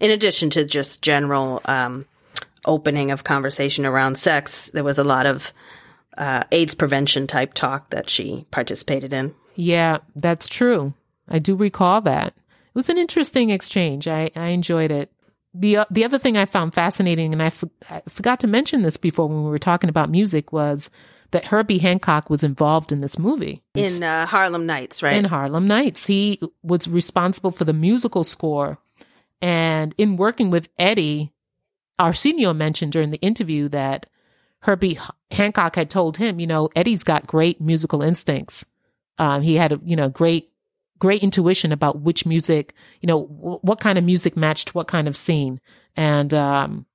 in 0.00 0.10
addition 0.10 0.50
to 0.50 0.64
just 0.64 1.02
general 1.02 1.60
um, 1.66 2.06
opening 2.64 3.10
of 3.10 3.24
conversation 3.24 3.84
around 3.84 4.16
sex. 4.16 4.70
There 4.72 4.82
was 4.82 4.98
a 4.98 5.04
lot 5.04 5.26
of 5.26 5.52
uh, 6.16 6.44
AIDS 6.50 6.74
prevention 6.74 7.26
type 7.26 7.54
talk 7.54 7.90
that 7.90 8.08
she 8.08 8.46
participated 8.50 9.12
in. 9.12 9.34
Yeah, 9.54 9.98
that's 10.16 10.48
true. 10.48 10.94
I 11.28 11.38
do 11.38 11.54
recall 11.54 12.00
that. 12.00 12.28
It 12.28 12.74
was 12.74 12.88
an 12.88 12.98
interesting 12.98 13.50
exchange. 13.50 14.08
I, 14.08 14.30
I 14.34 14.48
enjoyed 14.48 14.90
it. 14.90 15.12
The, 15.52 15.76
uh, 15.78 15.84
the 15.90 16.04
other 16.04 16.18
thing 16.18 16.36
I 16.36 16.46
found 16.46 16.74
fascinating, 16.74 17.32
and 17.32 17.40
I, 17.40 17.46
f- 17.46 17.64
I 17.88 18.02
forgot 18.08 18.40
to 18.40 18.48
mention 18.48 18.82
this 18.82 18.96
before 18.96 19.28
when 19.28 19.44
we 19.44 19.50
were 19.50 19.58
talking 19.58 19.88
about 19.88 20.10
music, 20.10 20.52
was 20.52 20.90
that 21.34 21.46
Herbie 21.46 21.78
Hancock 21.78 22.30
was 22.30 22.44
involved 22.44 22.92
in 22.92 23.00
this 23.00 23.18
movie. 23.18 23.60
In 23.74 24.04
uh, 24.04 24.24
Harlem 24.24 24.66
Nights, 24.66 25.02
right? 25.02 25.16
in 25.16 25.24
Harlem 25.24 25.66
Nights. 25.66 26.06
He 26.06 26.40
was 26.62 26.86
responsible 26.86 27.50
for 27.50 27.64
the 27.64 27.72
musical 27.72 28.22
score. 28.22 28.78
And 29.42 29.96
in 29.98 30.16
working 30.16 30.50
with 30.50 30.68
Eddie, 30.78 31.32
Arsenio 31.98 32.54
mentioned 32.54 32.92
during 32.92 33.10
the 33.10 33.20
interview 33.20 33.68
that 33.70 34.06
Herbie 34.60 34.96
Hancock 35.32 35.74
had 35.74 35.90
told 35.90 36.18
him, 36.18 36.38
you 36.38 36.46
know, 36.46 36.68
Eddie's 36.76 37.02
got 37.02 37.26
great 37.26 37.60
musical 37.60 38.00
instincts. 38.00 38.64
Um, 39.18 39.42
he 39.42 39.56
had 39.56 39.72
a, 39.72 39.80
you 39.84 39.96
know, 39.96 40.08
great, 40.08 40.52
great 41.00 41.24
intuition 41.24 41.72
about 41.72 42.00
which 42.00 42.24
music, 42.24 42.74
you 43.00 43.08
know, 43.08 43.26
w- 43.26 43.58
what 43.62 43.80
kind 43.80 43.98
of 43.98 44.04
music 44.04 44.36
matched 44.36 44.72
what 44.72 44.86
kind 44.86 45.08
of 45.08 45.16
scene. 45.16 45.60
And, 45.96 46.32
um, 46.32 46.86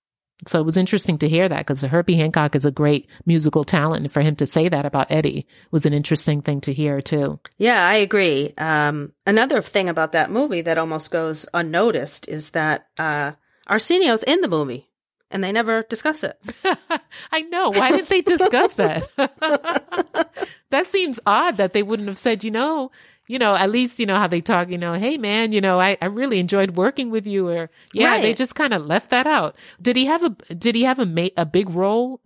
so 0.47 0.59
it 0.59 0.65
was 0.65 0.77
interesting 0.77 1.17
to 1.19 1.27
hear 1.27 1.49
that 1.49 1.59
because 1.59 1.81
Herbie 1.81 2.15
Hancock 2.15 2.55
is 2.55 2.63
a 2.63 2.71
great 2.71 3.07
musical 3.25 3.63
talent. 3.63 4.03
And 4.03 4.11
for 4.11 4.21
him 4.21 4.35
to 4.37 4.45
say 4.45 4.69
that 4.69 4.85
about 4.85 5.11
Eddie 5.11 5.45
was 5.71 5.85
an 5.85 5.93
interesting 5.93 6.41
thing 6.41 6.61
to 6.61 6.73
hear 6.73 7.01
too. 7.01 7.39
Yeah, 7.57 7.85
I 7.85 7.95
agree. 7.95 8.53
Um, 8.57 9.11
another 9.27 9.61
thing 9.61 9.89
about 9.89 10.13
that 10.13 10.31
movie 10.31 10.61
that 10.61 10.77
almost 10.77 11.11
goes 11.11 11.47
unnoticed 11.53 12.29
is 12.29 12.51
that 12.51 12.87
uh, 12.97 13.33
Arsenio's 13.67 14.23
in 14.23 14.39
the 14.41 14.47
movie, 14.47 14.89
and 15.29 15.43
they 15.43 15.51
never 15.51 15.83
discuss 15.83 16.23
it. 16.23 16.39
I 17.31 17.41
know. 17.41 17.69
Why 17.71 17.91
didn't 17.91 18.09
they 18.09 18.21
discuss 18.21 18.75
that? 18.75 19.07
that 20.69 20.87
seems 20.87 21.19
odd 21.25 21.57
that 21.57 21.73
they 21.73 21.83
wouldn't 21.83 22.07
have 22.07 22.17
said, 22.17 22.43
you 22.45 22.51
know, 22.51 22.91
you 23.29 23.37
know, 23.37 23.55
at 23.55 23.69
least, 23.69 23.99
you 23.99 24.07
know, 24.07 24.15
how 24.15 24.25
they 24.25 24.41
talk, 24.41 24.69
you 24.69 24.77
know, 24.77 24.93
hey 24.93 25.19
man, 25.19 25.51
you 25.51 25.61
know, 25.61 25.79
I, 25.79 25.97
I 26.01 26.07
really 26.07 26.39
enjoyed 26.39 26.71
working 26.71 27.11
with 27.11 27.27
you 27.27 27.47
or 27.47 27.69
yeah, 27.93 28.19
they 28.19 28.33
just 28.33 28.55
kind 28.55 28.73
of 28.73 28.87
left 28.87 29.11
that 29.11 29.27
out. 29.27 29.55
Did 29.79 29.95
he 29.95 30.05
have 30.05 30.23
a, 30.23 30.29
did 30.55 30.73
he 30.73 30.83
have 30.83 30.97
a 30.97 31.05
ma- 31.05 31.27
a 31.37 31.45
big 31.45 31.69
role, 31.69 32.21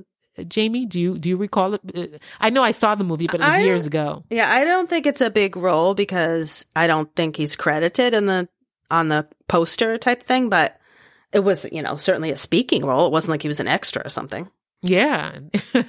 Jamie? 0.47 0.85
Do 0.85 1.01
you, 1.01 1.19
do 1.19 1.27
you 1.27 1.35
recall 1.35 1.73
it? 1.73 1.81
Uh, 1.93 2.07
I 2.39 2.51
know 2.51 2.63
I 2.63 2.71
saw 2.71 2.95
the 2.95 3.03
movie, 3.03 3.27
but 3.27 3.41
it 3.41 3.43
was 3.43 3.53
I- 3.53 3.63
years 3.63 3.85
ago. 3.85 4.23
Yeah, 4.29 4.49
I 4.49 4.63
don't 4.63 4.89
think 4.89 5.05
it's 5.05 5.19
a 5.19 5.29
big 5.29 5.57
role 5.57 5.93
because 5.93 6.65
I 6.73 6.87
don't 6.87 7.13
think 7.17 7.35
he's 7.35 7.57
credited 7.57 8.13
in 8.13 8.25
the 8.25 8.47
on 8.89 9.09
the 9.09 9.27
poster 9.49 9.97
type 9.97 10.23
thing, 10.23 10.47
but 10.47 10.79
it 11.33 11.39
was, 11.39 11.69
you 11.69 11.81
know, 11.81 11.97
certainly 11.97 12.31
a 12.31 12.37
speaking 12.37 12.85
role. 12.85 13.07
It 13.07 13.11
wasn't 13.11 13.31
like 13.31 13.41
he 13.41 13.49
was 13.49 13.59
an 13.59 13.67
extra 13.67 14.05
or 14.05 14.09
something. 14.09 14.49
Yeah. 14.81 15.37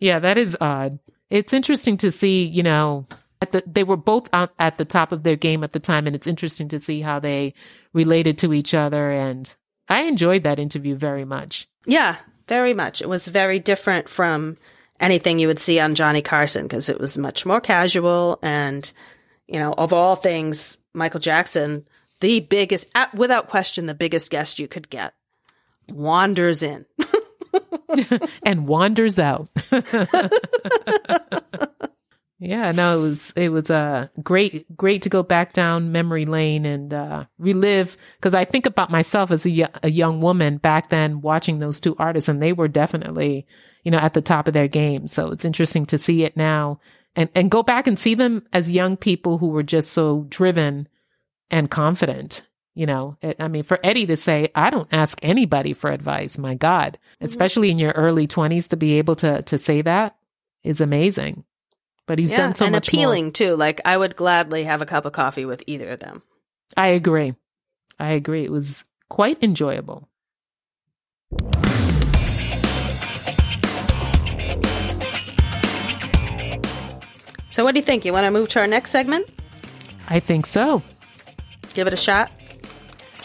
yeah, 0.00 0.18
that 0.18 0.36
is 0.36 0.54
odd. 0.60 0.98
It's 1.30 1.52
interesting 1.52 1.96
to 1.98 2.10
see, 2.10 2.44
you 2.44 2.62
know, 2.62 3.06
the, 3.40 3.62
they 3.66 3.84
were 3.84 3.96
both 3.96 4.28
at 4.32 4.78
the 4.78 4.84
top 4.84 5.12
of 5.12 5.22
their 5.22 5.36
game 5.36 5.62
at 5.64 5.72
the 5.72 5.80
time, 5.80 6.06
and 6.06 6.16
it's 6.16 6.26
interesting 6.26 6.68
to 6.68 6.78
see 6.78 7.00
how 7.00 7.20
they 7.20 7.54
related 7.92 8.38
to 8.38 8.52
each 8.52 8.74
other. 8.74 9.10
And 9.10 9.54
I 9.88 10.02
enjoyed 10.02 10.44
that 10.44 10.58
interview 10.58 10.94
very 10.94 11.24
much. 11.24 11.68
Yeah, 11.84 12.16
very 12.48 12.74
much. 12.74 13.02
It 13.02 13.08
was 13.08 13.28
very 13.28 13.58
different 13.58 14.08
from 14.08 14.56
anything 14.98 15.38
you 15.38 15.48
would 15.48 15.58
see 15.58 15.78
on 15.78 15.94
Johnny 15.94 16.22
Carson 16.22 16.62
because 16.64 16.88
it 16.88 16.98
was 17.00 17.18
much 17.18 17.44
more 17.44 17.60
casual 17.60 18.38
and, 18.42 18.90
you 19.46 19.58
know, 19.58 19.72
of 19.72 19.92
all 19.92 20.16
things, 20.16 20.78
Michael 20.94 21.20
Jackson, 21.20 21.86
the 22.20 22.40
biggest, 22.40 22.86
without 23.14 23.48
question, 23.48 23.86
the 23.86 23.94
biggest 23.94 24.30
guest 24.30 24.58
you 24.58 24.66
could 24.66 24.88
get, 24.88 25.12
wanders 25.92 26.62
in. 26.62 26.86
and 28.42 28.66
wanders 28.66 29.18
out. 29.18 29.48
yeah, 32.38 32.72
no, 32.72 32.98
it 32.98 33.02
was 33.02 33.30
it 33.36 33.48
was 33.50 33.70
uh 33.70 34.08
great 34.22 34.76
great 34.76 35.02
to 35.02 35.08
go 35.08 35.22
back 35.22 35.52
down 35.52 35.92
memory 35.92 36.24
lane 36.26 36.66
and 36.66 36.92
uh 36.92 37.24
relive 37.38 37.96
because 38.18 38.34
I 38.34 38.44
think 38.44 38.66
about 38.66 38.90
myself 38.90 39.30
as 39.30 39.46
a, 39.46 39.68
a 39.82 39.90
young 39.90 40.20
woman 40.20 40.58
back 40.58 40.90
then 40.90 41.20
watching 41.20 41.58
those 41.58 41.80
two 41.80 41.96
artists 41.98 42.28
and 42.28 42.42
they 42.42 42.52
were 42.52 42.68
definitely 42.68 43.46
you 43.84 43.90
know 43.90 43.98
at 43.98 44.14
the 44.14 44.20
top 44.20 44.48
of 44.48 44.54
their 44.54 44.68
game. 44.68 45.06
So 45.06 45.30
it's 45.30 45.44
interesting 45.44 45.86
to 45.86 45.98
see 45.98 46.24
it 46.24 46.36
now 46.36 46.80
and 47.14 47.30
and 47.34 47.50
go 47.50 47.62
back 47.62 47.86
and 47.86 47.98
see 47.98 48.14
them 48.14 48.46
as 48.52 48.70
young 48.70 48.96
people 48.96 49.38
who 49.38 49.48
were 49.48 49.62
just 49.62 49.92
so 49.92 50.26
driven 50.28 50.88
and 51.50 51.70
confident. 51.70 52.42
You 52.76 52.84
know, 52.84 53.16
eh, 53.22 53.32
I 53.40 53.48
mean, 53.48 53.62
for 53.62 53.80
Eddie 53.82 54.04
to 54.06 54.18
say, 54.18 54.48
I 54.54 54.68
don't 54.68 54.92
ask 54.92 55.18
anybody 55.22 55.72
for 55.72 55.90
advice, 55.90 56.36
my 56.36 56.54
God, 56.54 56.98
mm-hmm. 57.14 57.24
especially 57.24 57.70
in 57.70 57.78
your 57.78 57.92
early 57.92 58.26
20s 58.26 58.68
to 58.68 58.76
be 58.76 58.98
able 58.98 59.16
to, 59.16 59.40
to 59.42 59.56
say 59.56 59.80
that 59.80 60.14
is 60.62 60.82
amazing. 60.82 61.44
But 62.06 62.18
he's 62.18 62.30
yeah, 62.30 62.36
done 62.36 62.54
so 62.54 62.66
and 62.66 62.72
much 62.72 62.88
appealing 62.88 63.26
more. 63.26 63.32
too. 63.32 63.56
Like 63.56 63.80
I 63.86 63.96
would 63.96 64.14
gladly 64.14 64.64
have 64.64 64.82
a 64.82 64.86
cup 64.86 65.06
of 65.06 65.12
coffee 65.12 65.46
with 65.46 65.64
either 65.66 65.88
of 65.88 66.00
them. 66.00 66.22
I 66.76 66.88
agree. 66.88 67.34
I 67.98 68.10
agree. 68.10 68.44
It 68.44 68.52
was 68.52 68.84
quite 69.08 69.42
enjoyable. 69.42 70.06
So, 77.48 77.64
what 77.64 77.72
do 77.72 77.78
you 77.78 77.84
think? 77.84 78.04
You 78.04 78.12
want 78.12 78.26
to 78.26 78.30
move 78.30 78.50
to 78.50 78.60
our 78.60 78.66
next 78.66 78.90
segment? 78.90 79.26
I 80.08 80.20
think 80.20 80.44
so. 80.44 80.82
Give 81.72 81.86
it 81.86 81.94
a 81.94 81.96
shot. 81.96 82.30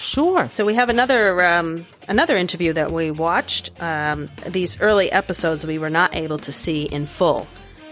Sure. 0.02 0.50
So 0.50 0.66
we 0.66 0.74
have 0.74 0.90
another 0.90 1.44
um, 1.44 1.86
another 2.08 2.36
interview 2.36 2.74
that 2.74 2.92
we 2.92 3.12
watched. 3.12 3.70
Um, 3.80 4.32
these 4.48 4.82
early 4.82 5.12
episodes 5.12 5.66
we 5.66 5.78
were 5.78 5.92
not 5.92 6.16
able 6.16 6.40
to 6.40 6.52
see 6.52 6.84
in 6.86 7.06
full. 7.06 7.48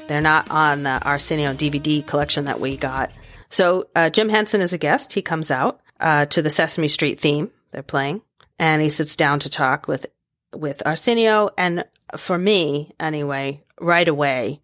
They're 0.08 0.20
not 0.20 0.50
on 0.50 0.82
the 0.82 1.00
Arsenio 1.04 1.54
DVD 1.54 2.06
collection 2.06 2.46
that 2.46 2.60
we 2.60 2.78
got. 2.78 3.12
So 3.52 3.90
uh, 3.96 4.10
Jim 4.10 4.28
Henson 4.28 4.60
is 4.60 4.74
a 4.74 4.80
guest. 4.80 5.14
He 5.14 5.22
comes 5.22 5.52
out 5.52 5.82
uh, 6.00 6.26
to 6.28 6.42
the 6.42 6.50
Sesame 6.50 6.88
Street 6.88 7.20
theme 7.20 7.52
they're 7.72 7.84
playing, 7.84 8.22
and 8.58 8.82
he 8.82 8.90
sits 8.90 9.16
down 9.16 9.40
to 9.42 9.50
talk 9.50 9.88
with 9.88 10.08
with 10.52 10.82
Arsenio. 10.88 11.52
And 11.60 11.86
for 12.18 12.40
me, 12.40 12.92
anyway, 13.00 13.64
right 13.80 14.08
away, 14.08 14.62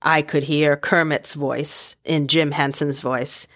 I 0.00 0.22
could 0.22 0.44
hear 0.44 0.76
Kermit's 0.76 1.34
voice 1.34 1.96
in 2.04 2.28
Jim 2.28 2.52
Henson's 2.52 3.00
voice, 3.00 3.48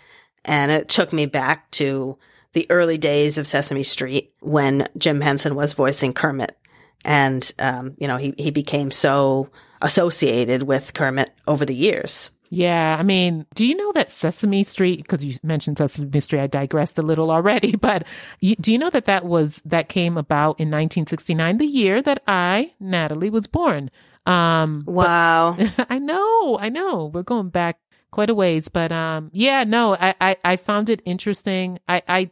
and 0.44 0.72
it 0.72 0.88
took 0.88 1.12
me 1.12 1.27
back 1.27 1.70
to 1.72 2.18
the 2.52 2.66
early 2.70 2.98
days 2.98 3.38
of 3.38 3.46
Sesame 3.46 3.82
Street 3.82 4.32
when 4.40 4.87
Jim 4.96 5.20
Henson 5.20 5.54
was 5.54 5.72
voicing 5.72 6.12
Kermit. 6.12 6.56
And, 7.04 7.50
um, 7.58 7.94
you 7.98 8.08
know, 8.08 8.16
he, 8.16 8.34
he 8.37 8.50
became 8.50 8.90
so 8.90 9.50
associated 9.80 10.64
with 10.64 10.94
Kermit 10.94 11.30
over 11.46 11.64
the 11.64 11.74
years. 11.74 12.30
Yeah, 12.50 12.96
I 12.98 13.02
mean, 13.02 13.46
do 13.54 13.66
you 13.66 13.76
know 13.76 13.92
that 13.92 14.11
Sesame 14.11 14.64
Street? 14.64 15.02
Because 15.02 15.24
you 15.24 15.34
mentioned 15.42 15.78
Sesame 15.78 16.20
Street, 16.20 16.40
I 16.40 16.46
digressed 16.46 16.98
a 16.98 17.02
little 17.02 17.30
already. 17.30 17.76
But 17.88 18.04
you, 18.40 18.56
do 18.56 18.72
you 18.72 18.78
know 18.78 18.90
that 18.90 19.04
that 19.04 19.24
was 19.24 19.62
that 19.64 19.88
came 19.88 20.16
about 20.16 20.58
in 20.58 20.68
1969, 20.68 21.58
the 21.58 21.66
year 21.66 22.02
that 22.02 22.22
I, 22.26 22.72
Natalie, 22.80 23.30
was 23.30 23.46
born? 23.46 23.90
Um, 24.26 24.82
Wow. 24.87 25.56
I 25.90 25.98
know, 25.98 26.58
I 26.58 26.68
know. 26.70 27.06
We're 27.12 27.22
going 27.22 27.50
back 27.50 27.78
quite 28.11 28.30
a 28.30 28.34
ways, 28.34 28.68
but 28.68 28.92
um, 28.92 29.30
yeah, 29.32 29.64
no, 29.64 29.94
I, 29.94 30.14
I, 30.20 30.37
I 30.44 30.56
found 30.56 30.88
it 30.88 31.02
interesting. 31.04 31.78
I, 31.88 32.02
I, 32.08 32.30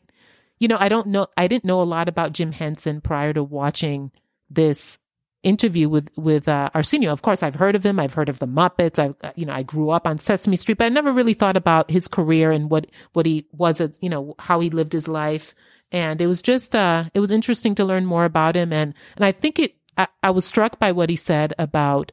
you 0.58 0.68
know, 0.68 0.76
I 0.78 0.88
don't 0.88 1.08
know, 1.08 1.26
I 1.36 1.48
didn't 1.48 1.64
know 1.64 1.80
a 1.80 1.84
lot 1.84 2.08
about 2.08 2.32
Jim 2.32 2.52
Henson 2.52 3.00
prior 3.00 3.32
to 3.32 3.42
watching 3.42 4.10
this 4.48 4.98
interview 5.42 5.88
with 5.88 6.10
with 6.16 6.48
uh, 6.48 6.68
Arsenio. 6.74 7.12
Of 7.12 7.22
course, 7.22 7.42
I've 7.42 7.54
heard 7.54 7.76
of 7.76 7.86
him. 7.86 8.00
I've 8.00 8.14
heard 8.14 8.28
of 8.28 8.40
the 8.40 8.48
Muppets. 8.48 8.98
I, 8.98 9.14
uh, 9.24 9.32
you 9.36 9.46
know, 9.46 9.52
I 9.52 9.62
grew 9.62 9.90
up 9.90 10.06
on 10.06 10.18
Sesame 10.18 10.56
Street, 10.56 10.78
but 10.78 10.86
I 10.86 10.88
never 10.88 11.12
really 11.12 11.34
thought 11.34 11.56
about 11.56 11.90
his 11.90 12.08
career 12.08 12.50
and 12.50 12.68
what 12.68 12.88
what 13.12 13.26
he 13.26 13.46
was. 13.52 13.80
At, 13.80 13.96
you 14.02 14.08
know, 14.08 14.34
how 14.40 14.60
he 14.60 14.70
lived 14.70 14.92
his 14.92 15.06
life. 15.08 15.54
And 15.92 16.20
it 16.20 16.26
was 16.26 16.42
just, 16.42 16.74
uh, 16.74 17.04
it 17.14 17.20
was 17.20 17.30
interesting 17.30 17.76
to 17.76 17.84
learn 17.84 18.06
more 18.06 18.24
about 18.24 18.56
him. 18.56 18.72
And 18.72 18.92
and 19.14 19.24
I 19.24 19.30
think 19.30 19.60
it, 19.60 19.76
I, 19.96 20.08
I 20.22 20.30
was 20.30 20.44
struck 20.44 20.80
by 20.80 20.90
what 20.90 21.10
he 21.10 21.16
said 21.16 21.54
about 21.60 22.10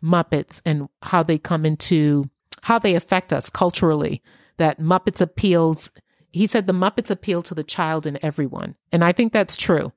Muppets 0.00 0.62
and 0.64 0.88
how 1.02 1.24
they 1.24 1.38
come 1.38 1.66
into 1.66 2.30
how 2.62 2.78
they 2.78 2.94
affect 2.94 3.32
us 3.32 3.50
culturally. 3.50 4.22
That 4.58 4.80
Muppets 4.80 5.20
appeals. 5.20 5.90
He 6.36 6.46
said 6.46 6.66
the 6.66 6.72
Muppets 6.72 7.10
appeal 7.10 7.42
to 7.42 7.54
the 7.54 7.64
child 7.64 8.06
in 8.06 8.18
everyone, 8.24 8.76
and 8.92 9.02
I 9.02 9.12
think 9.12 9.32
that's 9.32 9.56
true. 9.56 9.92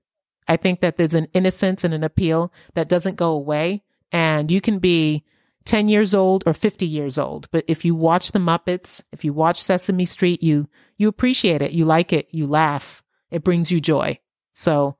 I 0.50 0.58
think 0.58 0.82
that 0.82 0.98
there's 0.98 1.14
an 1.14 1.28
innocence 1.34 1.84
and 1.84 1.94
an 1.94 2.04
appeal 2.04 2.52
that 2.74 2.90
doesn't 2.90 3.16
go 3.16 3.32
away. 3.32 3.84
And 4.12 4.50
you 4.50 4.60
can 4.60 4.80
be 4.80 5.24
10 5.66 5.88
years 5.88 6.16
old 6.16 6.44
or 6.48 6.54
50 6.54 6.88
years 6.88 7.20
old. 7.20 7.48
But 7.52 7.66
if 7.68 7.86
you 7.86 7.94
watch 7.94 8.32
the 8.32 8.40
Muppets, 8.40 9.04
if 9.12 9.24
you 9.24 9.32
watch 9.32 9.62
Sesame 9.62 10.06
Street, 10.06 10.42
you, 10.42 10.68
you 10.98 11.08
appreciate 11.08 11.62
it. 11.62 11.72
You 11.72 11.86
like 11.86 12.12
it. 12.12 12.28
You 12.32 12.48
laugh. 12.48 13.04
It 13.30 13.44
brings 13.44 13.72
you 13.72 13.80
joy. 13.80 14.20
So 14.52 14.98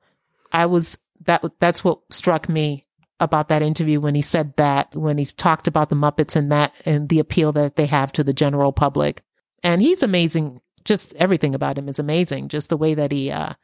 I 0.52 0.66
was, 0.66 0.96
that, 1.24 1.44
that's 1.58 1.82
what 1.82 2.00
struck 2.10 2.48
me 2.48 2.86
about 3.18 3.48
that 3.48 3.60
interview 3.60 3.98
when 3.98 4.14
he 4.14 4.22
said 4.22 4.56
that, 4.56 4.94
when 4.94 5.18
he 5.18 5.24
talked 5.24 5.66
about 5.66 5.88
the 5.88 5.96
Muppets 5.96 6.36
and 6.36 6.52
that, 6.52 6.72
and 6.86 7.08
the 7.08 7.18
appeal 7.18 7.50
that 7.52 7.74
they 7.74 7.86
have 7.86 8.12
to 8.12 8.22
the 8.22 8.32
general 8.32 8.70
public. 8.72 9.24
And 9.64 9.82
he's 9.82 10.04
amazing. 10.04 10.60
Just 10.84 11.14
everything 11.16 11.54
about 11.54 11.78
him 11.78 11.88
is 11.88 11.98
amazing. 11.98 12.48
Just 12.48 12.68
the 12.68 12.76
way 12.76 12.94
that 12.94 13.12
he, 13.12 13.30
uh, 13.30 13.54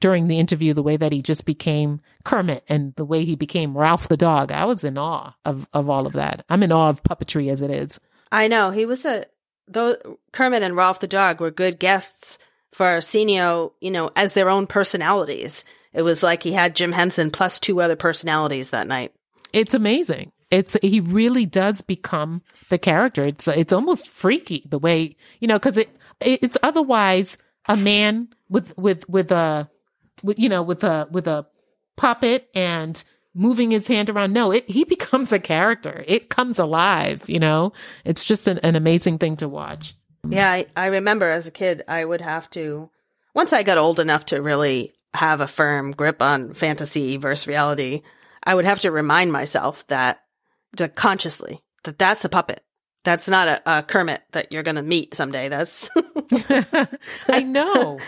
during 0.00 0.28
the 0.28 0.38
interview, 0.38 0.72
the 0.72 0.82
way 0.82 0.96
that 0.96 1.12
he 1.12 1.22
just 1.22 1.44
became 1.44 2.00
Kermit 2.24 2.64
and 2.68 2.94
the 2.94 3.04
way 3.04 3.24
he 3.24 3.36
became 3.36 3.76
Ralph 3.76 4.08
the 4.08 4.16
dog. 4.16 4.50
I 4.52 4.64
was 4.64 4.84
in 4.84 4.96
awe 4.96 5.34
of, 5.44 5.68
of 5.72 5.90
all 5.90 6.06
of 6.06 6.14
that. 6.14 6.44
I'm 6.48 6.62
in 6.62 6.72
awe 6.72 6.88
of 6.88 7.02
puppetry 7.02 7.50
as 7.50 7.62
it 7.62 7.70
is. 7.70 8.00
I 8.32 8.48
know 8.48 8.70
he 8.70 8.86
was 8.86 9.04
a 9.04 9.26
though 9.68 9.96
Kermit 10.32 10.62
and 10.62 10.76
Ralph 10.76 11.00
the 11.00 11.06
dog 11.06 11.40
were 11.40 11.50
good 11.50 11.78
guests 11.78 12.38
for 12.72 12.86
Arsenio, 12.86 13.72
you 13.80 13.90
know, 13.90 14.10
as 14.16 14.32
their 14.32 14.48
own 14.48 14.66
personalities. 14.66 15.64
It 15.92 16.02
was 16.02 16.22
like 16.22 16.42
he 16.42 16.52
had 16.52 16.76
Jim 16.76 16.92
Henson 16.92 17.30
plus 17.30 17.58
two 17.58 17.80
other 17.80 17.96
personalities 17.96 18.70
that 18.70 18.86
night. 18.86 19.12
It's 19.52 19.74
amazing. 19.74 20.32
It's 20.50 20.76
he 20.82 21.00
really 21.00 21.46
does 21.46 21.80
become 21.80 22.42
the 22.68 22.78
character. 22.78 23.22
It's 23.22 23.46
it's 23.48 23.72
almost 23.72 24.08
freaky 24.08 24.64
the 24.68 24.78
way 24.78 25.16
you 25.40 25.48
know 25.48 25.58
because 25.58 25.78
it 25.78 25.96
it's 26.20 26.58
otherwise 26.62 27.38
a 27.66 27.76
man 27.76 28.28
with 28.48 28.76
with 28.76 29.08
with 29.08 29.30
a 29.32 29.70
with 30.22 30.38
you 30.38 30.48
know 30.48 30.62
with 30.62 30.84
a 30.84 31.08
with 31.10 31.26
a 31.26 31.46
puppet 31.96 32.48
and 32.54 33.02
moving 33.34 33.70
his 33.70 33.86
hand 33.86 34.10
around. 34.10 34.32
No, 34.32 34.50
it 34.52 34.68
he 34.68 34.84
becomes 34.96 35.32
a 35.32 35.38
character. 35.38 36.04
It 36.06 36.30
comes 36.30 36.58
alive. 36.58 37.28
You 37.28 37.38
know, 37.38 37.72
it's 38.04 38.24
just 38.24 38.46
an, 38.46 38.58
an 38.58 38.76
amazing 38.76 39.18
thing 39.18 39.36
to 39.36 39.48
watch. 39.48 39.94
Yeah, 40.28 40.50
I, 40.50 40.66
I 40.76 40.86
remember 40.86 41.30
as 41.30 41.46
a 41.46 41.50
kid, 41.50 41.82
I 41.88 42.04
would 42.04 42.20
have 42.20 42.50
to 42.50 42.90
once 43.34 43.52
I 43.52 43.62
got 43.62 43.78
old 43.78 44.00
enough 44.00 44.26
to 44.26 44.42
really 44.42 44.92
have 45.14 45.40
a 45.40 45.46
firm 45.46 45.92
grip 45.92 46.22
on 46.22 46.54
fantasy 46.54 47.16
versus 47.16 47.46
reality. 47.46 48.02
I 48.42 48.54
would 48.54 48.64
have 48.64 48.80
to 48.80 48.90
remind 48.90 49.32
myself 49.32 49.86
that, 49.88 50.22
that 50.76 50.94
consciously 50.94 51.62
that 51.84 51.98
that's 51.98 52.24
a 52.24 52.28
puppet. 52.28 52.62
That's 53.04 53.28
not 53.28 53.48
a, 53.48 53.78
a 53.78 53.82
Kermit 53.82 54.22
that 54.32 54.52
you're 54.52 54.62
going 54.62 54.76
to 54.76 54.82
meet 54.82 55.14
someday. 55.14 55.48
That's 55.48 55.88
I 57.28 57.42
know. 57.42 57.98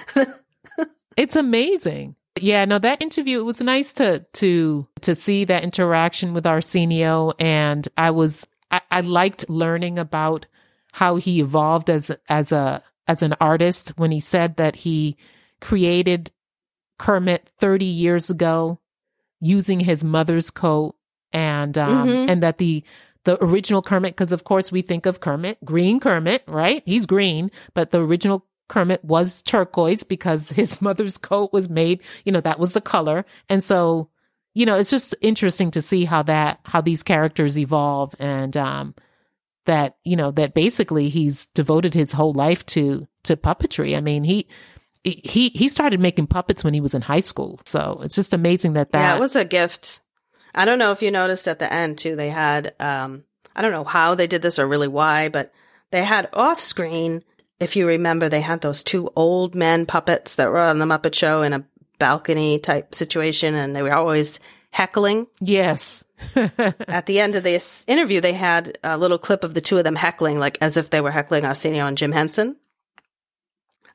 it's 1.16 1.36
amazing. 1.36 2.16
Yeah, 2.40 2.64
no, 2.64 2.78
that 2.78 3.02
interview 3.02 3.40
it 3.40 3.44
was 3.44 3.60
nice 3.60 3.92
to 3.92 4.24
to 4.34 4.86
to 5.02 5.14
see 5.14 5.44
that 5.44 5.64
interaction 5.64 6.32
with 6.34 6.46
Arsenio, 6.46 7.32
and 7.38 7.86
I 7.96 8.10
was 8.10 8.46
I, 8.70 8.80
I 8.90 9.00
liked 9.00 9.48
learning 9.50 9.98
about 9.98 10.46
how 10.92 11.16
he 11.16 11.40
evolved 11.40 11.90
as 11.90 12.10
as 12.28 12.50
a 12.52 12.82
as 13.06 13.22
an 13.22 13.34
artist 13.40 13.90
when 13.96 14.12
he 14.12 14.20
said 14.20 14.56
that 14.56 14.76
he 14.76 15.16
created 15.60 16.30
Kermit 16.98 17.50
30 17.58 17.84
years 17.84 18.30
ago 18.30 18.78
using 19.40 19.80
his 19.80 20.02
mother's 20.04 20.50
coat 20.50 20.94
and 21.32 21.76
um 21.76 22.08
Mhm. 22.08 22.30
and 22.30 22.42
that 22.42 22.58
the 22.58 22.82
the 23.24 23.42
original 23.42 23.82
Kermit 23.82 24.16
because 24.16 24.32
of 24.32 24.44
course 24.44 24.72
we 24.72 24.82
think 24.82 25.06
of 25.06 25.20
Kermit 25.20 25.58
green 25.64 26.00
Kermit 26.00 26.42
right? 26.46 26.82
He's 26.86 27.06
green 27.06 27.50
but 27.74 27.90
the 27.90 28.00
original 28.00 28.46
Kermit 28.68 29.04
was 29.04 29.42
turquoise 29.42 30.02
because 30.02 30.50
his 30.50 30.80
mother's 30.80 31.18
coat 31.18 31.52
was 31.52 31.68
made 31.68 32.02
you 32.24 32.32
know 32.32 32.40
that 32.40 32.58
was 32.58 32.74
the 32.74 32.80
color. 32.80 33.24
And 33.48 33.62
so 33.62 34.08
you 34.54 34.66
know 34.66 34.76
it's 34.76 34.90
just 34.90 35.14
interesting 35.20 35.70
to 35.72 35.82
see 35.82 36.04
how 36.04 36.22
that 36.24 36.60
how 36.64 36.80
these 36.80 37.02
characters 37.02 37.58
evolve 37.58 38.14
and 38.18 38.56
um 38.56 38.94
that 39.66 39.96
you 40.04 40.16
know 40.16 40.30
that 40.32 40.54
basically 40.54 41.08
he's 41.08 41.46
devoted 41.46 41.94
his 41.94 42.12
whole 42.12 42.32
life 42.32 42.64
to 42.66 43.06
to 43.24 43.36
puppetry. 43.36 43.96
I 43.96 44.00
mean 44.00 44.24
he 44.24 44.48
he 45.04 45.48
he 45.50 45.68
started 45.68 46.00
making 46.00 46.28
puppets 46.28 46.62
when 46.62 46.74
he 46.74 46.80
was 46.80 46.94
in 46.94 47.02
high 47.02 47.20
school. 47.20 47.60
So 47.64 47.98
it's 48.02 48.14
just 48.14 48.32
amazing 48.32 48.74
that 48.74 48.92
that 48.92 49.00
yeah, 49.00 49.16
it 49.16 49.20
was 49.20 49.36
a 49.36 49.44
gift. 49.44 50.00
I 50.54 50.64
don't 50.64 50.78
know 50.78 50.92
if 50.92 51.02
you 51.02 51.10
noticed 51.10 51.48
at 51.48 51.58
the 51.58 51.72
end 51.72 51.98
too. 51.98 52.16
They 52.16 52.30
had 52.30 52.74
um, 52.80 53.24
I 53.54 53.62
don't 53.62 53.72
know 53.72 53.84
how 53.84 54.14
they 54.14 54.26
did 54.26 54.42
this 54.42 54.58
or 54.58 54.66
really 54.66 54.88
why, 54.88 55.28
but 55.28 55.52
they 55.90 56.04
had 56.04 56.28
off 56.32 56.60
screen. 56.60 57.22
If 57.60 57.76
you 57.76 57.86
remember, 57.86 58.28
they 58.28 58.40
had 58.40 58.60
those 58.60 58.82
two 58.82 59.10
old 59.14 59.54
men 59.54 59.86
puppets 59.86 60.36
that 60.36 60.50
were 60.50 60.58
on 60.58 60.78
the 60.78 60.84
Muppet 60.84 61.14
Show 61.14 61.42
in 61.42 61.52
a 61.52 61.64
balcony 61.98 62.58
type 62.58 62.94
situation, 62.94 63.54
and 63.54 63.76
they 63.76 63.82
were 63.82 63.94
always 63.94 64.40
heckling. 64.70 65.26
yes 65.40 66.02
At 66.36 67.06
the 67.06 67.20
end 67.20 67.36
of 67.36 67.42
this 67.42 67.84
interview, 67.86 68.20
they 68.20 68.32
had 68.32 68.78
a 68.82 68.96
little 68.96 69.18
clip 69.18 69.44
of 69.44 69.54
the 69.54 69.60
two 69.60 69.78
of 69.78 69.84
them 69.84 69.96
heckling, 69.96 70.38
like 70.38 70.58
as 70.60 70.76
if 70.76 70.90
they 70.90 71.00
were 71.00 71.10
heckling 71.10 71.44
Arsenio 71.44 71.86
and 71.86 71.98
Jim 71.98 72.12
Henson. 72.12 72.56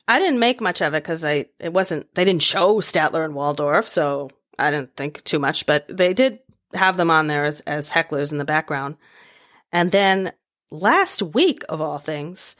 I 0.06 0.18
didn't 0.18 0.38
make 0.38 0.60
much 0.60 0.80
of 0.80 0.94
it 0.94 1.02
because 1.02 1.24
I 1.24 1.46
it 1.58 1.72
wasn't 1.72 2.14
they 2.14 2.24
didn't 2.24 2.42
show 2.42 2.76
Statler 2.76 3.24
and 3.24 3.34
Waldorf, 3.34 3.88
so 3.88 4.30
I 4.58 4.70
didn't 4.70 4.96
think 4.96 5.22
too 5.24 5.38
much. 5.38 5.66
But 5.66 5.86
they 5.88 6.14
did 6.14 6.40
have 6.74 6.96
them 6.96 7.10
on 7.10 7.26
there 7.26 7.44
as 7.44 7.60
as 7.60 7.90
hecklers 7.90 8.32
in 8.32 8.38
the 8.38 8.44
background. 8.44 8.96
And 9.72 9.90
then 9.92 10.32
last 10.70 11.22
week, 11.22 11.62
of 11.68 11.80
all 11.80 11.98
things, 11.98 12.56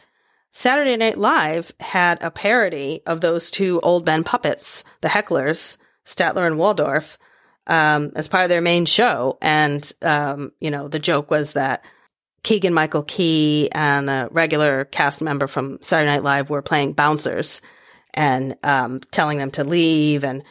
Saturday 0.51 0.97
Night 0.97 1.19
Live 1.19 1.73
had 1.81 2.23
a 2.23 2.31
parody 2.31 3.03
of 3.07 3.21
those 3.21 3.51
two 3.51 3.81
old 3.83 4.07
men 4.07 4.25
puppets, 4.25 4.85
the 5.01 5.09
hecklers, 5.09 5.79
Statler 6.05 6.47
and 6.47 6.59
Waldorf, 6.59 7.19
um, 7.67 8.13
as 8.17 8.29
part 8.29 8.45
of 8.45 8.49
their 8.49 8.61
main 8.61 8.87
show. 8.87 9.39
And, 9.43 9.91
um, 10.03 10.53
you 10.61 10.71
know, 10.71 10.89
the 10.89 10.99
joke 10.99 11.31
was 11.31 11.53
that 11.53 11.85
Keegan 12.43 12.73
Michael 12.73 13.03
Key 13.03 13.69
and 13.73 14.09
the 14.09 14.29
regular 14.31 14.85
cast 14.87 15.21
member 15.21 15.47
from 15.47 15.79
Saturday 15.83 16.11
Night 16.11 16.25
Live 16.25 16.51
were 16.51 16.63
playing 16.63 16.95
bouncers 16.95 17.61
and 18.15 18.57
um, 18.63 19.01
telling 19.11 19.39
them 19.39 19.51
to 19.53 19.65
leave 19.65 20.25
and 20.25 20.43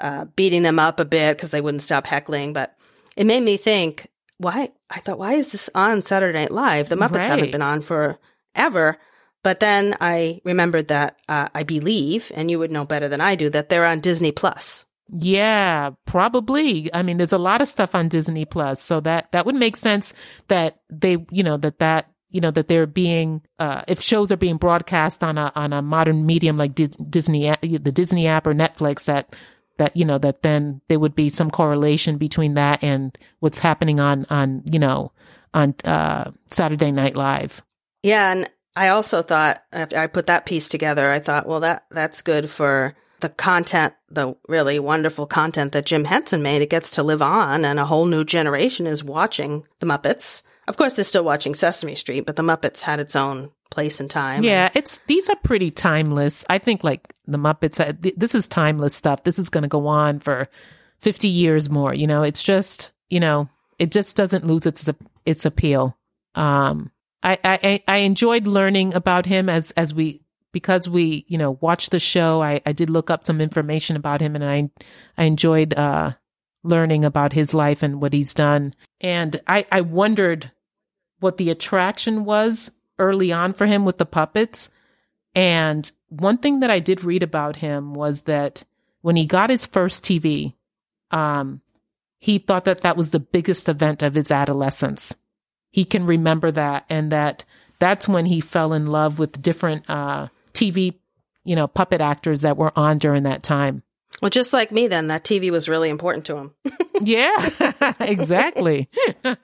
uh, 0.00 0.24
beating 0.36 0.62
them 0.62 0.78
up 0.78 0.98
a 0.98 1.04
bit 1.04 1.36
because 1.36 1.52
they 1.52 1.60
wouldn't 1.60 1.82
stop 1.82 2.06
heckling. 2.06 2.52
But 2.52 2.76
it 3.16 3.26
made 3.26 3.42
me 3.42 3.56
think, 3.56 4.08
why? 4.38 4.70
I 4.90 5.00
thought, 5.00 5.18
why 5.18 5.34
is 5.34 5.52
this 5.52 5.70
on 5.74 6.02
Saturday 6.02 6.38
Night 6.38 6.50
Live? 6.50 6.88
The 6.88 6.96
Muppets 6.96 7.26
haven't 7.26 7.52
been 7.52 7.62
on 7.62 7.82
forever. 7.82 8.98
But 9.42 9.60
then 9.60 9.94
I 10.00 10.40
remembered 10.44 10.88
that 10.88 11.18
uh, 11.28 11.48
I 11.54 11.62
believe, 11.64 12.32
and 12.34 12.50
you 12.50 12.58
would 12.58 12.72
know 12.72 12.84
better 12.84 13.08
than 13.08 13.20
I 13.20 13.34
do, 13.36 13.50
that 13.50 13.68
they're 13.68 13.84
on 13.84 14.00
Disney 14.00 14.32
Plus. 14.32 14.84
yeah 15.12 15.90
probably 16.06 16.88
i 16.94 17.02
mean 17.02 17.18
there's 17.18 17.34
a 17.34 17.38
lot 17.38 17.60
of 17.60 17.68
stuff 17.68 17.94
on 17.94 18.08
disney 18.08 18.46
plus 18.46 18.80
so 18.80 19.00
that 19.00 19.30
that 19.32 19.44
would 19.44 19.54
make 19.54 19.76
sense 19.76 20.14
that 20.48 20.80
they 20.88 21.18
you 21.30 21.42
know 21.42 21.58
that 21.58 21.78
that 21.78 22.08
you 22.30 22.40
know 22.40 22.50
that 22.50 22.68
they're 22.68 22.86
being 22.86 23.42
uh 23.58 23.82
if 23.86 24.00
shows 24.00 24.32
are 24.32 24.38
being 24.38 24.56
broadcast 24.56 25.22
on 25.22 25.36
a 25.36 25.52
on 25.54 25.74
a 25.74 25.82
modern 25.82 26.24
medium 26.24 26.56
like 26.56 26.74
Di- 26.74 26.88
disney 27.10 27.52
the 27.60 27.92
disney 27.92 28.26
app 28.26 28.46
or 28.46 28.54
netflix 28.54 29.04
that 29.04 29.36
that 29.78 29.96
you 29.96 30.04
know 30.04 30.18
that 30.18 30.42
then 30.42 30.80
there 30.88 30.98
would 30.98 31.14
be 31.14 31.28
some 31.28 31.50
correlation 31.50 32.16
between 32.16 32.54
that 32.54 32.82
and 32.82 33.16
what's 33.40 33.58
happening 33.58 34.00
on 34.00 34.26
on 34.30 34.62
you 34.70 34.78
know 34.78 35.12
on 35.52 35.74
uh 35.84 36.30
saturday 36.46 36.92
night 36.92 37.16
live 37.16 37.62
Yeah, 38.02 38.32
and 38.32 38.50
I 38.76 38.88
also 38.88 39.22
thought 39.22 39.62
after 39.72 39.98
I 39.98 40.08
put 40.08 40.26
that 40.26 40.46
piece 40.46 40.68
together, 40.68 41.08
I 41.10 41.20
thought, 41.20 41.46
well, 41.46 41.60
that 41.60 41.84
that's 41.90 42.22
good 42.22 42.50
for 42.50 42.94
the 43.20 43.28
content, 43.28 43.94
the 44.10 44.36
really 44.48 44.78
wonderful 44.78 45.26
content 45.26 45.72
that 45.72 45.86
Jim 45.86 46.04
Henson 46.04 46.42
made. 46.42 46.60
It 46.60 46.70
gets 46.70 46.96
to 46.96 47.02
live 47.02 47.22
on, 47.22 47.64
and 47.64 47.78
a 47.78 47.86
whole 47.86 48.06
new 48.06 48.24
generation 48.24 48.86
is 48.86 49.04
watching 49.04 49.64
the 49.78 49.86
Muppets. 49.86 50.42
Of 50.66 50.76
course, 50.76 50.96
they're 50.96 51.04
still 51.04 51.24
watching 51.24 51.54
Sesame 51.54 51.94
Street, 51.94 52.26
but 52.26 52.36
the 52.36 52.42
Muppets 52.42 52.82
had 52.82 53.00
its 53.00 53.14
own 53.16 53.50
place 53.70 54.00
and 54.00 54.10
time. 54.10 54.42
Yeah, 54.42 54.70
it's 54.74 54.98
these 55.06 55.28
are 55.28 55.36
pretty 55.36 55.70
timeless. 55.70 56.44
I 56.50 56.58
think 56.58 56.82
like 56.82 57.13
the 57.26 57.38
Muppets. 57.38 57.80
uh, 57.80 57.92
This 58.16 58.34
is 58.34 58.48
timeless 58.48 58.94
stuff. 58.94 59.24
This 59.24 59.38
is 59.38 59.48
going 59.48 59.62
to 59.62 59.68
go 59.68 59.86
on 59.86 60.18
for 60.20 60.48
fifty 61.00 61.28
years 61.28 61.68
more. 61.70 61.94
You 61.94 62.06
know, 62.06 62.22
it's 62.22 62.42
just 62.42 62.92
you 63.10 63.20
know, 63.20 63.48
it 63.78 63.90
just 63.92 64.16
doesn't 64.16 64.46
lose 64.46 64.66
its 64.66 64.88
its 65.24 65.44
appeal. 65.44 65.96
Um, 66.34 66.90
I 67.22 67.38
I 67.44 67.58
I- 67.62 67.82
I 67.88 67.96
enjoyed 67.98 68.46
learning 68.46 68.94
about 68.94 69.26
him 69.26 69.48
as 69.48 69.70
as 69.72 69.94
we 69.94 70.20
because 70.52 70.88
we 70.88 71.24
you 71.28 71.38
know 71.38 71.58
watched 71.60 71.90
the 71.90 71.98
show. 72.00 72.42
I 72.42 72.60
I 72.66 72.72
did 72.72 72.90
look 72.90 73.10
up 73.10 73.26
some 73.26 73.40
information 73.40 73.96
about 73.96 74.20
him, 74.20 74.34
and 74.34 74.44
I 74.44 74.70
I 75.18 75.24
enjoyed 75.24 75.74
uh 75.74 76.12
learning 76.62 77.04
about 77.04 77.32
his 77.34 77.52
life 77.52 77.82
and 77.82 78.00
what 78.00 78.12
he's 78.12 78.32
done. 78.34 78.72
And 79.00 79.40
I 79.46 79.66
I 79.70 79.80
wondered 79.82 80.50
what 81.20 81.36
the 81.36 81.50
attraction 81.50 82.24
was 82.24 82.72
early 82.98 83.32
on 83.32 83.52
for 83.54 83.66
him 83.66 83.84
with 83.84 83.98
the 83.98 84.06
puppets. 84.06 84.68
And 85.34 85.90
one 86.20 86.38
thing 86.38 86.60
that 86.60 86.70
I 86.70 86.78
did 86.78 87.04
read 87.04 87.22
about 87.22 87.56
him 87.56 87.94
was 87.94 88.22
that 88.22 88.64
when 89.02 89.16
he 89.16 89.26
got 89.26 89.50
his 89.50 89.66
first 89.66 90.04
TV, 90.04 90.54
um, 91.10 91.60
he 92.18 92.38
thought 92.38 92.64
that 92.64 92.80
that 92.82 92.96
was 92.96 93.10
the 93.10 93.20
biggest 93.20 93.68
event 93.68 94.02
of 94.02 94.14
his 94.14 94.30
adolescence. 94.30 95.14
He 95.70 95.84
can 95.84 96.06
remember 96.06 96.50
that, 96.52 96.84
and 96.88 97.12
that 97.12 97.44
that's 97.78 98.08
when 98.08 98.26
he 98.26 98.40
fell 98.40 98.72
in 98.72 98.86
love 98.86 99.18
with 99.18 99.42
different 99.42 99.88
uh, 99.88 100.28
TV, 100.52 100.94
you 101.44 101.56
know, 101.56 101.66
puppet 101.66 102.00
actors 102.00 102.42
that 102.42 102.56
were 102.56 102.72
on 102.78 102.98
during 102.98 103.24
that 103.24 103.42
time. 103.42 103.82
Well, 104.22 104.30
just 104.30 104.52
like 104.52 104.70
me, 104.70 104.86
then 104.86 105.08
that 105.08 105.24
TV 105.24 105.50
was 105.50 105.68
really 105.68 105.90
important 105.90 106.24
to 106.26 106.36
him. 106.36 106.54
Yeah, 107.02 107.50
exactly. 108.00 108.88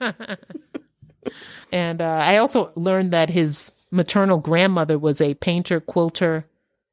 And 1.71 2.01
uh, 2.01 2.21
I 2.23 2.37
also 2.37 2.71
learned 2.75 3.11
that 3.13 3.29
his 3.29 3.71
maternal 3.91 4.37
grandmother 4.37 4.99
was 4.99 5.21
a 5.21 5.35
painter, 5.35 5.79
quilter, 5.79 6.45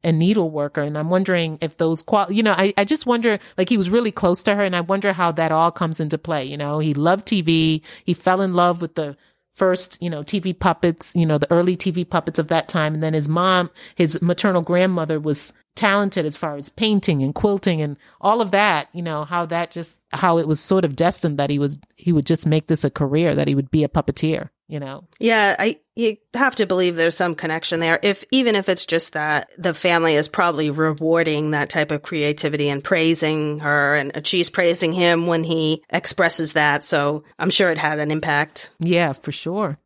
and 0.08 0.20
needleworker. 0.20 0.84
And 0.84 0.96
I'm 0.96 1.10
wondering 1.10 1.58
if 1.60 1.76
those 1.76 2.02
qual, 2.02 2.32
you 2.32 2.42
know, 2.42 2.54
I, 2.56 2.72
I 2.76 2.84
just 2.84 3.06
wonder, 3.06 3.38
like 3.58 3.68
he 3.68 3.76
was 3.76 3.90
really 3.90 4.10
close 4.10 4.42
to 4.44 4.54
her 4.54 4.64
and 4.64 4.74
I 4.74 4.80
wonder 4.80 5.12
how 5.12 5.32
that 5.32 5.52
all 5.52 5.70
comes 5.70 6.00
into 6.00 6.16
play. 6.16 6.44
You 6.44 6.56
know, 6.56 6.78
he 6.78 6.94
loved 6.94 7.26
TV. 7.26 7.82
He 8.04 8.14
fell 8.14 8.40
in 8.40 8.54
love 8.54 8.80
with 8.80 8.94
the 8.94 9.16
first, 9.54 9.98
you 10.00 10.08
know, 10.08 10.22
TV 10.22 10.58
puppets, 10.58 11.14
you 11.14 11.26
know, 11.26 11.36
the 11.36 11.50
early 11.50 11.76
TV 11.76 12.08
puppets 12.08 12.38
of 12.38 12.48
that 12.48 12.68
time. 12.68 12.94
And 12.94 13.02
then 13.02 13.12
his 13.12 13.28
mom, 13.28 13.70
his 13.96 14.22
maternal 14.22 14.62
grandmother 14.62 15.20
was 15.20 15.52
talented 15.76 16.24
as 16.24 16.36
far 16.36 16.56
as 16.56 16.68
painting 16.70 17.22
and 17.22 17.34
quilting 17.34 17.82
and 17.82 17.96
all 18.20 18.40
of 18.40 18.52
that, 18.52 18.88
you 18.92 19.02
know, 19.02 19.24
how 19.24 19.46
that 19.46 19.70
just, 19.70 20.00
how 20.10 20.38
it 20.38 20.48
was 20.48 20.58
sort 20.58 20.84
of 20.84 20.96
destined 20.96 21.38
that 21.38 21.50
he 21.50 21.58
was, 21.58 21.78
he 21.96 22.12
would 22.12 22.26
just 22.26 22.46
make 22.46 22.66
this 22.66 22.82
a 22.82 22.90
career, 22.90 23.34
that 23.34 23.46
he 23.46 23.54
would 23.54 23.70
be 23.70 23.84
a 23.84 23.88
puppeteer, 23.88 24.48
you 24.68 24.78
know? 24.78 25.04
Yeah, 25.18 25.56
I 25.58 25.80
you 25.96 26.16
have 26.34 26.56
to 26.56 26.66
believe 26.66 26.94
there's 26.94 27.16
some 27.16 27.34
connection 27.34 27.80
there. 27.80 27.98
If 28.02 28.24
even 28.30 28.54
if 28.54 28.68
it's 28.68 28.86
just 28.86 29.14
that 29.14 29.50
the 29.58 29.74
family 29.74 30.14
is 30.14 30.28
probably 30.28 30.70
rewarding 30.70 31.50
that 31.50 31.70
type 31.70 31.90
of 31.90 32.02
creativity 32.02 32.68
and 32.68 32.84
praising 32.84 33.58
her 33.60 33.96
and 33.96 34.16
uh, 34.16 34.20
she's 34.22 34.50
praising 34.50 34.92
him 34.92 35.26
when 35.26 35.42
he 35.42 35.82
expresses 35.90 36.52
that. 36.52 36.84
So 36.84 37.24
I'm 37.38 37.50
sure 37.50 37.72
it 37.72 37.78
had 37.78 37.98
an 37.98 38.10
impact. 38.10 38.70
Yeah, 38.78 39.12
for 39.14 39.32
sure. 39.32 39.78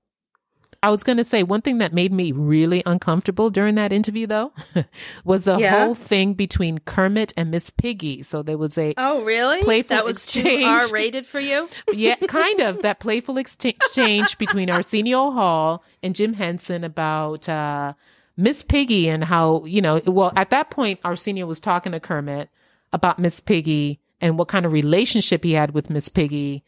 I 0.83 0.91
was 0.91 1.05
going 1.05 1.18
to 1.18 1.24
say 1.24 1.43
one 1.45 1.62
thing 1.62 1.78
that 1.78 1.93
made 1.93 2.12
me 2.12 2.33
really 2.33 2.83
uncomfortable 2.87 3.51
during 3.51 3.76
that 3.76 3.93
interview, 3.93 4.26
though, 4.26 4.53
was 5.24 5.45
the 5.45 5.57
Yeah? 5.59 5.85
whole 5.85 5.95
thing 5.95 6.35
between 6.35 6.78
Kermit 6.80 7.33
and 7.37 7.51
Miss 7.53 7.70
Piggy. 7.70 8.22
So 8.22 8.43
there 8.43 8.59
was 8.59 8.76
a 8.76 8.93
Oh, 8.97 9.22
really? 9.22 9.62
Playful 9.62 9.97
that 9.97 10.05
was 10.05 10.16
exchange. 10.16 10.62
too 10.62 10.66
R 10.66 10.89
rated 10.89 11.26
for 11.26 11.39
you? 11.39 11.68
yeah, 11.93 12.16
kind 12.28 12.61
of 12.61 12.83
that 12.83 12.99
playful 12.99 13.39
exchange 13.39 14.37
between 14.39 14.70
Arsenio 14.72 15.30
Hall 15.30 15.85
and 16.03 16.14
Jim 16.16 16.33
Henson 16.35 16.83
about 16.85 17.49
uh, 17.49 17.93
Miss 18.37 18.62
Piggy 18.62 19.09
and 19.09 19.22
how 19.24 19.64
you 19.64 19.80
know. 19.80 20.01
Well, 20.07 20.33
at 20.35 20.51
that 20.51 20.70
point, 20.70 20.99
Arsenio 21.05 21.47
was 21.47 21.61
talking 21.61 21.93
to 21.93 22.01
Kermit 22.01 22.49
about 22.93 23.18
Miss 23.18 23.39
Piggy 23.41 24.01
and 24.20 24.37
what 24.39 24.49
kind 24.49 24.66
of 24.66 24.72
relationship 24.72 25.45
he 25.45 25.53
had 25.53 25.72
with 25.74 25.91
Miss 25.91 26.09
Piggy. 26.09 26.64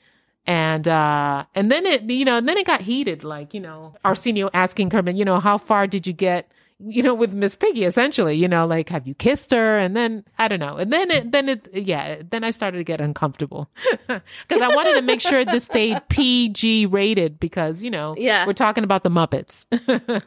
And 0.47 0.87
uh 0.87 1.45
and 1.55 1.71
then 1.71 1.87
it 1.87 2.03
you 2.11 2.25
know 2.25 2.37
and 2.37 2.49
then 2.49 2.59
it 2.59 2.67
got 2.67 2.83
heated 2.83 3.25
like 3.25 3.55
you 3.55 3.61
know 3.61 3.95
Arsenio 4.05 4.51
asking 4.53 4.91
Kermit 4.91 5.17
you 5.17 5.25
know 5.25 5.41
how 5.41 5.57
far 5.57 5.87
did 5.87 6.07
you 6.07 6.13
get 6.13 6.51
you 6.85 7.03
know 7.03 7.15
with 7.15 7.33
Miss 7.33 7.55
Piggy 7.57 7.85
essentially 7.85 8.35
you 8.35 8.47
know 8.49 8.67
like 8.67 8.91
have 8.91 9.07
you 9.07 9.15
kissed 9.15 9.53
her? 9.53 9.79
And 9.79 9.97
then 9.97 10.25
I 10.37 10.49
don't 10.49 10.61
know. 10.61 10.77
And 10.77 10.93
then 10.93 11.11
it 11.11 11.33
then 11.33 11.49
it 11.49 11.69
yeah 11.73 12.17
then 12.29 12.45
I 12.45 12.51
started 12.51 12.77
to 12.79 12.85
get 12.85 13.01
uncomfortable. 13.01 13.71
Because 14.07 14.61
I 14.61 14.69
wanted 14.75 14.95
to 14.97 15.03
make 15.03 15.21
sure 15.23 15.45
this 15.47 15.65
stayed 15.65 15.99
PG 16.11 16.87
rated 16.87 17.41
because 17.41 17.83
you 17.83 17.91
know 17.91 18.15
Yeah. 18.19 18.45
we're 18.47 18.53
talking 18.53 18.85
about 18.85 19.03
the 19.03 19.11
Muppets. 19.11 19.65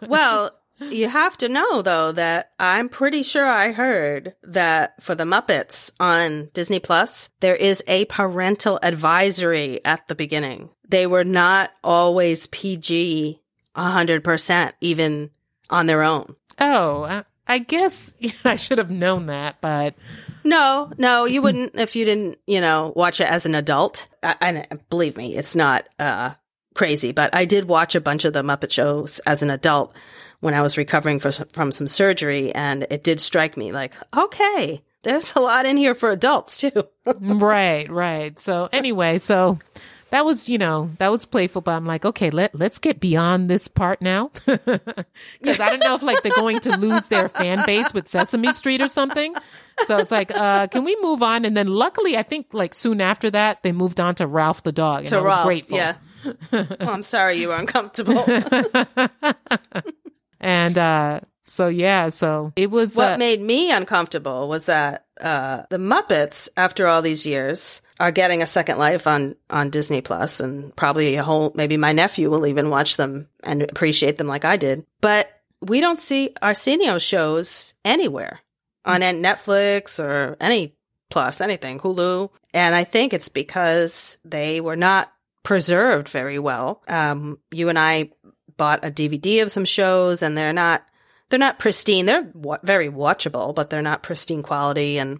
Well, 0.07 0.49
you 0.80 1.09
have 1.09 1.38
to 1.38 1.49
know 1.49 1.82
though 1.82 2.11
that 2.11 2.51
I'm 2.59 2.89
pretty 2.89 3.23
sure 3.23 3.45
I 3.47 3.71
heard 3.71 4.36
that 4.43 5.01
for 5.01 5.15
the 5.15 5.23
Muppets 5.23 5.91
on 5.99 6.49
Disney 6.53 6.80
Plus, 6.80 7.30
there 7.39 7.55
is 7.55 7.84
a 7.88 8.05
parental 8.05 8.80
advisory 8.84 9.84
at 9.86 10.07
the 10.07 10.15
beginning. 10.15 10.69
They 10.88 11.07
were 11.07 11.25
not 11.25 11.71
always 11.84 12.47
PG 12.47 13.41
100% 13.75 14.73
even 14.82 15.32
on 15.69 15.86
their 15.86 16.03
own. 16.03 16.36
oh 16.59 17.03
I, 17.03 17.23
I 17.47 17.59
guess 17.59 18.15
I 18.45 18.55
should 18.55 18.78
have 18.78 18.91
known 18.91 19.28
that 19.28 19.61
but 19.61 19.95
No, 20.43 20.91
no, 20.97 21.25
you 21.25 21.41
wouldn't 21.41 21.75
if 21.75 21.95
you 21.95 22.05
didn't, 22.05 22.39
you 22.47 22.61
know, 22.61 22.93
watch 22.95 23.19
it 23.19 23.30
as 23.30 23.45
an 23.45 23.55
adult. 23.55 24.07
I 24.23 24.65
believe 24.89 25.17
me, 25.17 25.36
it's 25.36 25.55
not 25.55 25.88
uh 25.99 26.34
crazy, 26.73 27.11
but 27.11 27.34
I 27.36 27.45
did 27.45 27.65
watch 27.67 27.95
a 27.95 28.01
bunch 28.01 28.23
of 28.23 28.34
the 28.34 28.43
Muppet 28.43 28.71
shows 28.71 29.19
as 29.19 29.41
an 29.41 29.49
adult 29.49 29.93
when 30.39 30.53
I 30.53 30.61
was 30.61 30.77
recovering 30.77 31.19
for, 31.19 31.31
from 31.31 31.71
some 31.71 31.88
surgery, 31.88 32.53
and 32.53 32.85
it 32.89 33.03
did 33.03 33.19
strike 33.19 33.57
me 33.57 33.71
like, 33.71 33.93
okay, 34.15 34.81
there's 35.03 35.33
a 35.35 35.39
lot 35.39 35.65
in 35.65 35.77
here 35.77 35.95
for 35.95 36.09
adults 36.09 36.57
too. 36.57 36.88
right 37.19 37.89
right 37.89 38.38
so 38.38 38.67
anyway 38.73 39.17
so 39.17 39.57
that 40.09 40.25
was 40.25 40.49
you 40.49 40.57
know 40.57 40.91
that 40.97 41.09
was 41.09 41.25
playful 41.25 41.61
but 41.61 41.71
i'm 41.71 41.85
like 41.85 42.03
okay 42.03 42.29
let, 42.29 42.53
let's 42.53 42.79
get 42.79 42.99
beyond 42.99 43.49
this 43.49 43.69
part 43.69 44.01
now 44.01 44.29
because 44.45 45.59
i 45.59 45.69
don't 45.69 45.79
know 45.79 45.95
if 45.95 46.03
like 46.03 46.21
they're 46.23 46.33
going 46.35 46.59
to 46.59 46.75
lose 46.77 47.07
their 47.07 47.29
fan 47.29 47.59
base 47.65 47.93
with 47.93 48.07
sesame 48.07 48.51
street 48.53 48.81
or 48.81 48.89
something 48.89 49.33
so 49.85 49.97
it's 49.97 50.11
like 50.11 50.35
uh 50.35 50.67
can 50.67 50.83
we 50.83 50.97
move 51.01 51.23
on 51.23 51.45
and 51.45 51.55
then 51.55 51.67
luckily 51.67 52.17
i 52.17 52.23
think 52.23 52.47
like 52.51 52.73
soon 52.73 52.99
after 52.99 53.31
that 53.31 53.63
they 53.63 53.71
moved 53.71 54.01
on 54.01 54.15
to 54.15 54.27
ralph 54.27 54.63
the 54.63 54.73
dog 54.73 54.99
and 54.99 55.07
to 55.07 55.15
i 55.15 55.19
was 55.21 55.27
Ralph, 55.27 55.45
grateful 55.45 55.77
yeah. 55.77 55.93
well, 56.51 56.67
I'm 56.81 57.03
sorry 57.03 57.39
you 57.39 57.47
were 57.47 57.55
uncomfortable. 57.55 58.25
And 60.39 60.77
uh 60.77 61.19
so 61.43 61.67
yeah 61.67 62.09
so 62.09 62.51
it 62.55 62.69
was 62.69 62.95
what 62.95 63.13
uh, 63.13 63.17
made 63.17 63.41
me 63.41 63.71
uncomfortable 63.71 64.47
was 64.47 64.65
that 64.65 65.07
uh, 65.19 65.63
the 65.69 65.77
Muppets, 65.77 66.49
after 66.57 66.88
all 66.88 67.01
these 67.01 67.25
years, 67.25 67.81
are 67.99 68.11
getting 68.11 68.41
a 68.41 68.47
second 68.47 68.77
life 68.77 69.07
on 69.07 69.35
on 69.49 69.69
Disney 69.69 70.01
Plus, 70.01 70.39
and 70.39 70.75
probably 70.75 71.15
a 71.15 71.23
whole 71.23 71.51
maybe 71.55 71.77
my 71.77 71.91
nephew 71.93 72.29
will 72.29 72.45
even 72.45 72.69
watch 72.69 72.97
them 72.97 73.27
and 73.43 73.61
appreciate 73.63 74.17
them 74.17 74.27
like 74.27 74.45
I 74.45 74.57
did. 74.57 74.85
But 75.01 75.29
we 75.61 75.79
don't 75.79 75.99
see 75.99 76.33
Arsenio 76.41 76.99
shows 76.99 77.73
anywhere 77.83 78.39
on 78.85 79.01
an- 79.03 79.23
Netflix 79.23 79.99
or 79.99 80.38
any 80.39 80.75
plus 81.09 81.41
anything 81.41 81.79
Hulu, 81.79 82.29
and 82.53 82.75
I 82.75 82.83
think 82.83 83.13
it's 83.13 83.29
because 83.29 84.17
they 84.23 84.61
were 84.61 84.75
not 84.75 85.11
preserved 85.43 86.09
very 86.09 86.38
well. 86.38 86.83
Um, 86.88 87.39
you 87.51 87.69
and 87.69 87.79
I 87.79 88.11
bought 88.58 88.84
a 88.84 88.91
DVD 88.91 89.41
of 89.41 89.51
some 89.51 89.66
shows, 89.66 90.22
and 90.22 90.38
they're 90.38 90.53
not 90.53 90.86
they're 91.30 91.39
not 91.39 91.60
pristine. 91.60 92.05
They're 92.05 92.30
wa- 92.34 92.60
very 92.64 92.89
watchable, 92.89 93.53
but 93.53 93.70
they're 93.70 93.82
not 93.82 94.03
pristine 94.03 94.43
quality. 94.43 94.97
And 94.97 95.20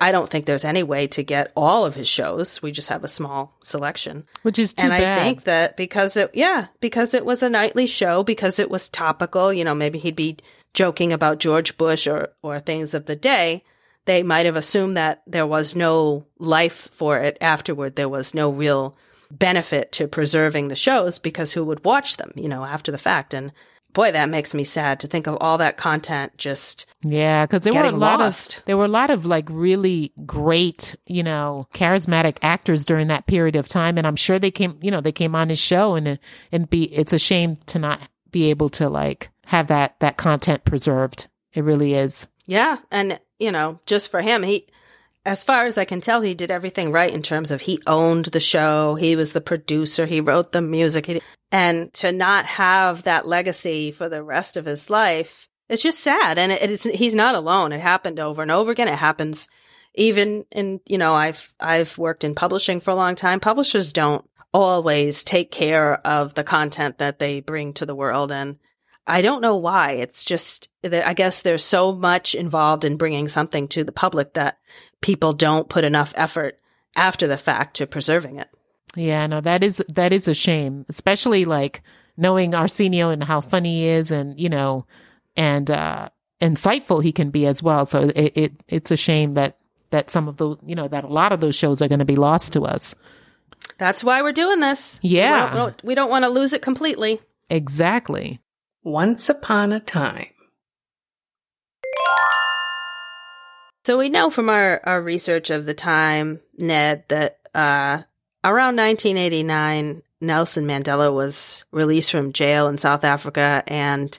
I 0.00 0.12
don't 0.12 0.30
think 0.30 0.46
there's 0.46 0.64
any 0.64 0.82
way 0.82 1.06
to 1.08 1.22
get 1.22 1.52
all 1.56 1.84
of 1.84 1.94
his 1.94 2.08
shows. 2.08 2.62
We 2.62 2.72
just 2.72 2.88
have 2.88 3.04
a 3.04 3.08
small 3.08 3.56
selection. 3.62 4.26
which 4.42 4.58
is 4.58 4.72
too 4.72 4.84
and 4.84 4.90
bad 4.90 5.18
I 5.18 5.22
think 5.22 5.44
that 5.44 5.76
because 5.76 6.16
it, 6.16 6.30
yeah, 6.34 6.68
because 6.80 7.14
it 7.14 7.24
was 7.24 7.42
a 7.42 7.50
nightly 7.50 7.86
show, 7.86 8.22
because 8.22 8.58
it 8.58 8.70
was 8.70 8.88
topical, 8.88 9.52
you 9.52 9.64
know, 9.64 9.74
maybe 9.74 9.98
he'd 9.98 10.16
be 10.16 10.38
joking 10.72 11.12
about 11.12 11.38
George 11.38 11.76
Bush 11.76 12.06
or, 12.06 12.30
or 12.42 12.60
things 12.60 12.94
of 12.94 13.06
the 13.06 13.16
day. 13.16 13.64
They 14.06 14.22
might 14.22 14.46
have 14.46 14.56
assumed 14.56 14.96
that 14.96 15.22
there 15.26 15.46
was 15.46 15.74
no 15.74 16.26
life 16.38 16.88
for 16.92 17.18
it 17.18 17.38
afterward. 17.40 17.96
There 17.96 18.08
was 18.08 18.34
no 18.34 18.50
real 18.50 18.96
benefit 19.38 19.92
to 19.92 20.08
preserving 20.08 20.68
the 20.68 20.76
shows 20.76 21.18
because 21.18 21.52
who 21.52 21.64
would 21.64 21.84
watch 21.84 22.16
them, 22.16 22.32
you 22.34 22.48
know, 22.48 22.64
after 22.64 22.92
the 22.92 22.98
fact. 22.98 23.34
And 23.34 23.52
boy, 23.92 24.12
that 24.12 24.28
makes 24.28 24.54
me 24.54 24.64
sad 24.64 25.00
to 25.00 25.06
think 25.06 25.26
of 25.26 25.38
all 25.40 25.58
that 25.58 25.76
content 25.76 26.36
just 26.36 26.86
Yeah, 27.02 27.46
because 27.46 27.64
there 27.64 27.72
were 27.72 27.84
a 27.84 27.92
lot 27.92 28.18
lost. 28.18 28.58
of 28.58 28.64
there 28.64 28.76
were 28.76 28.84
a 28.84 28.88
lot 28.88 29.10
of 29.10 29.24
like 29.24 29.46
really 29.48 30.12
great, 30.26 30.96
you 31.06 31.22
know, 31.22 31.66
charismatic 31.74 32.38
actors 32.42 32.84
during 32.84 33.08
that 33.08 33.26
period 33.26 33.56
of 33.56 33.68
time, 33.68 33.96
and 33.98 34.06
I'm 34.06 34.16
sure 34.16 34.38
they 34.38 34.50
came, 34.50 34.78
you 34.82 34.90
know, 34.90 35.00
they 35.00 35.12
came 35.12 35.34
on 35.34 35.48
his 35.48 35.58
show, 35.60 35.94
and 35.94 36.18
and 36.50 36.68
be 36.68 36.84
it's 36.92 37.12
a 37.12 37.18
shame 37.18 37.56
to 37.66 37.78
not 37.78 38.00
be 38.30 38.50
able 38.50 38.68
to 38.70 38.88
like 38.88 39.30
have 39.46 39.68
that 39.68 39.98
that 40.00 40.16
content 40.16 40.64
preserved. 40.64 41.28
It 41.52 41.62
really 41.62 41.94
is. 41.94 42.26
Yeah, 42.46 42.78
and 42.90 43.20
you 43.38 43.52
know, 43.52 43.78
just 43.86 44.10
for 44.10 44.20
him, 44.20 44.42
he 44.42 44.66
as 45.26 45.42
far 45.44 45.66
as 45.66 45.78
I 45.78 45.84
can 45.84 46.00
tell, 46.00 46.20
he 46.20 46.34
did 46.34 46.50
everything 46.50 46.92
right 46.92 47.12
in 47.12 47.22
terms 47.22 47.50
of 47.50 47.62
he 47.62 47.80
owned 47.86 48.26
the 48.26 48.40
show, 48.40 48.94
he 48.94 49.16
was 49.16 49.32
the 49.32 49.40
producer, 49.40 50.06
he 50.06 50.20
wrote 50.20 50.52
the 50.52 50.62
music, 50.62 51.22
and 51.50 51.92
to 51.94 52.12
not 52.12 52.44
have 52.46 53.04
that 53.04 53.26
legacy 53.26 53.90
for 53.90 54.08
the 54.08 54.22
rest 54.22 54.56
of 54.56 54.64
his 54.64 54.90
life, 54.90 55.48
it's 55.68 55.82
just 55.82 56.00
sad. 56.00 56.38
And 56.38 56.52
it, 56.52 56.62
it 56.62 56.70
is 56.70 56.82
he's 56.82 57.14
not 57.14 57.34
alone. 57.34 57.72
It 57.72 57.80
happened 57.80 58.20
over 58.20 58.42
and 58.42 58.50
over 58.50 58.70
again. 58.70 58.88
It 58.88 58.98
happens 58.98 59.48
even 59.94 60.44
in 60.50 60.80
you 60.84 60.98
know, 60.98 61.14
I've 61.14 61.54
I've 61.58 61.96
worked 61.96 62.24
in 62.24 62.34
publishing 62.34 62.80
for 62.80 62.90
a 62.90 62.96
long 62.96 63.14
time. 63.14 63.40
Publishers 63.40 63.92
don't 63.92 64.28
always 64.52 65.24
take 65.24 65.50
care 65.50 65.94
of 66.06 66.34
the 66.34 66.44
content 66.44 66.98
that 66.98 67.18
they 67.18 67.40
bring 67.40 67.72
to 67.74 67.86
the 67.86 67.94
world 67.94 68.30
and 68.30 68.58
I 69.06 69.20
don't 69.20 69.42
know 69.42 69.56
why. 69.56 69.92
It's 69.92 70.24
just 70.24 70.70
that 70.82 71.06
I 71.06 71.12
guess 71.12 71.42
there's 71.42 71.64
so 71.64 71.92
much 71.92 72.34
involved 72.34 72.84
in 72.84 72.96
bringing 72.96 73.28
something 73.28 73.68
to 73.68 73.84
the 73.84 73.92
public 73.92 74.34
that 74.34 74.58
people 75.04 75.34
don't 75.34 75.68
put 75.68 75.84
enough 75.84 76.14
effort 76.16 76.58
after 76.96 77.26
the 77.26 77.36
fact 77.36 77.76
to 77.76 77.86
preserving 77.86 78.38
it. 78.38 78.48
Yeah, 78.96 79.26
no, 79.26 79.42
that 79.42 79.62
is 79.62 79.84
that 79.90 80.14
is 80.14 80.26
a 80.28 80.34
shame, 80.34 80.86
especially 80.88 81.44
like 81.44 81.82
knowing 82.16 82.54
Arsenio 82.54 83.10
and 83.10 83.22
how 83.22 83.42
funny 83.42 83.82
he 83.82 83.88
is, 83.88 84.10
and 84.10 84.40
you 84.40 84.48
know, 84.48 84.86
and 85.36 85.70
uh 85.70 86.08
insightful 86.40 87.02
he 87.02 87.12
can 87.12 87.30
be 87.30 87.46
as 87.46 87.62
well. 87.62 87.84
So 87.84 88.10
it, 88.16 88.32
it 88.34 88.52
it's 88.68 88.90
a 88.90 88.96
shame 88.96 89.34
that 89.34 89.58
that 89.90 90.08
some 90.08 90.26
of 90.26 90.38
the 90.38 90.56
you 90.64 90.74
know, 90.74 90.88
that 90.88 91.04
a 91.04 91.08
lot 91.08 91.32
of 91.32 91.40
those 91.40 91.54
shows 91.54 91.82
are 91.82 91.88
going 91.88 91.98
to 91.98 92.06
be 92.06 92.16
lost 92.16 92.54
to 92.54 92.62
us. 92.62 92.94
That's 93.76 94.02
why 94.02 94.22
we're 94.22 94.32
doing 94.32 94.60
this. 94.60 94.98
Yeah. 95.02 95.50
We 95.50 95.56
don't, 95.56 95.84
we 95.84 95.94
don't 95.94 96.10
want 96.10 96.24
to 96.24 96.28
lose 96.30 96.52
it 96.52 96.62
completely. 96.62 97.20
Exactly. 97.50 98.40
Once 98.82 99.28
upon 99.28 99.72
a 99.72 99.80
time. 99.80 100.28
So 103.84 103.98
we 103.98 104.08
know 104.08 104.30
from 104.30 104.48
our, 104.48 104.80
our 104.84 105.00
research 105.00 105.50
of 105.50 105.66
the 105.66 105.74
time, 105.74 106.40
Ned, 106.56 107.04
that 107.08 107.38
uh, 107.54 108.02
around 108.42 108.76
1989, 108.76 110.02
Nelson 110.22 110.66
Mandela 110.66 111.12
was 111.12 111.64
released 111.70 112.10
from 112.10 112.32
jail 112.32 112.68
in 112.68 112.78
South 112.78 113.04
Africa 113.04 113.62
and 113.66 114.18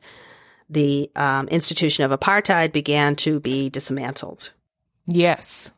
the 0.69 1.09
um, 1.15 1.47
institution 1.47 2.05
of 2.05 2.17
apartheid 2.17 2.73
began 2.73 3.15
to 3.17 3.39
be 3.39 3.69
dismantled. 3.69 4.51
Yes. 5.07 5.71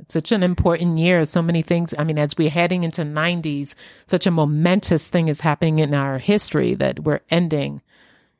It's 0.00 0.12
such 0.12 0.32
an 0.32 0.42
important 0.42 0.98
year. 0.98 1.24
So 1.24 1.40
many 1.40 1.62
things. 1.62 1.94
I 1.98 2.04
mean, 2.04 2.18
as 2.18 2.36
we're 2.36 2.50
heading 2.50 2.84
into 2.84 3.02
90s, 3.02 3.74
such 4.06 4.26
a 4.26 4.30
momentous 4.30 5.08
thing 5.08 5.28
is 5.28 5.40
happening 5.40 5.78
in 5.78 5.94
our 5.94 6.18
history 6.18 6.74
that 6.74 7.00
we're 7.00 7.20
ending 7.30 7.80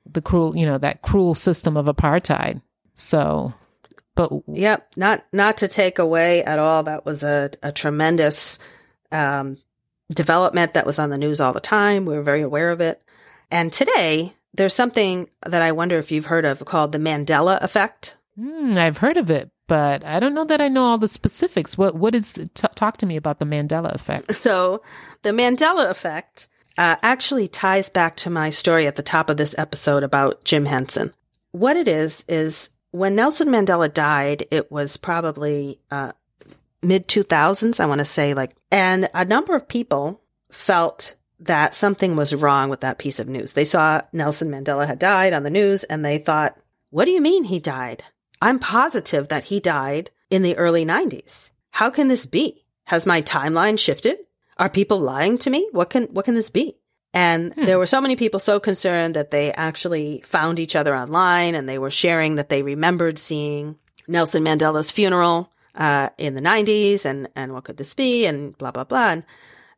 the 0.04 0.20
cruel, 0.20 0.54
you 0.54 0.66
know, 0.66 0.76
that 0.78 1.00
cruel 1.00 1.34
system 1.34 1.76
of 1.76 1.86
apartheid. 1.86 2.60
So, 2.94 3.54
but 4.14 4.30
Yep, 4.46 4.92
not 4.96 5.24
not 5.32 5.58
to 5.58 5.68
take 5.68 5.98
away 5.98 6.44
at 6.44 6.58
all. 6.58 6.84
That 6.84 7.04
was 7.04 7.22
a, 7.22 7.50
a 7.62 7.72
tremendous 7.72 8.58
um, 9.10 9.58
development 10.14 10.74
that 10.74 10.86
was 10.86 10.98
on 10.98 11.10
the 11.10 11.18
news 11.18 11.40
all 11.40 11.52
the 11.52 11.60
time. 11.60 12.04
We 12.04 12.16
were 12.16 12.22
very 12.22 12.42
aware 12.42 12.70
of 12.70 12.80
it. 12.80 13.02
And 13.50 13.72
today, 13.72 14.34
there's 14.54 14.74
something 14.74 15.28
that 15.46 15.62
I 15.62 15.72
wonder 15.72 15.98
if 15.98 16.10
you've 16.10 16.26
heard 16.26 16.44
of 16.44 16.64
called 16.64 16.92
the 16.92 16.98
Mandela 16.98 17.62
effect. 17.62 18.16
hmm, 18.36 18.74
I've 18.76 18.98
heard 18.98 19.16
of 19.16 19.30
it, 19.30 19.50
but 19.66 20.04
I 20.04 20.20
don't 20.20 20.34
know 20.34 20.44
that 20.44 20.60
I 20.60 20.68
know 20.68 20.84
all 20.84 20.98
the 20.98 21.08
specifics. 21.08 21.76
What, 21.76 21.94
what 21.94 22.14
is, 22.14 22.32
t- 22.32 22.48
talk 22.74 22.96
to 22.98 23.06
me 23.06 23.16
about 23.16 23.38
the 23.38 23.46
Mandela 23.46 23.94
effect. 23.94 24.34
So, 24.34 24.82
the 25.22 25.30
Mandela 25.30 25.90
effect 25.90 26.48
uh, 26.78 26.96
actually 27.02 27.48
ties 27.48 27.88
back 27.88 28.16
to 28.18 28.30
my 28.30 28.50
story 28.50 28.86
at 28.86 28.96
the 28.96 29.02
top 29.02 29.30
of 29.30 29.36
this 29.36 29.54
episode 29.58 30.02
about 30.02 30.44
Jim 30.44 30.64
Henson. 30.64 31.12
What 31.52 31.76
it 31.76 31.88
is, 31.88 32.24
is 32.28 32.70
when 32.94 33.16
Nelson 33.16 33.48
Mandela 33.48 33.92
died, 33.92 34.44
it 34.52 34.70
was 34.70 34.96
probably 34.96 35.80
uh, 35.90 36.12
mid 36.80 37.08
2000s, 37.08 37.80
I 37.80 37.86
want 37.86 37.98
to 37.98 38.04
say, 38.04 38.34
like, 38.34 38.54
and 38.70 39.10
a 39.12 39.24
number 39.24 39.56
of 39.56 39.66
people 39.66 40.20
felt 40.48 41.16
that 41.40 41.74
something 41.74 42.14
was 42.14 42.36
wrong 42.36 42.70
with 42.70 42.82
that 42.82 42.98
piece 42.98 43.18
of 43.18 43.28
news. 43.28 43.54
They 43.54 43.64
saw 43.64 44.02
Nelson 44.12 44.48
Mandela 44.48 44.86
had 44.86 45.00
died 45.00 45.32
on 45.32 45.42
the 45.42 45.50
news 45.50 45.82
and 45.82 46.04
they 46.04 46.18
thought, 46.18 46.56
what 46.90 47.06
do 47.06 47.10
you 47.10 47.20
mean 47.20 47.42
he 47.42 47.58
died? 47.58 48.04
I'm 48.40 48.60
positive 48.60 49.26
that 49.26 49.42
he 49.42 49.58
died 49.58 50.12
in 50.30 50.42
the 50.42 50.56
early 50.56 50.86
90s. 50.86 51.50
How 51.72 51.90
can 51.90 52.06
this 52.06 52.26
be? 52.26 52.64
Has 52.84 53.06
my 53.06 53.22
timeline 53.22 53.76
shifted? 53.76 54.18
Are 54.56 54.68
people 54.68 55.00
lying 55.00 55.36
to 55.38 55.50
me? 55.50 55.68
What 55.72 55.90
can 55.90 56.04
what 56.04 56.26
can 56.26 56.36
this 56.36 56.50
be? 56.50 56.76
And 57.14 57.54
there 57.56 57.78
were 57.78 57.86
so 57.86 58.00
many 58.00 58.16
people 58.16 58.40
so 58.40 58.58
concerned 58.58 59.14
that 59.14 59.30
they 59.30 59.52
actually 59.52 60.20
found 60.24 60.58
each 60.58 60.74
other 60.74 60.96
online 60.96 61.54
and 61.54 61.68
they 61.68 61.78
were 61.78 61.90
sharing 61.90 62.34
that 62.34 62.48
they 62.48 62.62
remembered 62.62 63.20
seeing 63.20 63.76
Nelson 64.08 64.42
Mandela's 64.42 64.90
funeral 64.90 65.48
uh, 65.76 66.10
in 66.18 66.34
the 66.34 66.42
90s 66.42 67.04
and, 67.04 67.28
and 67.36 67.52
what 67.52 67.64
could 67.64 67.76
this 67.76 67.94
be 67.94 68.26
and 68.26 68.58
blah, 68.58 68.72
blah, 68.72 68.82
blah. 68.82 69.10
And 69.10 69.24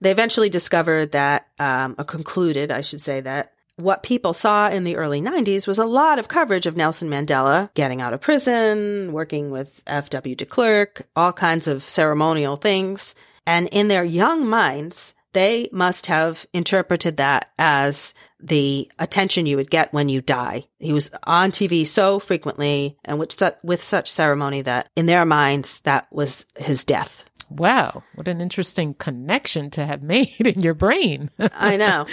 they 0.00 0.10
eventually 0.10 0.48
discovered 0.48 1.12
that, 1.12 1.46
um, 1.58 1.94
or 1.98 2.04
concluded, 2.04 2.70
I 2.70 2.80
should 2.80 3.02
say, 3.02 3.20
that 3.20 3.52
what 3.76 4.02
people 4.02 4.32
saw 4.32 4.70
in 4.70 4.84
the 4.84 4.96
early 4.96 5.20
90s 5.20 5.66
was 5.66 5.78
a 5.78 5.84
lot 5.84 6.18
of 6.18 6.28
coverage 6.28 6.66
of 6.66 6.76
Nelson 6.76 7.10
Mandela 7.10 7.68
getting 7.74 8.00
out 8.00 8.14
of 8.14 8.22
prison, 8.22 9.12
working 9.12 9.50
with 9.50 9.82
F.W. 9.86 10.34
de 10.34 10.46
Klerk, 10.46 11.06
all 11.14 11.34
kinds 11.34 11.68
of 11.68 11.82
ceremonial 11.82 12.56
things. 12.56 13.14
And 13.46 13.68
in 13.68 13.88
their 13.88 14.04
young 14.04 14.48
minds, 14.48 15.14
they 15.36 15.68
must 15.70 16.06
have 16.06 16.46
interpreted 16.54 17.18
that 17.18 17.50
as 17.58 18.14
the 18.40 18.90
attention 18.98 19.44
you 19.44 19.56
would 19.56 19.70
get 19.70 19.92
when 19.92 20.08
you 20.08 20.22
die. 20.22 20.64
He 20.78 20.94
was 20.94 21.10
on 21.24 21.50
TV 21.50 21.86
so 21.86 22.18
frequently 22.18 22.96
and 23.04 23.18
with 23.18 23.32
such, 23.32 23.56
with 23.62 23.82
such 23.82 24.10
ceremony 24.10 24.62
that 24.62 24.88
in 24.96 25.04
their 25.04 25.26
minds, 25.26 25.80
that 25.80 26.06
was 26.10 26.46
his 26.56 26.86
death. 26.86 27.24
Wow. 27.50 28.02
What 28.14 28.28
an 28.28 28.40
interesting 28.40 28.94
connection 28.94 29.70
to 29.72 29.84
have 29.84 30.02
made 30.16 30.40
in 30.40 30.60
your 30.60 30.74
brain. 30.74 31.30
I 31.38 31.76
know. 31.76 32.06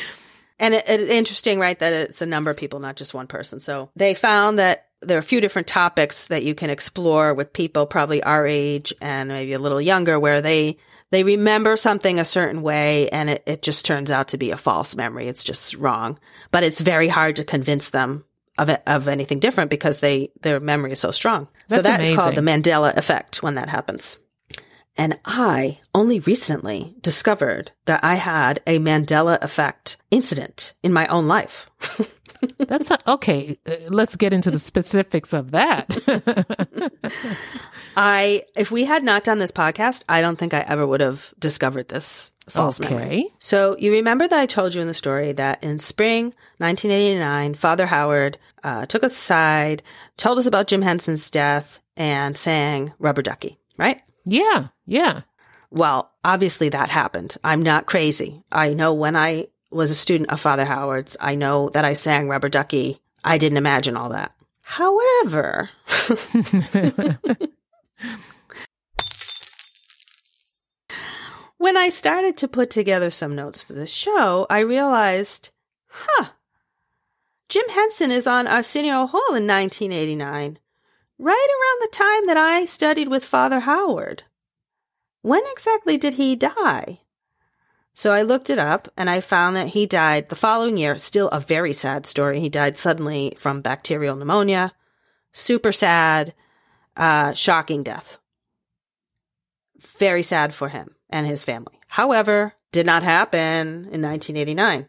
And 0.60 0.74
it, 0.74 0.84
it's 0.88 1.10
interesting, 1.10 1.60
right, 1.60 1.80
that 1.80 1.94
it's 1.94 2.22
a 2.22 2.26
number 2.26 2.52
of 2.52 2.58
people, 2.58 2.82
not 2.82 2.98
just 2.98 3.14
one 3.14 3.28
person. 3.28 3.62
So 3.62 3.90
they 3.96 4.16
found 4.16 4.60
that 4.60 4.88
there 5.02 5.18
are 5.18 5.20
a 5.20 5.24
few 5.24 5.40
different 5.40 5.68
topics 5.68 6.28
that 6.28 6.44
you 6.44 6.56
can 6.56 6.70
explore 6.70 7.34
with 7.34 7.54
people 7.54 7.86
probably 7.86 8.22
our 8.22 8.46
age 8.46 8.94
and 9.02 9.30
maybe 9.30 9.54
a 9.54 9.60
little 9.60 9.82
younger 9.82 10.20
where 10.20 10.42
they 10.42 10.78
they 11.14 11.24
remember 11.24 11.78
something 11.78 12.20
a 12.20 12.26
certain 12.26 12.64
way 12.64 13.08
and 13.10 13.30
it, 13.30 13.44
it 13.46 13.62
just 13.62 13.86
turns 13.86 14.10
out 14.10 14.30
to 14.30 14.38
be 14.38 14.50
a 14.50 14.58
false 14.58 14.96
memory. 14.96 15.28
It's 15.28 15.44
just 15.44 15.76
wrong. 15.76 16.18
But 16.50 16.64
it's 16.64 16.82
very 16.82 17.08
hard 17.08 17.36
to 17.36 17.44
convince 17.44 17.90
them 17.90 18.26
of 18.58 18.70
it, 18.70 18.82
of 18.88 19.08
anything 19.08 19.40
different 19.40 19.70
because 19.70 20.00
they 20.00 20.32
their 20.42 20.60
memory 20.60 20.92
is 20.92 21.00
so 21.00 21.12
strong. 21.12 21.48
so 21.70 21.82
That's 21.82 21.84
that 21.84 22.02
is 22.02 22.12
called 22.16 22.34
the. 22.34 22.42
Mandela 22.42 22.98
effect 22.98 23.44
when 23.44 23.56
that 23.56 23.70
happens. 23.70 24.18
And 24.98 25.20
I 25.24 25.80
only 25.94 26.20
recently 26.20 26.96
discovered 27.02 27.72
that 27.86 28.04
I 28.04 28.16
had 28.16 28.62
a 28.66 28.80
Mandela 28.80 29.40
effect 29.44 29.98
incident 30.10 30.74
in 30.82 30.94
my 30.94 31.06
own 31.08 31.28
life. 31.28 31.70
That's 32.58 32.90
not, 32.90 33.06
okay. 33.08 33.58
uh, 33.68 33.76
Let's 33.90 34.16
get 34.16 34.34
into 34.34 34.52
the 34.52 34.60
specifics 34.60 35.34
of 35.34 35.52
that. 35.52 35.88
I, 37.96 38.44
if 38.56 38.72
we 38.72 38.86
had 38.86 39.04
not 39.04 39.24
done 39.24 39.38
this 39.40 39.52
podcast, 39.52 40.04
I 40.08 40.22
don't 40.22 40.38
think 40.38 40.54
I 40.54 40.60
ever 40.62 40.86
would 40.86 41.02
have 41.02 41.34
discovered 41.40 41.88
this 41.88 42.32
false 42.50 42.80
memory. 42.80 43.34
So 43.40 43.76
you 43.78 43.94
remember 43.94 44.28
that 44.28 44.40
I 44.40 44.46
told 44.46 44.74
you 44.74 44.82
in 44.82 44.88
the 44.88 44.94
story 44.94 45.32
that 45.34 45.64
in 45.64 45.80
spring 45.80 46.26
1989, 46.58 47.56
Father 47.56 47.86
Howard 47.86 48.38
uh, 48.64 48.86
took 48.86 49.04
us 49.04 49.14
aside, 49.14 49.84
told 50.18 50.40
us 50.40 50.46
about 50.46 50.68
Jim 50.68 50.82
Henson's 50.82 51.30
death, 51.30 51.80
and 51.96 52.38
sang 52.38 52.94
Rubber 53.00 53.22
Ducky, 53.22 53.60
right? 53.78 54.02
Yeah. 54.26 54.68
Yeah. 54.86 55.22
Well, 55.70 56.12
obviously 56.24 56.70
that 56.70 56.90
happened. 56.90 57.38
I'm 57.44 57.62
not 57.62 57.86
crazy. 57.86 58.44
I 58.52 58.74
know 58.74 58.94
when 58.94 59.16
I 59.16 59.48
was 59.72 59.92
a 59.92 59.96
student 59.96 60.32
of 60.32 60.40
Father 60.40 60.66
Howard's, 60.66 61.18
I 61.20 61.36
know 61.36 61.70
that 61.70 61.86
I 61.86 61.94
sang 61.94 62.30
Rubber 62.30 62.50
Ducky. 62.50 63.00
I 63.24 63.38
didn't 63.38 63.58
imagine 63.58 63.98
all 63.98 64.10
that. 64.10 64.34
However, 64.62 65.70
when 71.58 71.78
I 71.78 71.90
started 71.90 72.36
to 72.38 72.48
put 72.48 72.70
together 72.70 73.10
some 73.10 73.36
notes 73.36 73.64
for 73.64 73.74
the 73.74 73.88
show, 73.88 74.46
I 74.50 74.60
realized, 74.60 75.50
huh, 75.88 76.32
Jim 77.48 77.70
Henson 77.70 78.12
is 78.12 78.28
on 78.28 78.48
Arsenio 78.48 79.06
Hall 79.06 79.36
in 79.36 79.48
1989, 79.48 80.60
right 81.20 81.48
around 81.50 81.82
the 81.82 81.96
time 81.96 82.26
that 82.26 82.38
I 82.38 82.66
studied 82.66 83.08
with 83.08 83.24
Father 83.24 83.62
Howard. 83.62 84.24
When 85.22 85.44
exactly 85.52 85.98
did 85.98 86.16
he 86.16 86.36
die? 86.36 87.00
So 87.94 88.12
I 88.12 88.24
looked 88.24 88.50
it 88.50 88.60
up 88.60 88.92
and 88.98 89.10
I 89.10 89.22
found 89.22 89.56
that 89.56 89.70
he 89.70 89.86
died 89.86 90.28
the 90.28 90.36
following 90.36 90.76
year. 90.76 90.98
Still 90.98 91.30
a 91.30 91.40
very 91.40 91.72
sad 91.72 92.06
story. 92.06 92.40
He 92.40 92.50
died 92.50 92.76
suddenly 92.76 93.36
from 93.38 93.62
bacterial 93.62 94.16
pneumonia. 94.16 94.74
Super 95.32 95.72
sad, 95.72 96.34
uh, 96.98 97.34
shocking 97.34 97.84
death. 97.84 98.20
Very 99.98 100.24
sad 100.24 100.54
for 100.54 100.70
him 100.70 100.96
and 101.10 101.28
his 101.28 101.44
family. 101.44 101.80
However, 101.88 102.54
did 102.72 102.86
not 102.86 103.04
happen 103.04 103.40
in 103.92 104.02
1989 104.02 104.88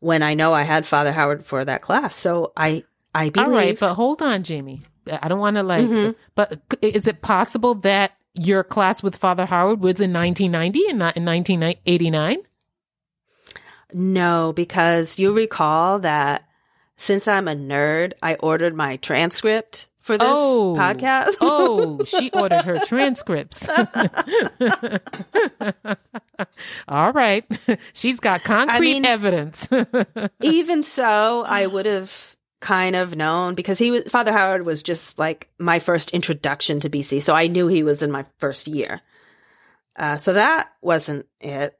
when 0.00 0.22
I 0.22 0.34
know 0.34 0.52
I 0.52 0.62
had 0.62 0.86
Father 0.86 1.12
Howard 1.12 1.44
for 1.46 1.64
that 1.64 1.82
class. 1.82 2.14
So 2.14 2.52
I, 2.56 2.84
I 3.14 3.30
believe. 3.30 3.48
All 3.48 3.54
right. 3.54 3.78
But 3.78 3.94
hold 3.94 4.22
on, 4.22 4.42
Jamie. 4.42 4.82
I 5.10 5.26
don't 5.28 5.40
want 5.40 5.56
to 5.56 5.62
like, 5.62 5.84
Mhm. 5.84 6.14
but 6.34 6.60
is 6.80 7.06
it 7.08 7.22
possible 7.22 7.74
that 7.76 8.12
your 8.34 8.62
class 8.62 9.02
with 9.02 9.16
Father 9.16 9.46
Howard 9.46 9.80
was 9.82 10.00
in 10.00 10.12
1990 10.12 10.88
and 10.88 10.98
not 10.98 11.16
in 11.16 11.24
1989? 11.24 12.38
No, 13.92 14.52
because 14.52 15.18
you 15.18 15.32
recall 15.34 15.98
that 16.00 16.46
since 16.96 17.26
I'm 17.28 17.48
a 17.48 17.54
nerd, 17.54 18.12
I 18.22 18.36
ordered 18.36 18.74
my 18.74 18.96
transcript 18.96 19.88
for 20.02 20.18
this 20.18 20.28
Oh. 20.30 20.74
podcast. 20.78 21.36
Oh, 21.40 22.04
she 22.04 22.30
ordered 22.32 22.64
her 22.64 22.78
transcripts. 22.86 23.66
All 26.88 27.12
right. 27.12 27.44
She's 27.94 28.20
got 28.20 28.42
concrete 28.44 28.80
mean- 28.80 29.06
evidence. 29.06 29.68
Even 30.42 30.82
so, 30.82 31.44
I 31.46 31.66
would 31.66 31.86
have 31.86 32.36
kind 32.60 32.94
of 32.94 33.16
known 33.16 33.54
because 33.54 33.78
he 33.78 33.90
was 33.90 34.04
Father 34.04 34.32
Howard 34.32 34.64
was 34.64 34.82
just 34.82 35.18
like 35.18 35.48
my 35.58 35.78
first 35.78 36.10
introduction 36.12 36.78
to 36.80 36.90
BC, 36.90 37.20
so 37.22 37.34
I 37.34 37.46
knew 37.48 37.66
he 37.66 37.82
was 37.82 38.02
in 38.02 38.10
my 38.12 38.24
first 38.38 38.68
year. 38.68 39.00
Uh, 39.96 40.16
so 40.16 40.32
that 40.34 40.70
wasn't 40.80 41.26
it. 41.40 41.76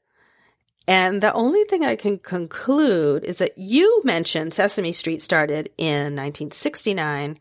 And 0.85 1.23
the 1.23 1.33
only 1.33 1.63
thing 1.63 1.85
I 1.85 1.95
can 1.95 2.19
conclude 2.19 3.23
is 3.23 3.37
that 3.37 3.57
you 3.57 4.01
mentioned 4.03 4.53
Sesame 4.53 4.91
Street 4.91 5.21
started 5.21 5.69
in 5.77 6.15
1969, 6.15 7.39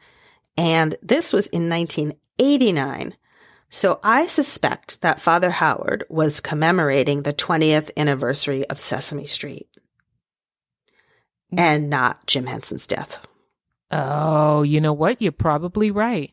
and 0.56 0.94
this 1.02 1.32
was 1.32 1.46
in 1.48 1.68
1989. 1.68 3.14
So 3.68 4.00
I 4.02 4.26
suspect 4.26 5.00
that 5.00 5.20
Father 5.20 5.50
Howard 5.50 6.04
was 6.08 6.40
commemorating 6.40 7.22
the 7.22 7.32
20th 7.32 7.90
anniversary 7.96 8.68
of 8.68 8.78
Sesame 8.78 9.24
Street 9.24 9.68
and 11.56 11.88
not 11.88 12.26
Jim 12.26 12.46
Henson's 12.46 12.86
death. 12.86 13.26
oh, 13.90 14.62
you 14.62 14.80
know 14.80 14.92
what? 14.92 15.20
You're 15.22 15.32
probably 15.32 15.90
right. 15.90 16.32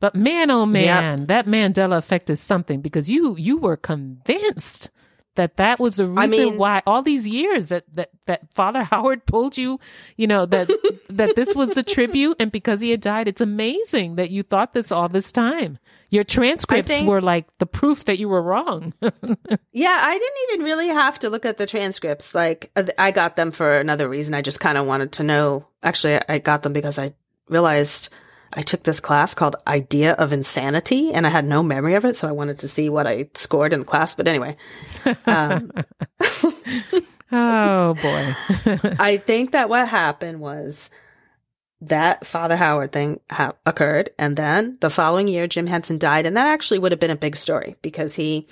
But 0.00 0.14
man, 0.14 0.50
oh 0.50 0.64
man, 0.66 1.26
that 1.26 1.46
Mandela 1.46 1.98
effect 1.98 2.30
is 2.30 2.40
something 2.40 2.80
because 2.80 3.10
you 3.10 3.36
you 3.36 3.56
were 3.56 3.76
convinced 3.76 4.90
that 5.38 5.56
that 5.56 5.80
was 5.80 5.96
the 5.96 6.06
reason 6.06 6.30
mean- 6.30 6.58
why 6.58 6.82
all 6.86 7.00
these 7.02 7.26
years 7.26 7.70
that, 7.70 7.84
that, 7.94 8.10
that 8.26 8.52
Father 8.54 8.82
Howard 8.90 9.24
pulled 9.26 9.56
you, 9.56 9.80
you 10.16 10.26
know, 10.26 10.44
that, 10.46 10.68
that 11.08 11.34
this 11.34 11.54
was 11.54 11.76
a 11.76 11.82
tribute 11.82 12.36
and 12.38 12.52
because 12.52 12.80
he 12.80 12.90
had 12.90 13.00
died, 13.00 13.26
it's 13.28 13.40
amazing 13.40 14.16
that 14.16 14.30
you 14.30 14.42
thought 14.42 14.74
this 14.74 14.92
all 14.92 15.08
this 15.08 15.32
time. 15.32 15.78
Your 16.10 16.24
transcripts 16.24 16.90
think- 16.90 17.08
were 17.08 17.20
like 17.20 17.46
the 17.58 17.66
proof 17.66 18.04
that 18.06 18.18
you 18.18 18.28
were 18.28 18.42
wrong. 18.42 18.92
Yeah, 19.72 19.96
I 20.00 20.18
didn't 20.18 20.36
even 20.52 20.64
really 20.64 20.88
have 20.88 21.20
to 21.20 21.30
look 21.30 21.46
at 21.46 21.56
the 21.56 21.66
transcripts. 21.66 22.34
Like, 22.34 22.72
uh, 22.74 22.84
I 22.98 23.12
got 23.12 23.36
them 23.36 23.52
for 23.52 23.78
another 23.78 24.08
reason. 24.08 24.34
I 24.34 24.42
just 24.42 24.58
kind 24.58 24.76
of 24.76 24.86
wanted 24.86 25.12
to 25.12 25.22
know. 25.22 25.66
Actually, 25.84 26.18
I 26.28 26.38
got 26.38 26.62
them 26.62 26.72
because 26.72 26.98
I 26.98 27.14
realized 27.48 28.08
I 28.54 28.62
took 28.62 28.82
this 28.82 29.00
class 29.00 29.34
called 29.34 29.56
Idea 29.66 30.12
of 30.12 30.32
Insanity 30.32 31.12
and 31.12 31.26
I 31.26 31.30
had 31.30 31.44
no 31.44 31.62
memory 31.62 31.94
of 31.94 32.04
it. 32.04 32.16
So 32.16 32.28
I 32.28 32.32
wanted 32.32 32.58
to 32.60 32.68
see 32.68 32.88
what 32.88 33.06
I 33.06 33.28
scored 33.34 33.72
in 33.72 33.80
the 33.80 33.86
class. 33.86 34.14
But 34.14 34.26
anyway, 34.26 34.56
um, 35.26 35.70
oh 37.32 37.94
boy. 37.94 38.36
I 38.98 39.22
think 39.24 39.52
that 39.52 39.68
what 39.68 39.88
happened 39.88 40.40
was 40.40 40.90
that 41.80 42.26
Father 42.26 42.56
Howard 42.56 42.92
thing 42.92 43.20
ha- 43.30 43.54
occurred, 43.64 44.10
and 44.18 44.36
then 44.36 44.78
the 44.80 44.90
following 44.90 45.28
year, 45.28 45.46
Jim 45.46 45.66
Henson 45.66 45.98
died, 45.98 46.26
and 46.26 46.36
that 46.36 46.48
actually 46.48 46.80
would 46.80 46.92
have 46.92 47.00
been 47.00 47.10
a 47.10 47.16
big 47.16 47.36
story 47.36 47.76
because 47.82 48.14
he 48.14 48.48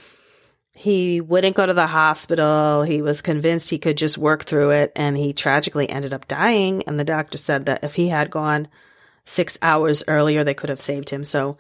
he 0.72 1.20
wouldn't 1.20 1.57
go 1.57 1.66
to 1.66 1.74
the 1.74 1.86
hospital. 1.86 2.82
He 2.82 3.01
was 3.03 3.22
convinced 3.22 3.70
he 3.70 3.78
could 3.78 3.97
just 3.97 4.18
work 4.18 4.44
through 4.44 4.70
it, 4.70 4.92
and 4.94 5.16
he 5.16 5.32
tragically 5.32 5.88
ended 5.88 6.12
up 6.12 6.28
dying. 6.28 6.84
And 6.86 7.01
the 7.01 7.05
doctor 7.05 7.38
said 7.38 7.66
that 7.66 7.82
if 7.82 7.94
he 7.94 8.09
had 8.09 8.30
gone 8.30 8.68
six 9.27 9.59
hours 9.61 10.03
earlier, 10.09 10.43
they 10.43 10.55
could 10.55 10.70
have 10.70 10.81
saved 10.81 11.11
him. 11.11 11.24
So. 11.24 11.59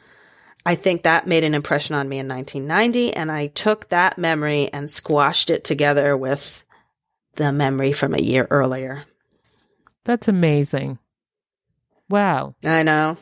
I 0.68 0.74
think 0.74 1.04
that 1.04 1.28
made 1.28 1.44
an 1.44 1.54
impression 1.54 1.94
on 1.94 2.08
me 2.08 2.18
in 2.18 2.26
1990, 2.26 3.14
and 3.14 3.30
I 3.30 3.46
took 3.46 3.88
that 3.90 4.18
memory 4.18 4.68
and 4.72 4.90
squashed 4.90 5.48
it 5.48 5.62
together 5.62 6.16
with 6.16 6.64
the 7.36 7.52
memory 7.52 7.92
from 7.92 8.14
a 8.14 8.20
year 8.20 8.48
earlier. 8.50 9.04
That's 10.04 10.28
amazing. 10.28 10.98
Wow. 12.08 12.54
I 12.64 12.82
know. 12.82 13.16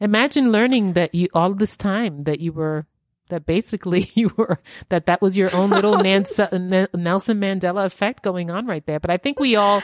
Imagine 0.00 0.52
learning 0.52 0.94
that 0.94 1.14
you 1.14 1.28
all 1.34 1.54
this 1.54 1.76
time 1.76 2.24
that 2.24 2.40
you 2.40 2.52
were 2.52 2.86
that 3.28 3.46
basically 3.46 4.10
you 4.14 4.32
were 4.36 4.58
that 4.88 5.06
that 5.06 5.22
was 5.22 5.36
your 5.36 5.54
own 5.54 5.70
little 5.70 5.98
Nans- 6.02 6.38
Nelson 6.38 7.40
Mandela 7.40 7.86
effect 7.86 8.22
going 8.22 8.50
on 8.50 8.66
right 8.66 8.84
there. 8.86 9.00
But 9.00 9.10
I 9.10 9.16
think 9.16 9.40
we 9.40 9.56
all 9.56 9.82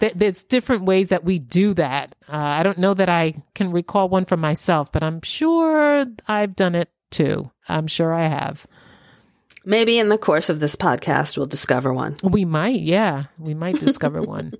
th- 0.00 0.14
there's 0.14 0.42
different 0.42 0.84
ways 0.84 1.08
that 1.10 1.24
we 1.24 1.38
do 1.38 1.74
that. 1.74 2.14
Uh, 2.28 2.36
I 2.36 2.62
don't 2.62 2.78
know 2.78 2.94
that 2.94 3.08
I 3.08 3.34
can 3.54 3.70
recall 3.72 4.08
one 4.08 4.24
for 4.24 4.36
myself, 4.36 4.90
but 4.92 5.02
I'm 5.02 5.22
sure 5.22 6.06
I've 6.26 6.56
done 6.56 6.74
it 6.74 6.90
too. 7.10 7.50
I'm 7.68 7.86
sure 7.86 8.12
I 8.12 8.26
have. 8.26 8.66
Maybe 9.64 9.98
in 9.98 10.08
the 10.08 10.18
course 10.18 10.48
of 10.48 10.60
this 10.60 10.76
podcast, 10.76 11.36
we'll 11.36 11.46
discover 11.46 11.92
one. 11.92 12.16
We 12.22 12.44
might, 12.44 12.80
yeah, 12.80 13.24
we 13.38 13.54
might 13.54 13.78
discover 13.80 14.20
one. 14.22 14.54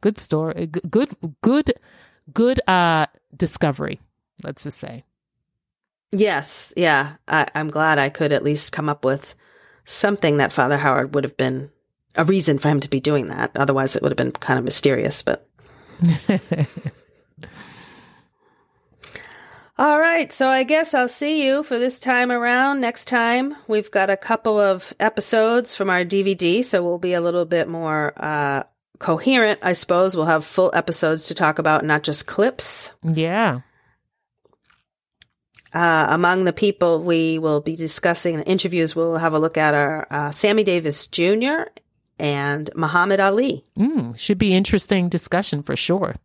Good 0.00 0.18
story. 0.18 0.68
G- 0.68 0.80
Good, 0.88 1.10
good, 1.42 1.72
good. 2.32 2.60
Uh, 2.68 3.06
discovery. 3.36 4.00
Let's 4.42 4.62
just 4.64 4.78
say. 4.78 5.04
Yes. 6.12 6.72
Yeah. 6.76 7.14
I, 7.26 7.46
I'm 7.54 7.68
glad 7.70 7.98
I 7.98 8.08
could 8.08 8.32
at 8.32 8.44
least 8.44 8.72
come 8.72 8.88
up 8.88 9.04
with 9.04 9.34
something 9.84 10.36
that 10.38 10.52
Father 10.52 10.76
Howard 10.78 11.14
would 11.14 11.24
have 11.24 11.36
been 11.36 11.70
a 12.16 12.24
reason 12.24 12.58
for 12.58 12.68
him 12.68 12.80
to 12.80 12.88
be 12.88 13.00
doing 13.00 13.28
that. 13.28 13.52
Otherwise, 13.56 13.96
it 13.96 14.02
would 14.02 14.12
have 14.12 14.16
been 14.16 14.32
kind 14.32 14.58
of 14.58 14.64
mysterious. 14.64 15.22
But 15.22 15.48
all 19.78 19.98
right. 19.98 20.32
So 20.32 20.48
I 20.48 20.62
guess 20.62 20.94
I'll 20.94 21.08
see 21.08 21.46
you 21.46 21.62
for 21.62 21.78
this 21.78 21.98
time 21.98 22.30
around. 22.30 22.80
Next 22.80 23.06
time, 23.06 23.54
we've 23.66 23.90
got 23.90 24.10
a 24.10 24.16
couple 24.16 24.58
of 24.58 24.92
episodes 25.00 25.74
from 25.74 25.90
our 25.90 26.04
DVD, 26.04 26.64
so 26.64 26.82
we'll 26.82 26.98
be 26.98 27.14
a 27.14 27.20
little 27.20 27.44
bit 27.44 27.68
more 27.68 28.12
uh, 28.16 28.64
coherent, 28.98 29.60
I 29.62 29.72
suppose. 29.72 30.16
We'll 30.16 30.26
have 30.26 30.44
full 30.44 30.70
episodes 30.74 31.26
to 31.26 31.34
talk 31.34 31.58
about, 31.58 31.84
not 31.84 32.02
just 32.02 32.26
clips. 32.26 32.90
Yeah. 33.02 33.60
Uh, 35.72 36.06
among 36.10 36.44
the 36.44 36.52
people 36.52 37.02
we 37.02 37.36
will 37.40 37.60
be 37.60 37.74
discussing 37.74 38.34
in 38.36 38.42
interviews, 38.42 38.94
we'll 38.94 39.16
have 39.16 39.32
a 39.32 39.40
look 39.40 39.58
at 39.58 39.74
our 39.74 40.06
uh, 40.08 40.30
Sammy 40.30 40.62
Davis 40.62 41.08
Jr. 41.08 41.64
and 42.18 42.70
Muhammad 42.74 43.20
Ali. 43.20 43.64
Mm, 43.78 44.18
should 44.18 44.38
be 44.38 44.54
interesting 44.54 45.08
discussion 45.08 45.62
for 45.62 45.76
sure. 45.76 46.16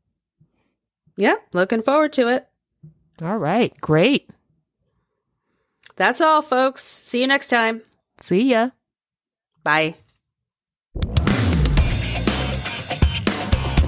Yeah, 1.17 1.35
looking 1.53 1.81
forward 1.81 2.13
to 2.13 2.29
it. 2.29 2.47
All 3.21 3.37
right. 3.37 3.73
Great. 3.81 4.29
That's 5.95 6.21
all, 6.21 6.41
folks. 6.41 6.83
See 7.03 7.19
you 7.21 7.27
next 7.27 7.49
time. 7.49 7.81
See 8.19 8.43
ya. 8.43 8.69
Bye. 9.63 9.95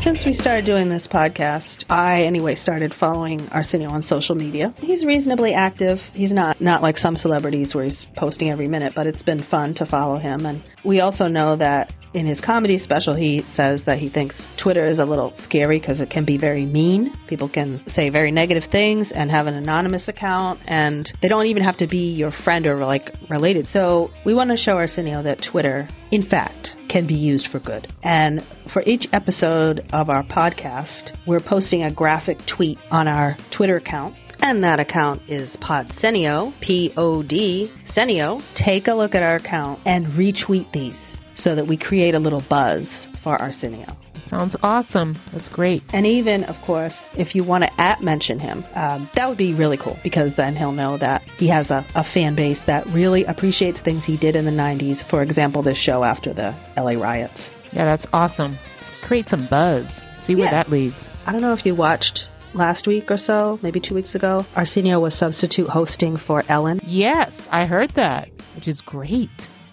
Since 0.01 0.25
we 0.25 0.33
started 0.33 0.65
doing 0.65 0.87
this 0.87 1.07
podcast, 1.07 1.83
I 1.87 2.23
anyway 2.23 2.55
started 2.55 2.91
following 2.91 3.47
Arsenio 3.49 3.91
on 3.91 4.01
social 4.01 4.33
media. 4.33 4.73
He's 4.79 5.05
reasonably 5.05 5.53
active. 5.53 6.03
He's 6.15 6.31
not 6.31 6.59
not 6.59 6.81
like 6.81 6.97
some 6.97 7.15
celebrities 7.15 7.75
where 7.75 7.83
he's 7.83 8.03
posting 8.15 8.49
every 8.49 8.67
minute, 8.67 8.93
but 8.95 9.05
it's 9.05 9.21
been 9.21 9.37
fun 9.43 9.75
to 9.75 9.85
follow 9.85 10.17
him. 10.17 10.47
And 10.47 10.63
we 10.83 11.01
also 11.01 11.27
know 11.27 11.55
that 11.57 11.93
in 12.13 12.25
his 12.25 12.41
comedy 12.41 12.79
special, 12.79 13.13
he 13.13 13.39
says 13.55 13.83
that 13.85 13.97
he 13.97 14.09
thinks 14.09 14.35
Twitter 14.57 14.85
is 14.85 14.99
a 14.99 15.05
little 15.05 15.33
scary 15.43 15.79
because 15.79 15.99
it 15.99 16.09
can 16.09 16.25
be 16.25 16.37
very 16.37 16.65
mean. 16.65 17.15
People 17.27 17.47
can 17.47 17.81
say 17.89 18.09
very 18.09 18.31
negative 18.31 18.65
things 18.65 19.11
and 19.11 19.31
have 19.31 19.47
an 19.47 19.53
anonymous 19.53 20.07
account, 20.07 20.59
and 20.67 21.11
they 21.21 21.27
don't 21.27 21.45
even 21.45 21.63
have 21.63 21.77
to 21.77 21.87
be 21.87 22.11
your 22.11 22.31
friend 22.31 22.67
or 22.67 22.75
like 22.85 23.13
related. 23.29 23.67
So 23.67 24.11
we 24.25 24.33
want 24.33 24.49
to 24.49 24.57
show 24.57 24.77
Arsenio 24.77 25.23
that 25.23 25.41
Twitter, 25.41 25.87
in 26.11 26.23
fact, 26.23 26.75
can 26.89 27.07
be 27.07 27.15
used 27.15 27.47
for 27.47 27.59
good. 27.59 27.87
And 28.03 28.43
for 28.73 28.83
each 28.85 29.07
episode 29.13 29.85
of 29.93 30.09
our 30.09 30.23
podcast, 30.23 31.15
we're 31.25 31.39
posting 31.39 31.83
a 31.83 31.91
graphic 31.91 32.45
tweet 32.45 32.79
on 32.91 33.07
our 33.07 33.37
Twitter 33.51 33.77
account. 33.77 34.15
And 34.43 34.63
that 34.63 34.79
account 34.79 35.21
is 35.27 35.51
Podsenio, 35.57 36.51
P 36.61 36.91
O 36.97 37.21
D 37.21 37.71
Senio. 37.89 38.41
Take 38.55 38.87
a 38.87 38.93
look 38.95 39.13
at 39.13 39.21
our 39.21 39.35
account 39.35 39.79
and 39.85 40.07
retweet 40.07 40.71
these 40.71 40.97
so 41.41 41.55
that 41.55 41.67
we 41.67 41.77
create 41.77 42.13
a 42.15 42.19
little 42.19 42.41
buzz 42.49 42.87
for 43.23 43.39
Arsenio. 43.41 43.95
Sounds 44.29 44.55
awesome. 44.63 45.17
That's 45.33 45.49
great. 45.49 45.83
And 45.91 46.05
even, 46.07 46.45
of 46.45 46.55
course, 46.61 46.95
if 47.17 47.35
you 47.35 47.43
want 47.43 47.65
to 47.65 47.81
at 47.81 48.01
mention 48.01 48.39
him, 48.39 48.63
um, 48.75 49.09
that 49.13 49.27
would 49.27 49.37
be 49.37 49.53
really 49.53 49.75
cool 49.75 49.97
because 50.03 50.35
then 50.37 50.55
he'll 50.55 50.71
know 50.71 50.97
that 50.97 51.21
he 51.37 51.47
has 51.49 51.69
a, 51.69 51.85
a 51.95 52.03
fan 52.13 52.33
base 52.33 52.61
that 52.65 52.85
really 52.87 53.25
appreciates 53.25 53.81
things 53.81 54.05
he 54.05 54.15
did 54.15 54.37
in 54.37 54.45
the 54.45 54.51
90s. 54.51 55.03
For 55.09 55.21
example, 55.21 55.61
this 55.63 55.77
show 55.77 56.05
after 56.05 56.33
the 56.33 56.55
LA 56.77 56.93
riots. 56.93 57.41
Yeah, 57.73 57.85
that's 57.85 58.05
awesome. 58.13 58.57
Create 59.01 59.27
some 59.27 59.47
buzz. 59.47 59.85
See 60.25 60.35
where 60.35 60.45
Yeah. 60.45 60.51
that 60.51 60.69
leads. 60.71 60.95
I 61.25 61.33
don't 61.33 61.41
know 61.41 61.51
if 61.53 61.65
you 61.65 61.75
watched 61.75 62.25
last 62.53 62.87
week 62.87 63.11
or 63.11 63.17
so, 63.17 63.59
maybe 63.61 63.81
two 63.81 63.95
weeks 63.95 64.15
ago. 64.15 64.45
Arsenio 64.55 64.99
was 65.01 65.13
substitute 65.17 65.67
hosting 65.67 66.15
for 66.17 66.41
Ellen. 66.47 66.79
Yes, 66.85 67.31
I 67.51 67.65
heard 67.65 67.89
that, 67.91 68.29
which 68.55 68.67
is 68.69 68.79
great. 68.81 69.29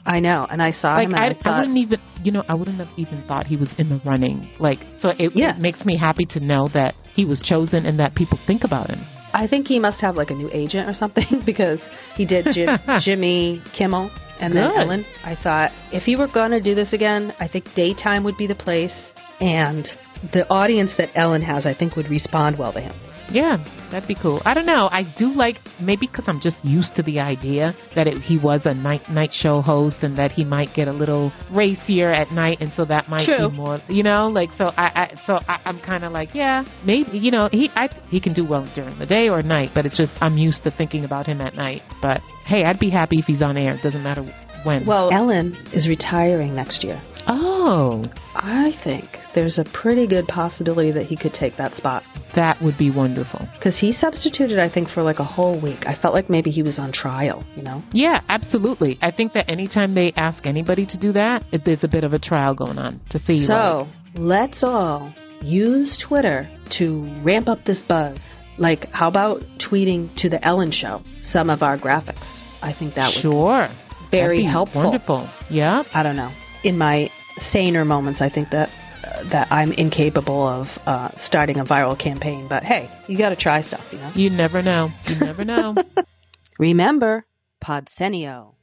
I 0.08 0.20
know, 0.20 0.46
and 0.48 0.62
I 0.62 0.70
saw 0.72 0.94
Like 0.94 1.04
him 1.08 1.14
and 1.14 1.22
I, 1.22 1.50
I, 1.50 1.56
I 1.56 1.60
wouldn't 1.60 1.76
even, 1.76 2.00
you 2.24 2.32
know, 2.32 2.42
I 2.48 2.54
wouldn't 2.54 2.78
have 2.78 2.88
even 2.96 3.18
thought 3.18 3.46
he 3.46 3.56
was 3.56 3.68
in 3.78 3.90
the 3.90 4.00
running. 4.06 4.48
Like, 4.58 4.78
so 5.00 5.10
it, 5.10 5.36
Yeah. 5.36 5.50
it 5.54 5.58
makes 5.58 5.84
me 5.84 5.96
happy 5.96 6.24
to 6.26 6.40
know 6.40 6.66
that 6.68 6.94
he 7.14 7.26
was 7.26 7.42
chosen 7.42 7.84
and 7.84 7.98
that 7.98 8.14
people 8.14 8.38
think 8.38 8.64
about 8.64 8.88
him. 8.88 9.00
I 9.34 9.46
think 9.46 9.68
he 9.68 9.78
must 9.78 10.00
have 10.00 10.16
like 10.16 10.30
a 10.30 10.34
new 10.34 10.48
agent 10.50 10.88
or 10.88 10.94
something 10.94 11.42
because 11.46 11.80
he 12.16 12.24
did 12.24 12.46
Jim, 12.54 12.78
Jimmy 13.00 13.60
Kimmel 13.74 14.10
and 14.40 14.54
then 14.56 14.70
Good. 14.70 14.78
Ellen. 14.78 15.04
I 15.24 15.34
thought 15.34 15.72
if 15.92 16.04
he 16.04 16.16
were 16.16 16.28
going 16.28 16.52
to 16.52 16.60
do 16.60 16.74
this 16.74 16.94
again, 16.94 17.34
I 17.38 17.46
think 17.46 17.74
daytime 17.74 18.24
would 18.24 18.38
be 18.38 18.46
the 18.46 18.54
place, 18.54 18.94
and 19.40 19.86
the 20.32 20.48
audience 20.48 20.94
that 20.96 21.10
Ellen 21.14 21.42
has, 21.42 21.66
I 21.66 21.74
think, 21.74 21.96
would 21.96 22.08
respond 22.08 22.56
well 22.58 22.72
to 22.72 22.80
him. 22.80 22.94
Yeah, 23.30 23.58
that'd 23.90 24.08
be 24.08 24.14
cool. 24.14 24.40
I 24.44 24.54
don't 24.54 24.66
know. 24.66 24.88
I 24.90 25.02
do 25.02 25.32
like 25.32 25.60
maybe 25.80 26.06
because 26.06 26.26
I'm 26.28 26.40
just 26.40 26.56
used 26.64 26.94
to 26.96 27.02
the 27.02 27.20
idea 27.20 27.74
that 27.94 28.06
it, 28.06 28.18
he 28.18 28.38
was 28.38 28.64
a 28.64 28.74
night 28.74 29.08
night 29.10 29.32
show 29.32 29.60
host 29.60 29.98
and 30.02 30.16
that 30.16 30.32
he 30.32 30.44
might 30.44 30.72
get 30.74 30.88
a 30.88 30.92
little 30.92 31.32
racier 31.50 32.10
at 32.10 32.30
night, 32.32 32.58
and 32.60 32.72
so 32.72 32.84
that 32.86 33.08
might 33.08 33.26
True. 33.26 33.50
be 33.50 33.56
more, 33.56 33.80
you 33.88 34.02
know, 34.02 34.28
like 34.28 34.50
so. 34.56 34.72
I, 34.76 34.90
I 34.94 35.14
so 35.26 35.40
I, 35.48 35.60
I'm 35.64 35.78
kind 35.80 36.04
of 36.04 36.12
like, 36.12 36.34
yeah, 36.34 36.64
maybe 36.84 37.18
you 37.18 37.30
know 37.30 37.48
he 37.52 37.70
I 37.76 37.88
he 38.10 38.20
can 38.20 38.32
do 38.32 38.44
well 38.44 38.64
during 38.74 38.98
the 38.98 39.06
day 39.06 39.28
or 39.28 39.42
night, 39.42 39.70
but 39.74 39.84
it's 39.84 39.96
just 39.96 40.12
I'm 40.22 40.38
used 40.38 40.62
to 40.64 40.70
thinking 40.70 41.04
about 41.04 41.26
him 41.26 41.40
at 41.40 41.54
night. 41.54 41.82
But 42.00 42.20
hey, 42.46 42.64
I'd 42.64 42.78
be 42.78 42.90
happy 42.90 43.18
if 43.18 43.26
he's 43.26 43.42
on 43.42 43.56
air. 43.56 43.74
It 43.74 43.82
doesn't 43.82 44.02
matter 44.02 44.22
when. 44.64 44.86
Well, 44.86 45.10
Ellen 45.12 45.56
is 45.72 45.86
retiring 45.88 46.54
next 46.54 46.82
year. 46.82 47.00
Oh, 47.26 48.08
I 48.36 48.72
think 48.72 49.20
there's 49.34 49.58
a 49.58 49.64
pretty 49.64 50.06
good 50.06 50.26
possibility 50.28 50.90
that 50.92 51.06
he 51.06 51.16
could 51.16 51.34
take 51.34 51.56
that 51.56 51.74
spot 51.74 52.02
that 52.34 52.60
would 52.62 52.76
be 52.78 52.90
wonderful. 52.90 53.48
because 53.54 53.76
he 53.78 53.90
substituted, 53.92 54.58
I 54.58 54.68
think, 54.68 54.88
for 54.90 55.02
like 55.02 55.18
a 55.18 55.24
whole 55.24 55.58
week. 55.58 55.86
I 55.86 55.94
felt 55.94 56.14
like 56.14 56.28
maybe 56.30 56.50
he 56.50 56.62
was 56.62 56.78
on 56.78 56.92
trial, 56.92 57.42
you 57.56 57.62
know. 57.62 57.82
Yeah, 57.92 58.20
absolutely. 58.28 58.98
I 59.02 59.10
think 59.10 59.32
that 59.32 59.50
anytime 59.50 59.94
they 59.94 60.12
ask 60.12 60.46
anybody 60.46 60.86
to 60.86 60.98
do 60.98 61.12
that, 61.12 61.42
it, 61.52 61.64
there's 61.64 61.82
a 61.84 61.88
bit 61.88 62.04
of 62.04 62.12
a 62.12 62.18
trial 62.18 62.54
going 62.54 62.78
on 62.78 63.00
to 63.10 63.18
see. 63.18 63.40
like, 63.40 63.48
So 63.48 63.88
let's 64.14 64.62
all 64.62 65.12
use 65.42 65.98
Twitter 65.98 66.48
to 66.70 67.02
ramp 67.22 67.48
up 67.48 67.64
this 67.64 67.80
buzz. 67.80 68.18
Like, 68.58 68.90
how 68.92 69.08
about 69.08 69.40
tweeting 69.58 70.14
to 70.18 70.28
the 70.28 70.44
Ellen 70.46 70.70
Show 70.70 71.02
some 71.32 71.50
of 71.50 71.62
our 71.62 71.76
graphics? 71.78 72.26
I 72.62 72.72
think 72.72 72.94
that 72.94 73.14
would 73.14 73.22
Sure. 73.22 73.66
very 74.10 74.38
That'd 74.38 74.38
be 74.38 74.42
helpful. 74.44 74.82
Wonderful. 74.82 75.28
Yeah. 75.48 75.82
I 75.94 76.02
don't 76.02 76.16
know. 76.16 76.30
In 76.62 76.78
my 76.78 77.10
saner 77.52 77.84
moments, 77.84 78.20
I 78.20 78.28
think 78.28 78.50
that 78.50 78.70
uh, 79.04 79.22
that 79.24 79.48
I'm 79.50 79.72
incapable 79.72 80.46
of 80.46 80.78
uh, 80.86 81.10
starting 81.16 81.58
a 81.58 81.64
viral 81.64 81.98
campaign. 81.98 82.48
But 82.48 82.64
hey, 82.64 82.90
you 83.06 83.16
got 83.16 83.30
to 83.30 83.36
try 83.36 83.60
stuff, 83.62 83.88
you 83.92 83.98
know. 83.98 84.10
You 84.14 84.30
never 84.30 84.62
know. 84.62 84.90
You 85.06 85.16
never 85.16 85.44
know. 85.44 85.76
Remember, 86.58 87.26
Podsenio. 87.62 88.54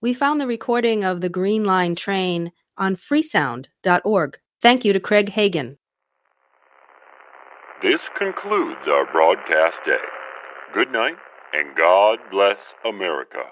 We 0.00 0.14
found 0.14 0.40
the 0.40 0.46
recording 0.46 1.04
of 1.04 1.20
the 1.20 1.28
Green 1.28 1.64
Line 1.64 1.94
train 1.94 2.50
on 2.76 2.96
freesound.org. 2.96 4.38
Thank 4.60 4.84
you 4.84 4.92
to 4.92 5.00
Craig 5.00 5.28
Hagan. 5.28 5.78
This 7.82 8.00
concludes 8.16 8.88
our 8.88 9.10
broadcast 9.12 9.84
day. 9.84 9.96
Good 10.72 10.90
night, 10.90 11.16
and 11.52 11.76
God 11.76 12.18
bless 12.30 12.74
America. 12.84 13.44